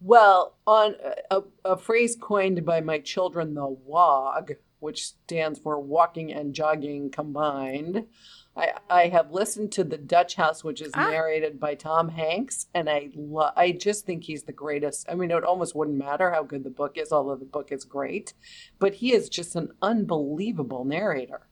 Well, 0.00 0.56
on 0.66 0.94
a, 1.30 1.42
a, 1.64 1.76
phrase 1.76 2.16
coined 2.20 2.64
by 2.64 2.80
my 2.80 2.98
children, 2.98 3.54
the 3.54 3.66
WOG, 3.66 4.52
which 4.78 5.06
stands 5.06 5.58
for 5.58 5.80
walking 5.80 6.32
and 6.32 6.54
jogging 6.54 7.10
combined. 7.10 8.06
I, 8.54 8.72
I 8.88 9.06
have 9.08 9.32
listened 9.32 9.72
to 9.72 9.84
the 9.84 9.98
Dutch 9.98 10.34
House, 10.34 10.62
which 10.62 10.80
is 10.80 10.92
ah. 10.94 11.10
narrated 11.10 11.58
by 11.58 11.74
Tom 11.74 12.10
Hanks, 12.10 12.66
and 12.74 12.88
I 12.88 13.10
lo- 13.14 13.50
I 13.56 13.72
just 13.72 14.06
think 14.06 14.24
he's 14.24 14.44
the 14.44 14.52
greatest. 14.52 15.06
I 15.10 15.14
mean, 15.14 15.30
it 15.30 15.44
almost 15.44 15.74
wouldn't 15.74 15.98
matter 15.98 16.30
how 16.30 16.42
good 16.42 16.64
the 16.64 16.70
book 16.70 16.96
is, 16.96 17.12
although 17.12 17.36
the 17.36 17.44
book 17.44 17.72
is 17.72 17.84
great, 17.84 18.34
but 18.78 18.94
he 18.94 19.12
is 19.14 19.28
just 19.28 19.56
an 19.56 19.72
unbelievable 19.82 20.84
narrator. 20.84 21.48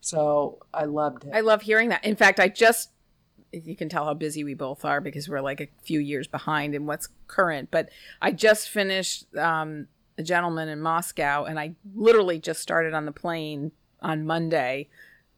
So 0.00 0.60
I 0.72 0.84
loved 0.84 1.24
it. 1.24 1.30
I 1.32 1.40
love 1.40 1.62
hearing 1.62 1.88
that. 1.90 2.04
In 2.04 2.16
fact, 2.16 2.40
I 2.40 2.48
just 2.48 2.90
you 3.64 3.76
can 3.76 3.88
tell 3.88 4.04
how 4.04 4.14
busy 4.14 4.44
we 4.44 4.54
both 4.54 4.84
are 4.84 5.00
because 5.00 5.28
we're 5.28 5.40
like 5.40 5.60
a 5.60 5.68
few 5.82 6.00
years 6.00 6.26
behind 6.26 6.74
in 6.74 6.86
what's 6.86 7.08
current. 7.26 7.70
But 7.70 7.90
I 8.20 8.32
just 8.32 8.68
finished 8.68 9.34
um, 9.36 9.86
a 10.18 10.22
gentleman 10.22 10.68
in 10.68 10.80
Moscow, 10.80 11.44
and 11.44 11.58
I 11.58 11.74
literally 11.94 12.38
just 12.38 12.60
started 12.60 12.94
on 12.94 13.06
the 13.06 13.12
plane 13.12 13.72
on 14.00 14.26
Monday, 14.26 14.88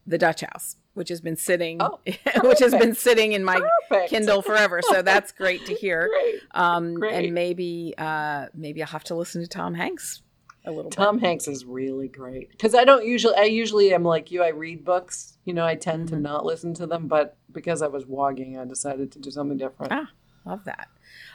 the 0.05 0.17
Dutch 0.17 0.41
House, 0.41 0.77
which 0.93 1.09
has 1.09 1.21
been 1.21 1.37
sitting, 1.37 1.81
oh, 1.81 1.99
which 2.43 2.59
has 2.59 2.73
been 2.73 2.95
sitting 2.95 3.33
in 3.33 3.43
my 3.43 3.61
perfect. 3.89 4.09
Kindle 4.09 4.41
forever. 4.41 4.81
So 4.81 5.01
that's 5.01 5.31
great 5.31 5.65
to 5.65 5.73
hear. 5.81 6.09
great. 6.09 6.41
Um, 6.51 6.95
great. 6.95 7.13
And 7.25 7.33
maybe, 7.33 7.93
uh, 7.97 8.47
maybe 8.53 8.81
I'll 8.81 8.89
have 8.89 9.03
to 9.05 9.15
listen 9.15 9.41
to 9.41 9.47
Tom 9.47 9.73
Hanks 9.73 10.21
a 10.67 10.71
little 10.71 10.91
Tom 10.91 11.17
bit. 11.17 11.25
Hanks 11.25 11.47
is 11.47 11.65
really 11.65 12.07
great 12.07 12.51
because 12.51 12.75
I 12.75 12.83
don't 12.83 13.05
usually 13.05 13.35
I 13.35 13.43
usually 13.43 13.93
am 13.93 14.03
like 14.03 14.31
you 14.31 14.43
I 14.43 14.49
read 14.49 14.85
books 14.85 15.37
you 15.45 15.53
know 15.53 15.65
I 15.65 15.75
tend 15.75 16.07
mm-hmm. 16.07 16.15
to 16.15 16.21
not 16.21 16.45
listen 16.45 16.73
to 16.75 16.85
them 16.85 17.07
but 17.07 17.37
because 17.51 17.81
I 17.81 17.87
was 17.87 18.05
wogging 18.05 18.59
I 18.59 18.65
decided 18.65 19.11
to 19.13 19.19
do 19.19 19.31
something 19.31 19.57
different. 19.57 19.93
Ah, 19.93 20.09
Love 20.47 20.63
that. 20.63 20.87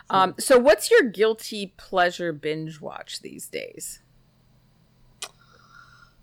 Um, 0.09 0.35
so, 0.39 0.59
what's 0.59 0.91
your 0.91 1.03
guilty 1.03 1.75
pleasure 1.77 2.33
binge 2.33 2.81
watch 2.81 3.21
these 3.21 3.47
days? 3.47 4.01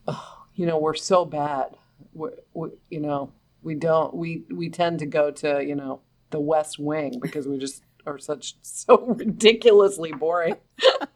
Oh, 0.08 0.46
you 0.56 0.66
know, 0.66 0.80
we're 0.80 0.96
so 0.96 1.24
bad. 1.24 1.76
We, 2.14 2.30
we, 2.54 2.70
you 2.90 3.00
know, 3.00 3.32
we 3.62 3.76
don't. 3.76 4.16
We 4.16 4.44
we 4.50 4.70
tend 4.70 5.00
to 5.00 5.06
go 5.06 5.30
to 5.32 5.64
you 5.64 5.76
know 5.76 6.02
the 6.32 6.40
West 6.40 6.80
Wing 6.80 7.20
because 7.22 7.48
we 7.48 7.60
just 7.60 7.84
are 8.10 8.20
such 8.20 8.56
so 8.62 9.00
ridiculously 9.08 10.12
boring. 10.12 10.58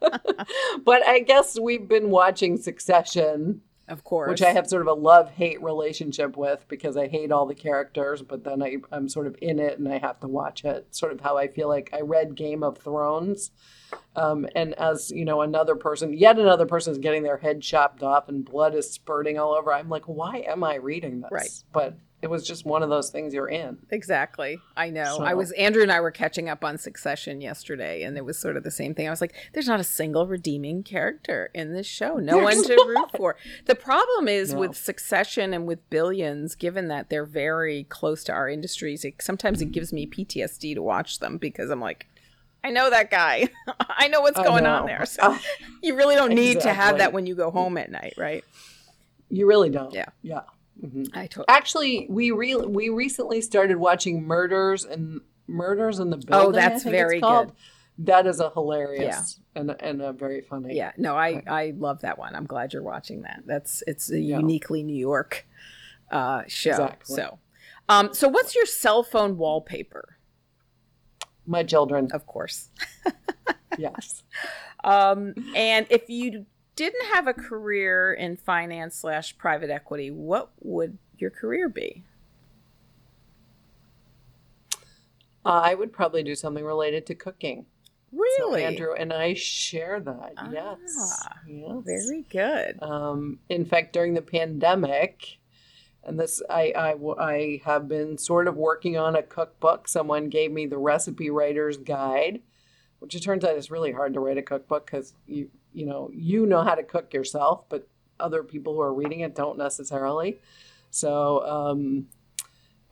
but 0.00 1.06
I 1.06 1.20
guess 1.26 1.58
we've 1.58 1.88
been 1.88 2.10
watching 2.10 2.56
Succession 2.56 3.62
of 3.88 4.02
course. 4.02 4.30
Which 4.30 4.42
I 4.42 4.52
have 4.52 4.66
sort 4.66 4.82
of 4.82 4.88
a 4.88 4.94
love 4.94 5.30
hate 5.30 5.62
relationship 5.62 6.36
with 6.36 6.64
because 6.68 6.96
I 6.96 7.06
hate 7.06 7.30
all 7.30 7.44
the 7.44 7.54
characters, 7.54 8.22
but 8.22 8.42
then 8.42 8.62
I, 8.62 8.76
I'm 8.90 9.08
sort 9.08 9.26
of 9.26 9.36
in 9.42 9.58
it 9.58 9.78
and 9.78 9.86
I 9.88 9.98
have 9.98 10.20
to 10.20 10.28
watch 10.28 10.64
it. 10.64 10.94
Sort 10.94 11.12
of 11.12 11.20
how 11.20 11.36
I 11.36 11.48
feel 11.48 11.68
like 11.68 11.90
I 11.92 12.00
read 12.00 12.34
Game 12.34 12.62
of 12.62 12.78
Thrones. 12.78 13.50
Um, 14.16 14.46
and 14.54 14.74
as 14.74 15.10
you 15.10 15.24
know, 15.24 15.42
another 15.42 15.76
person, 15.76 16.14
yet 16.14 16.38
another 16.38 16.66
person 16.66 16.92
is 16.92 16.98
getting 16.98 17.22
their 17.22 17.36
head 17.36 17.60
chopped 17.60 18.02
off 18.02 18.28
and 18.28 18.44
blood 18.44 18.74
is 18.74 18.90
spurting 18.90 19.38
all 19.38 19.52
over. 19.52 19.72
I'm 19.72 19.90
like, 19.90 20.04
why 20.04 20.44
am 20.46 20.64
I 20.64 20.76
reading 20.76 21.20
this? 21.20 21.30
Right. 21.30 21.62
But 21.72 21.98
it 22.24 22.30
was 22.30 22.46
just 22.46 22.64
one 22.64 22.82
of 22.82 22.88
those 22.88 23.10
things 23.10 23.34
you're 23.34 23.48
in. 23.50 23.76
Exactly. 23.90 24.58
I 24.76 24.88
know. 24.88 25.18
So- 25.18 25.24
I 25.24 25.34
was 25.34 25.52
Andrew 25.52 25.82
and 25.82 25.92
I 25.92 26.00
were 26.00 26.10
catching 26.10 26.48
up 26.48 26.64
on 26.64 26.78
Succession 26.78 27.40
yesterday 27.42 28.02
and 28.02 28.16
it 28.16 28.24
was 28.24 28.38
sort 28.38 28.56
of 28.56 28.64
the 28.64 28.70
same 28.70 28.94
thing. 28.94 29.06
I 29.06 29.10
was 29.10 29.20
like, 29.20 29.34
there's 29.52 29.68
not 29.68 29.78
a 29.78 29.84
single 29.84 30.26
redeeming 30.26 30.82
character 30.82 31.50
in 31.54 31.74
this 31.74 31.86
show. 31.86 32.16
No 32.16 32.38
one 32.38 32.62
to 32.64 32.84
root 32.88 33.10
for. 33.16 33.36
The 33.66 33.74
problem 33.74 34.26
is 34.26 34.54
No. 34.54 34.60
with 34.60 34.74
Succession 34.76 35.52
and 35.52 35.66
with 35.66 35.88
Billions, 35.90 36.54
given 36.54 36.88
that 36.88 37.10
they're 37.10 37.26
very 37.26 37.84
close 37.84 38.24
to 38.24 38.32
our 38.32 38.48
industries, 38.48 39.04
it, 39.04 39.20
sometimes 39.20 39.60
it 39.60 39.70
gives 39.70 39.92
me 39.92 40.06
PTSD 40.06 40.74
to 40.74 40.82
watch 40.82 41.18
them 41.18 41.36
because 41.36 41.68
I'm 41.70 41.80
like, 41.80 42.06
I 42.64 42.70
know 42.70 42.88
that 42.88 43.10
guy. 43.10 43.48
I 43.80 44.08
know 44.08 44.22
what's 44.22 44.38
I 44.38 44.44
going 44.44 44.64
on 44.66 44.86
there. 44.86 45.04
So 45.06 45.22
Uh, 45.22 45.38
you 45.82 45.94
really 45.94 46.14
don't 46.14 46.32
need 46.34 46.60
to 46.62 46.72
have 46.72 46.96
that 46.98 47.12
when 47.12 47.26
you 47.26 47.34
go 47.34 47.50
home 47.50 47.76
at 47.76 47.90
night, 47.90 48.14
right? 48.16 48.42
you 49.30 49.46
really 49.46 49.68
don't. 49.70 49.92
Yeah. 49.92 50.06
Yeah. 50.22 50.42
Mhm. 50.82 51.08
I 51.14 51.26
totally. 51.26 51.46
Actually, 51.48 52.06
we 52.08 52.30
re- 52.30 52.54
we 52.56 52.88
recently 52.88 53.40
started 53.40 53.76
watching 53.76 54.24
Murders 54.24 54.84
and 54.84 55.20
Murders 55.46 55.98
in 55.98 56.10
the 56.10 56.16
Building. 56.16 56.46
Oh, 56.46 56.48
I 56.50 56.52
that's 56.68 56.82
think 56.82 56.94
very 56.94 57.20
called. 57.20 57.48
good. 57.48 57.56
That 58.06 58.26
is 58.26 58.40
a 58.40 58.50
hilarious 58.50 59.38
and 59.54 59.70
and 59.80 60.02
a 60.02 60.12
very 60.12 60.40
funny. 60.40 60.74
Yeah, 60.74 60.92
no, 60.96 61.16
I 61.16 61.42
I 61.46 61.74
love 61.76 62.00
that 62.00 62.18
one. 62.18 62.34
I'm 62.34 62.46
glad 62.46 62.72
you're 62.72 62.82
watching 62.82 63.22
that. 63.22 63.42
That's 63.46 63.82
it's 63.86 64.10
a 64.10 64.18
Yeah. 64.18 64.38
uniquely 64.38 64.82
New 64.82 64.96
York 64.96 65.46
uh, 66.10 66.42
show. 66.48 66.70
Exactly. 66.70 67.16
So, 67.16 67.38
um, 67.88 68.12
so 68.12 68.26
what's 68.28 68.54
your 68.56 68.66
cell 68.66 69.02
phone 69.04 69.36
wallpaper? 69.38 70.18
My 71.46 71.62
children. 71.62 72.10
Of 72.12 72.26
course. 72.26 72.70
yes. 73.78 74.22
Um, 74.82 75.34
and 75.54 75.86
if 75.90 76.08
you 76.10 76.46
didn't 76.76 77.06
have 77.12 77.26
a 77.26 77.34
career 77.34 78.12
in 78.12 78.36
finance 78.36 78.96
slash 78.96 79.36
private 79.38 79.70
equity, 79.70 80.10
what 80.10 80.50
would 80.60 80.98
your 81.18 81.30
career 81.30 81.68
be? 81.68 82.04
I 85.44 85.74
would 85.74 85.92
probably 85.92 86.22
do 86.22 86.34
something 86.34 86.64
related 86.64 87.06
to 87.06 87.14
cooking. 87.14 87.66
So 88.10 88.18
Really? 88.18 88.64
Andrew 88.64 88.94
and 88.94 89.12
I 89.12 89.34
share 89.34 90.00
that. 90.00 90.32
Ah, 90.36 90.48
yes. 90.52 91.26
Yes. 91.46 91.82
Very 91.84 92.24
good. 92.30 92.82
Um, 92.82 93.40
in 93.48 93.64
fact, 93.64 93.92
during 93.92 94.14
the 94.14 94.22
pandemic, 94.22 95.38
and 96.04 96.18
this, 96.18 96.42
I, 96.48 96.72
I, 96.76 96.94
I 97.18 97.60
have 97.64 97.88
been 97.88 98.18
sort 98.18 98.46
of 98.46 98.56
working 98.56 98.96
on 98.96 99.16
a 99.16 99.22
cookbook. 99.22 99.88
Someone 99.88 100.28
gave 100.28 100.52
me 100.52 100.66
the 100.66 100.78
recipe 100.78 101.30
writer's 101.30 101.76
guide, 101.76 102.40
which 103.00 103.14
it 103.14 103.20
turns 103.20 103.44
out 103.44 103.56
is 103.56 103.70
really 103.70 103.92
hard 103.92 104.14
to 104.14 104.20
write 104.20 104.38
a 104.38 104.42
cookbook 104.42 104.86
because 104.86 105.14
you, 105.26 105.50
you 105.74 105.84
know, 105.86 106.10
you 106.14 106.46
know 106.46 106.62
how 106.62 106.74
to 106.74 106.82
cook 106.82 107.12
yourself, 107.12 107.64
but 107.68 107.86
other 108.20 108.42
people 108.42 108.74
who 108.74 108.80
are 108.80 108.94
reading 108.94 109.20
it 109.20 109.34
don't 109.34 109.58
necessarily. 109.58 110.38
So, 110.90 111.44
um, 111.46 112.06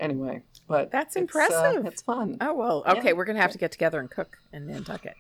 anyway, 0.01 0.43
but 0.67 0.91
That's 0.91 1.15
it's, 1.15 1.17
uh, 1.17 1.21
impressive. 1.21 1.87
it's 1.87 2.03
fun. 2.03 2.37
Oh 2.41 2.55
well, 2.55 2.85
okay. 2.87 3.09
Yeah. 3.09 3.13
We're 3.13 3.25
gonna 3.25 3.41
have 3.41 3.53
to 3.53 3.59
get 3.59 3.71
together 3.73 4.01
and 4.01 4.11
cook 4.11 4.39
in 4.53 4.67
Nantucket. 4.67 5.15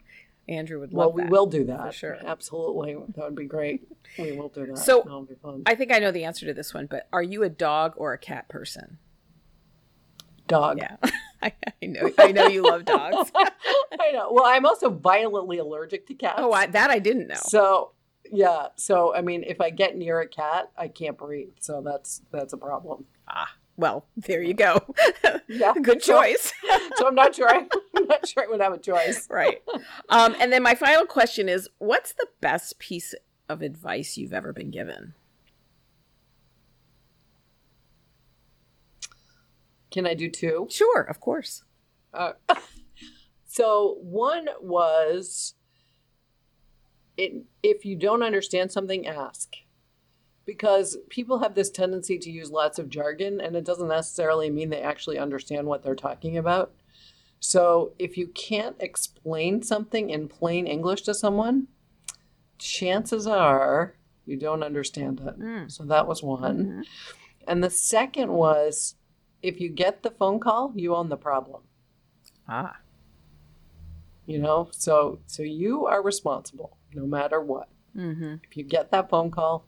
Andrew 0.48 0.80
would 0.80 0.92
Well, 0.92 1.12
we 1.12 1.22
that. 1.22 1.30
will 1.30 1.46
do 1.46 1.64
that. 1.66 1.94
sure. 1.94 2.18
Absolutely. 2.24 2.94
That 3.14 3.24
would 3.26 3.36
be 3.36 3.44
great. 3.44 3.86
We 4.18 4.32
will 4.32 4.48
do 4.48 4.66
that. 4.66 4.78
So-. 4.78 5.28
I 5.66 5.76
think 5.76 5.92
I 5.92 6.00
know 6.00 6.10
the 6.10 6.24
answer 6.24 6.46
to 6.46 6.52
this 6.52 6.74
one, 6.74 6.86
but 6.86 7.06
are 7.12 7.22
you 7.22 7.44
a 7.44 7.48
dog 7.48 7.94
or 7.96 8.12
a 8.12 8.18
cat 8.18 8.48
person? 8.48 8.98
Dog. 10.48 10.78
Yeah, 10.78 10.96
I, 11.46 11.52
I 11.82 11.86
know. 11.86 12.10
I 12.18 12.32
know 12.32 12.46
you 12.46 12.62
love 12.62 12.84
dogs. 12.84 13.30
I 13.36 14.12
know. 14.12 14.30
Well, 14.32 14.44
I'm 14.46 14.64
also 14.66 14.90
violently 14.90 15.58
allergic 15.58 16.06
to 16.08 16.14
cats. 16.14 16.34
Oh, 16.38 16.52
I, 16.52 16.66
that 16.66 16.90
I 16.90 16.98
didn't 16.98 17.28
know. 17.28 17.40
So, 17.42 17.92
yeah. 18.30 18.68
So, 18.76 19.14
I 19.14 19.20
mean, 19.20 19.42
if 19.46 19.60
I 19.60 19.70
get 19.70 19.96
near 19.96 20.20
a 20.20 20.28
cat, 20.28 20.70
I 20.76 20.88
can't 20.88 21.18
breathe. 21.18 21.50
So 21.60 21.82
that's 21.84 22.22
that's 22.30 22.52
a 22.52 22.56
problem. 22.56 23.04
Ah, 23.28 23.50
well, 23.76 24.06
there 24.16 24.42
you 24.42 24.54
go. 24.54 24.80
Yeah. 25.48 25.74
Good 25.80 26.02
So- 26.02 26.14
choice. 26.20 26.52
So 26.96 27.06
I'm 27.08 27.14
not 27.14 27.34
sure. 27.34 27.48
I, 27.48 27.66
I'm 27.96 28.06
not 28.06 28.26
sure 28.28 28.44
I 28.44 28.46
would 28.46 28.60
have 28.60 28.72
a 28.72 28.78
choice. 28.78 29.26
right. 29.30 29.62
Um, 30.08 30.34
and 30.40 30.52
then 30.52 30.62
my 30.62 30.74
final 30.74 31.04
question 31.06 31.48
is, 31.48 31.68
what's 31.78 32.12
the 32.12 32.26
best 32.40 32.78
piece 32.78 33.14
of 33.48 33.60
advice 33.62 34.16
you've 34.16 34.32
ever 34.32 34.52
been 34.52 34.70
given? 34.70 35.14
Can 39.92 40.06
I 40.06 40.14
do 40.14 40.28
two? 40.28 40.66
Sure, 40.70 41.02
of 41.02 41.20
course. 41.20 41.64
Uh, 42.12 42.32
so 43.46 43.98
one 44.00 44.48
was, 44.60 45.54
it, 47.16 47.44
if 47.62 47.84
you 47.84 47.96
don't 47.96 48.22
understand 48.22 48.72
something, 48.72 49.06
ask. 49.06 49.54
Because 50.44 50.98
people 51.08 51.38
have 51.38 51.54
this 51.54 51.70
tendency 51.70 52.18
to 52.18 52.30
use 52.30 52.50
lots 52.50 52.78
of 52.78 52.88
jargon, 52.88 53.40
and 53.40 53.54
it 53.54 53.64
doesn't 53.64 53.88
necessarily 53.88 54.50
mean 54.50 54.70
they 54.70 54.80
actually 54.80 55.18
understand 55.18 55.68
what 55.68 55.82
they're 55.84 55.94
talking 55.94 56.36
about. 56.36 56.72
So 57.38 57.92
if 57.98 58.16
you 58.16 58.28
can't 58.28 58.76
explain 58.80 59.62
something 59.62 60.10
in 60.10 60.28
plain 60.28 60.66
English 60.66 61.02
to 61.02 61.14
someone, 61.14 61.68
chances 62.58 63.26
are 63.26 63.94
you 64.26 64.36
don't 64.36 64.62
understand 64.62 65.20
it. 65.20 65.38
Mm. 65.38 65.70
So 65.70 65.84
that 65.84 66.06
was 66.06 66.22
one. 66.22 66.64
Mhm. 66.64 66.82
And 67.46 67.62
the 67.62 67.70
second 67.70 68.32
was 68.32 68.94
if 69.42 69.60
you 69.60 69.68
get 69.68 70.02
the 70.02 70.10
phone 70.10 70.38
call, 70.40 70.72
you 70.76 70.94
own 70.94 71.08
the 71.08 71.16
problem 71.16 71.62
Ah, 72.48 72.76
you 74.26 74.38
know 74.38 74.68
so 74.72 75.18
so 75.26 75.42
you 75.42 75.86
are 75.86 76.02
responsible 76.02 76.76
no 76.94 77.06
matter 77.06 77.40
what 77.40 77.68
mm-hmm. 77.96 78.34
if 78.48 78.56
you 78.56 78.64
get 78.64 78.90
that 78.90 79.08
phone 79.10 79.30
call 79.30 79.66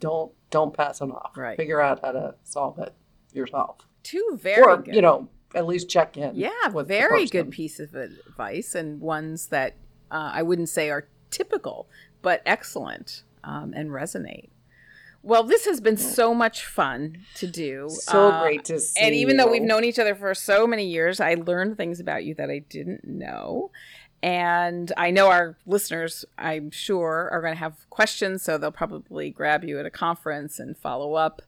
don't 0.00 0.32
don't 0.50 0.74
pass 0.74 1.00
it 1.00 1.10
off 1.10 1.36
Right. 1.36 1.56
figure 1.56 1.80
out 1.80 2.00
how 2.02 2.12
to 2.12 2.34
solve 2.44 2.78
it 2.78 2.94
yourself 3.32 3.78
two 4.02 4.38
very 4.40 4.62
or 4.62 4.76
good. 4.78 4.94
you 4.94 5.02
know 5.02 5.28
at 5.54 5.66
least 5.66 5.88
check 5.90 6.16
in 6.16 6.34
Yeah, 6.34 6.68
with 6.72 6.88
very 6.88 7.26
good 7.26 7.50
piece 7.50 7.78
of 7.78 7.94
advice 7.94 8.74
and 8.74 9.00
ones 9.02 9.48
that 9.48 9.76
uh, 10.10 10.30
I 10.32 10.42
wouldn't 10.42 10.70
say 10.70 10.88
are 10.88 11.08
typical, 11.30 11.88
but 12.22 12.40
excellent 12.46 13.22
um, 13.44 13.74
and 13.76 13.90
resonate. 13.90 14.48
Well, 15.22 15.44
this 15.44 15.66
has 15.66 15.80
been 15.80 15.96
so 15.96 16.34
much 16.34 16.66
fun 16.66 17.18
to 17.36 17.46
do. 17.46 17.88
so 17.88 18.30
Uh, 18.30 18.42
great 18.42 18.64
to 18.66 18.80
see 18.80 19.00
And 19.00 19.14
even 19.14 19.36
though 19.36 19.50
we've 19.50 19.62
known 19.62 19.84
each 19.84 19.98
other 19.98 20.14
for 20.14 20.34
so 20.34 20.66
many 20.66 20.86
years, 20.86 21.20
I 21.20 21.34
learned 21.34 21.76
things 21.76 22.00
about 22.00 22.24
you 22.24 22.34
that 22.34 22.50
I 22.50 22.58
didn't 22.58 23.04
know. 23.04 23.70
And 24.22 24.92
I 24.96 25.10
know 25.10 25.28
our 25.28 25.56
listeners, 25.66 26.24
I'm 26.38 26.70
sure, 26.70 27.28
are 27.32 27.40
going 27.40 27.54
to 27.54 27.58
have 27.58 27.88
questions, 27.90 28.42
so 28.42 28.56
they'll 28.56 28.70
probably 28.70 29.30
grab 29.30 29.64
you 29.64 29.78
at 29.80 29.86
a 29.86 29.90
conference 29.90 30.58
and 30.58 30.76
follow 30.76 31.14
up. 31.14 31.42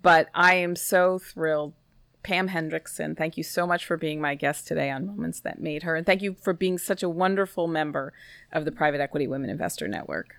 But 0.00 0.28
I 0.34 0.54
am 0.56 0.76
so 0.76 1.18
thrilled. 1.18 1.74
Pam 2.22 2.48
Hendrickson, 2.48 3.16
thank 3.16 3.36
you 3.36 3.42
so 3.42 3.66
much 3.66 3.84
for 3.84 3.98
being 3.98 4.18
my 4.18 4.34
guest 4.34 4.66
today 4.66 4.90
on 4.90 5.06
Moments 5.06 5.40
That 5.40 5.60
Made 5.60 5.82
Her. 5.82 5.94
And 5.94 6.06
thank 6.06 6.22
you 6.22 6.34
for 6.40 6.54
being 6.54 6.78
such 6.78 7.02
a 7.02 7.08
wonderful 7.08 7.68
member 7.68 8.14
of 8.50 8.64
the 8.64 8.72
Private 8.72 9.02
Equity 9.02 9.26
Women 9.26 9.50
Investor 9.50 9.86
Network. 9.88 10.36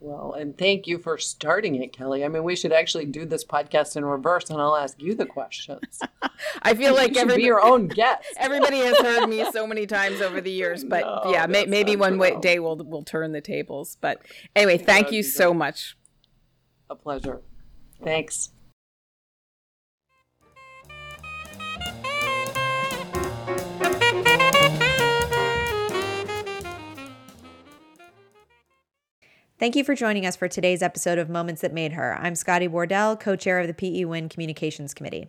Well 0.00 0.32
and 0.32 0.56
thank 0.56 0.86
you 0.86 0.98
for 0.98 1.18
starting 1.18 1.76
it 1.76 1.92
kelly. 1.92 2.24
I 2.24 2.28
mean 2.28 2.42
we 2.42 2.56
should 2.56 2.72
actually 2.72 3.06
do 3.06 3.24
this 3.24 3.44
podcast 3.44 3.96
in 3.96 4.04
reverse 4.04 4.50
and 4.50 4.60
i'll 4.60 4.76
ask 4.76 5.00
you 5.00 5.14
the 5.14 5.26
questions. 5.26 6.00
I 6.62 6.74
feel 6.74 6.94
like 6.94 7.10
you 7.10 7.14
should 7.14 7.22
everybody, 7.22 7.42
be 7.42 7.46
your 7.46 7.62
own 7.62 7.88
guest. 7.88 8.24
everybody 8.36 8.78
has 8.78 8.98
heard 8.98 9.28
me 9.28 9.50
so 9.52 9.66
many 9.66 9.86
times 9.86 10.20
over 10.20 10.40
the 10.40 10.50
years, 10.50 10.84
but 10.84 11.02
No, 11.02 11.30
yeah, 11.30 11.46
may, 11.46 11.66
maybe 11.66 11.96
one 11.96 12.18
way, 12.18 12.36
day 12.40 12.58
we'll 12.58 12.76
we'll 12.76 13.04
turn 13.04 13.32
the 13.32 13.40
tables. 13.40 13.96
But 14.00 14.22
anyway, 14.56 14.78
thank 14.78 15.12
you 15.12 15.22
so 15.22 15.52
much. 15.54 15.96
a 16.88 16.96
pleasure. 16.96 17.40
Thanks 18.02 18.50
Thank 29.60 29.76
you 29.76 29.84
for 29.84 29.94
joining 29.94 30.24
us 30.24 30.36
for 30.36 30.48
today's 30.48 30.80
episode 30.80 31.18
of 31.18 31.28
Moments 31.28 31.60
That 31.60 31.74
Made 31.74 31.92
Her. 31.92 32.16
I'm 32.18 32.34
Scotty 32.34 32.66
Wardell, 32.66 33.14
co 33.14 33.36
chair 33.36 33.60
of 33.60 33.66
the 33.66 33.74
PE 33.74 34.06
Win 34.06 34.30
Communications 34.30 34.94
Committee. 34.94 35.28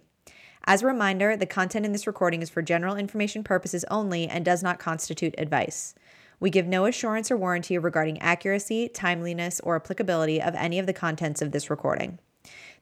As 0.64 0.82
a 0.82 0.88
reminder, 0.88 1.36
the 1.36 1.46
content 1.46 1.86
in 1.86 1.92
this 1.92 2.08
recording 2.08 2.42
is 2.42 2.50
for 2.50 2.62
general 2.62 2.96
information 2.96 3.44
purposes 3.44 3.84
only 3.92 4.30
and 4.30 4.46
does 4.46 4.64
not 4.64 4.80
constitute 4.80 5.36
advice. 5.38 5.96
We 6.40 6.50
give 6.50 6.66
no 6.66 6.86
assurance 6.86 7.30
or 7.30 7.36
warranty 7.36 7.78
regarding 7.78 8.22
accuracy, 8.22 8.88
timeliness, 8.88 9.60
or 9.66 9.76
applicability 9.76 10.42
of 10.42 10.56
any 10.56 10.80
of 10.80 10.86
the 10.86 10.94
contents 10.94 11.42
of 11.42 11.52
this 11.52 11.70
recording. 11.70 12.18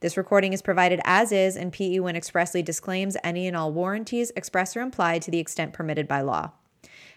This 0.01 0.17
recording 0.17 0.53
is 0.53 0.61
provided 0.61 1.01
as 1.03 1.31
is, 1.31 1.55
and 1.55 1.73
PE 1.73 1.97
Win 1.97 2.15
expressly 2.15 2.61
disclaims 2.61 3.17
any 3.23 3.47
and 3.47 3.57
all 3.57 3.73
warranties, 3.73 4.31
express 4.35 4.77
or 4.77 4.81
implied, 4.81 5.23
to 5.23 5.31
the 5.31 5.39
extent 5.39 5.73
permitted 5.73 6.07
by 6.07 6.21
law. 6.21 6.51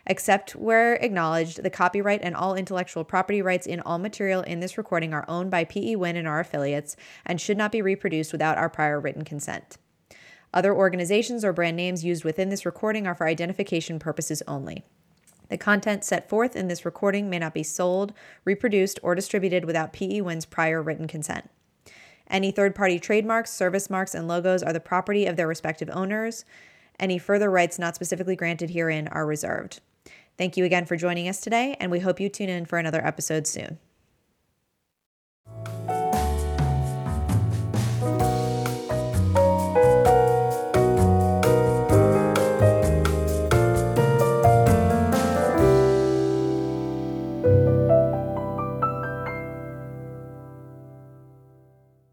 Except 0.07 0.57
where 0.57 0.94
acknowledged, 0.94 1.62
the 1.62 1.70
copyright 1.70 2.22
and 2.22 2.34
all 2.34 2.57
intellectual 2.57 3.05
property 3.05 3.40
rights 3.40 3.66
in 3.66 3.80
all 3.80 3.98
material 3.98 4.42
in 4.42 4.61
this 4.61 4.76
recording 4.76 5.14
are 5.14 5.24
owned 5.28 5.50
by 5.50 5.64
PE 5.64 5.94
Win 5.94 6.16
and 6.16 6.26
our 6.26 6.40
affiliates 6.40 6.96
and 7.24 7.40
should 7.40 7.57
not 7.57 7.70
be 7.70 7.80
reproduced 7.80 8.32
without 8.32 8.59
our 8.59 8.68
prior 8.68 8.98
written 8.98 9.24
consent. 9.24 9.78
Other 10.53 10.74
organizations 10.74 11.44
or 11.44 11.53
brand 11.53 11.76
names 11.76 12.05
used 12.05 12.24
within 12.24 12.48
this 12.48 12.66
recording 12.66 13.07
are 13.07 13.14
for 13.14 13.26
identification 13.26 13.98
purposes 13.98 14.42
only. 14.48 14.84
The 15.48 15.57
content 15.57 16.05
set 16.05 16.28
forth 16.28 16.57
in 16.57 16.68
this 16.68 16.84
recording 16.84 17.30
may 17.30 17.38
not 17.38 17.55
be 17.55 17.62
sold, 17.62 18.12
reproduced, 18.44 18.98
or 19.03 19.14
distributed 19.14 19.64
without 19.64 19.92
PE 19.92 20.20
Win's 20.22 20.46
prior 20.46 20.82
written 20.82 21.07
consent. 21.07 21.48
Any 22.26 22.50
third 22.50 22.74
party 22.74 22.98
trademarks, 22.98 23.53
service 23.53 23.88
marks, 23.90 24.14
and 24.14 24.26
logos 24.26 24.62
are 24.62 24.72
the 24.72 24.80
property 24.80 25.26
of 25.26 25.36
their 25.36 25.46
respective 25.46 25.90
owners. 25.92 26.44
Any 26.98 27.18
further 27.18 27.50
rights 27.50 27.78
not 27.78 27.94
specifically 27.94 28.36
granted 28.36 28.70
herein 28.70 29.09
are 29.09 29.26
reserved. 29.26 29.80
Thank 30.39 30.57
you 30.57 30.64
again 30.64 30.87
for 30.87 30.97
joining 30.97 31.28
us 31.28 31.41
today, 31.41 31.76
and 31.78 31.91
we 31.91 32.01
hope 32.01 32.18
you 32.18 32.28
tune 32.28 32.49
in 32.49 32.64
for 32.64 32.78
another 32.78 33.05
episode 33.05 33.47
soon. 33.47 33.78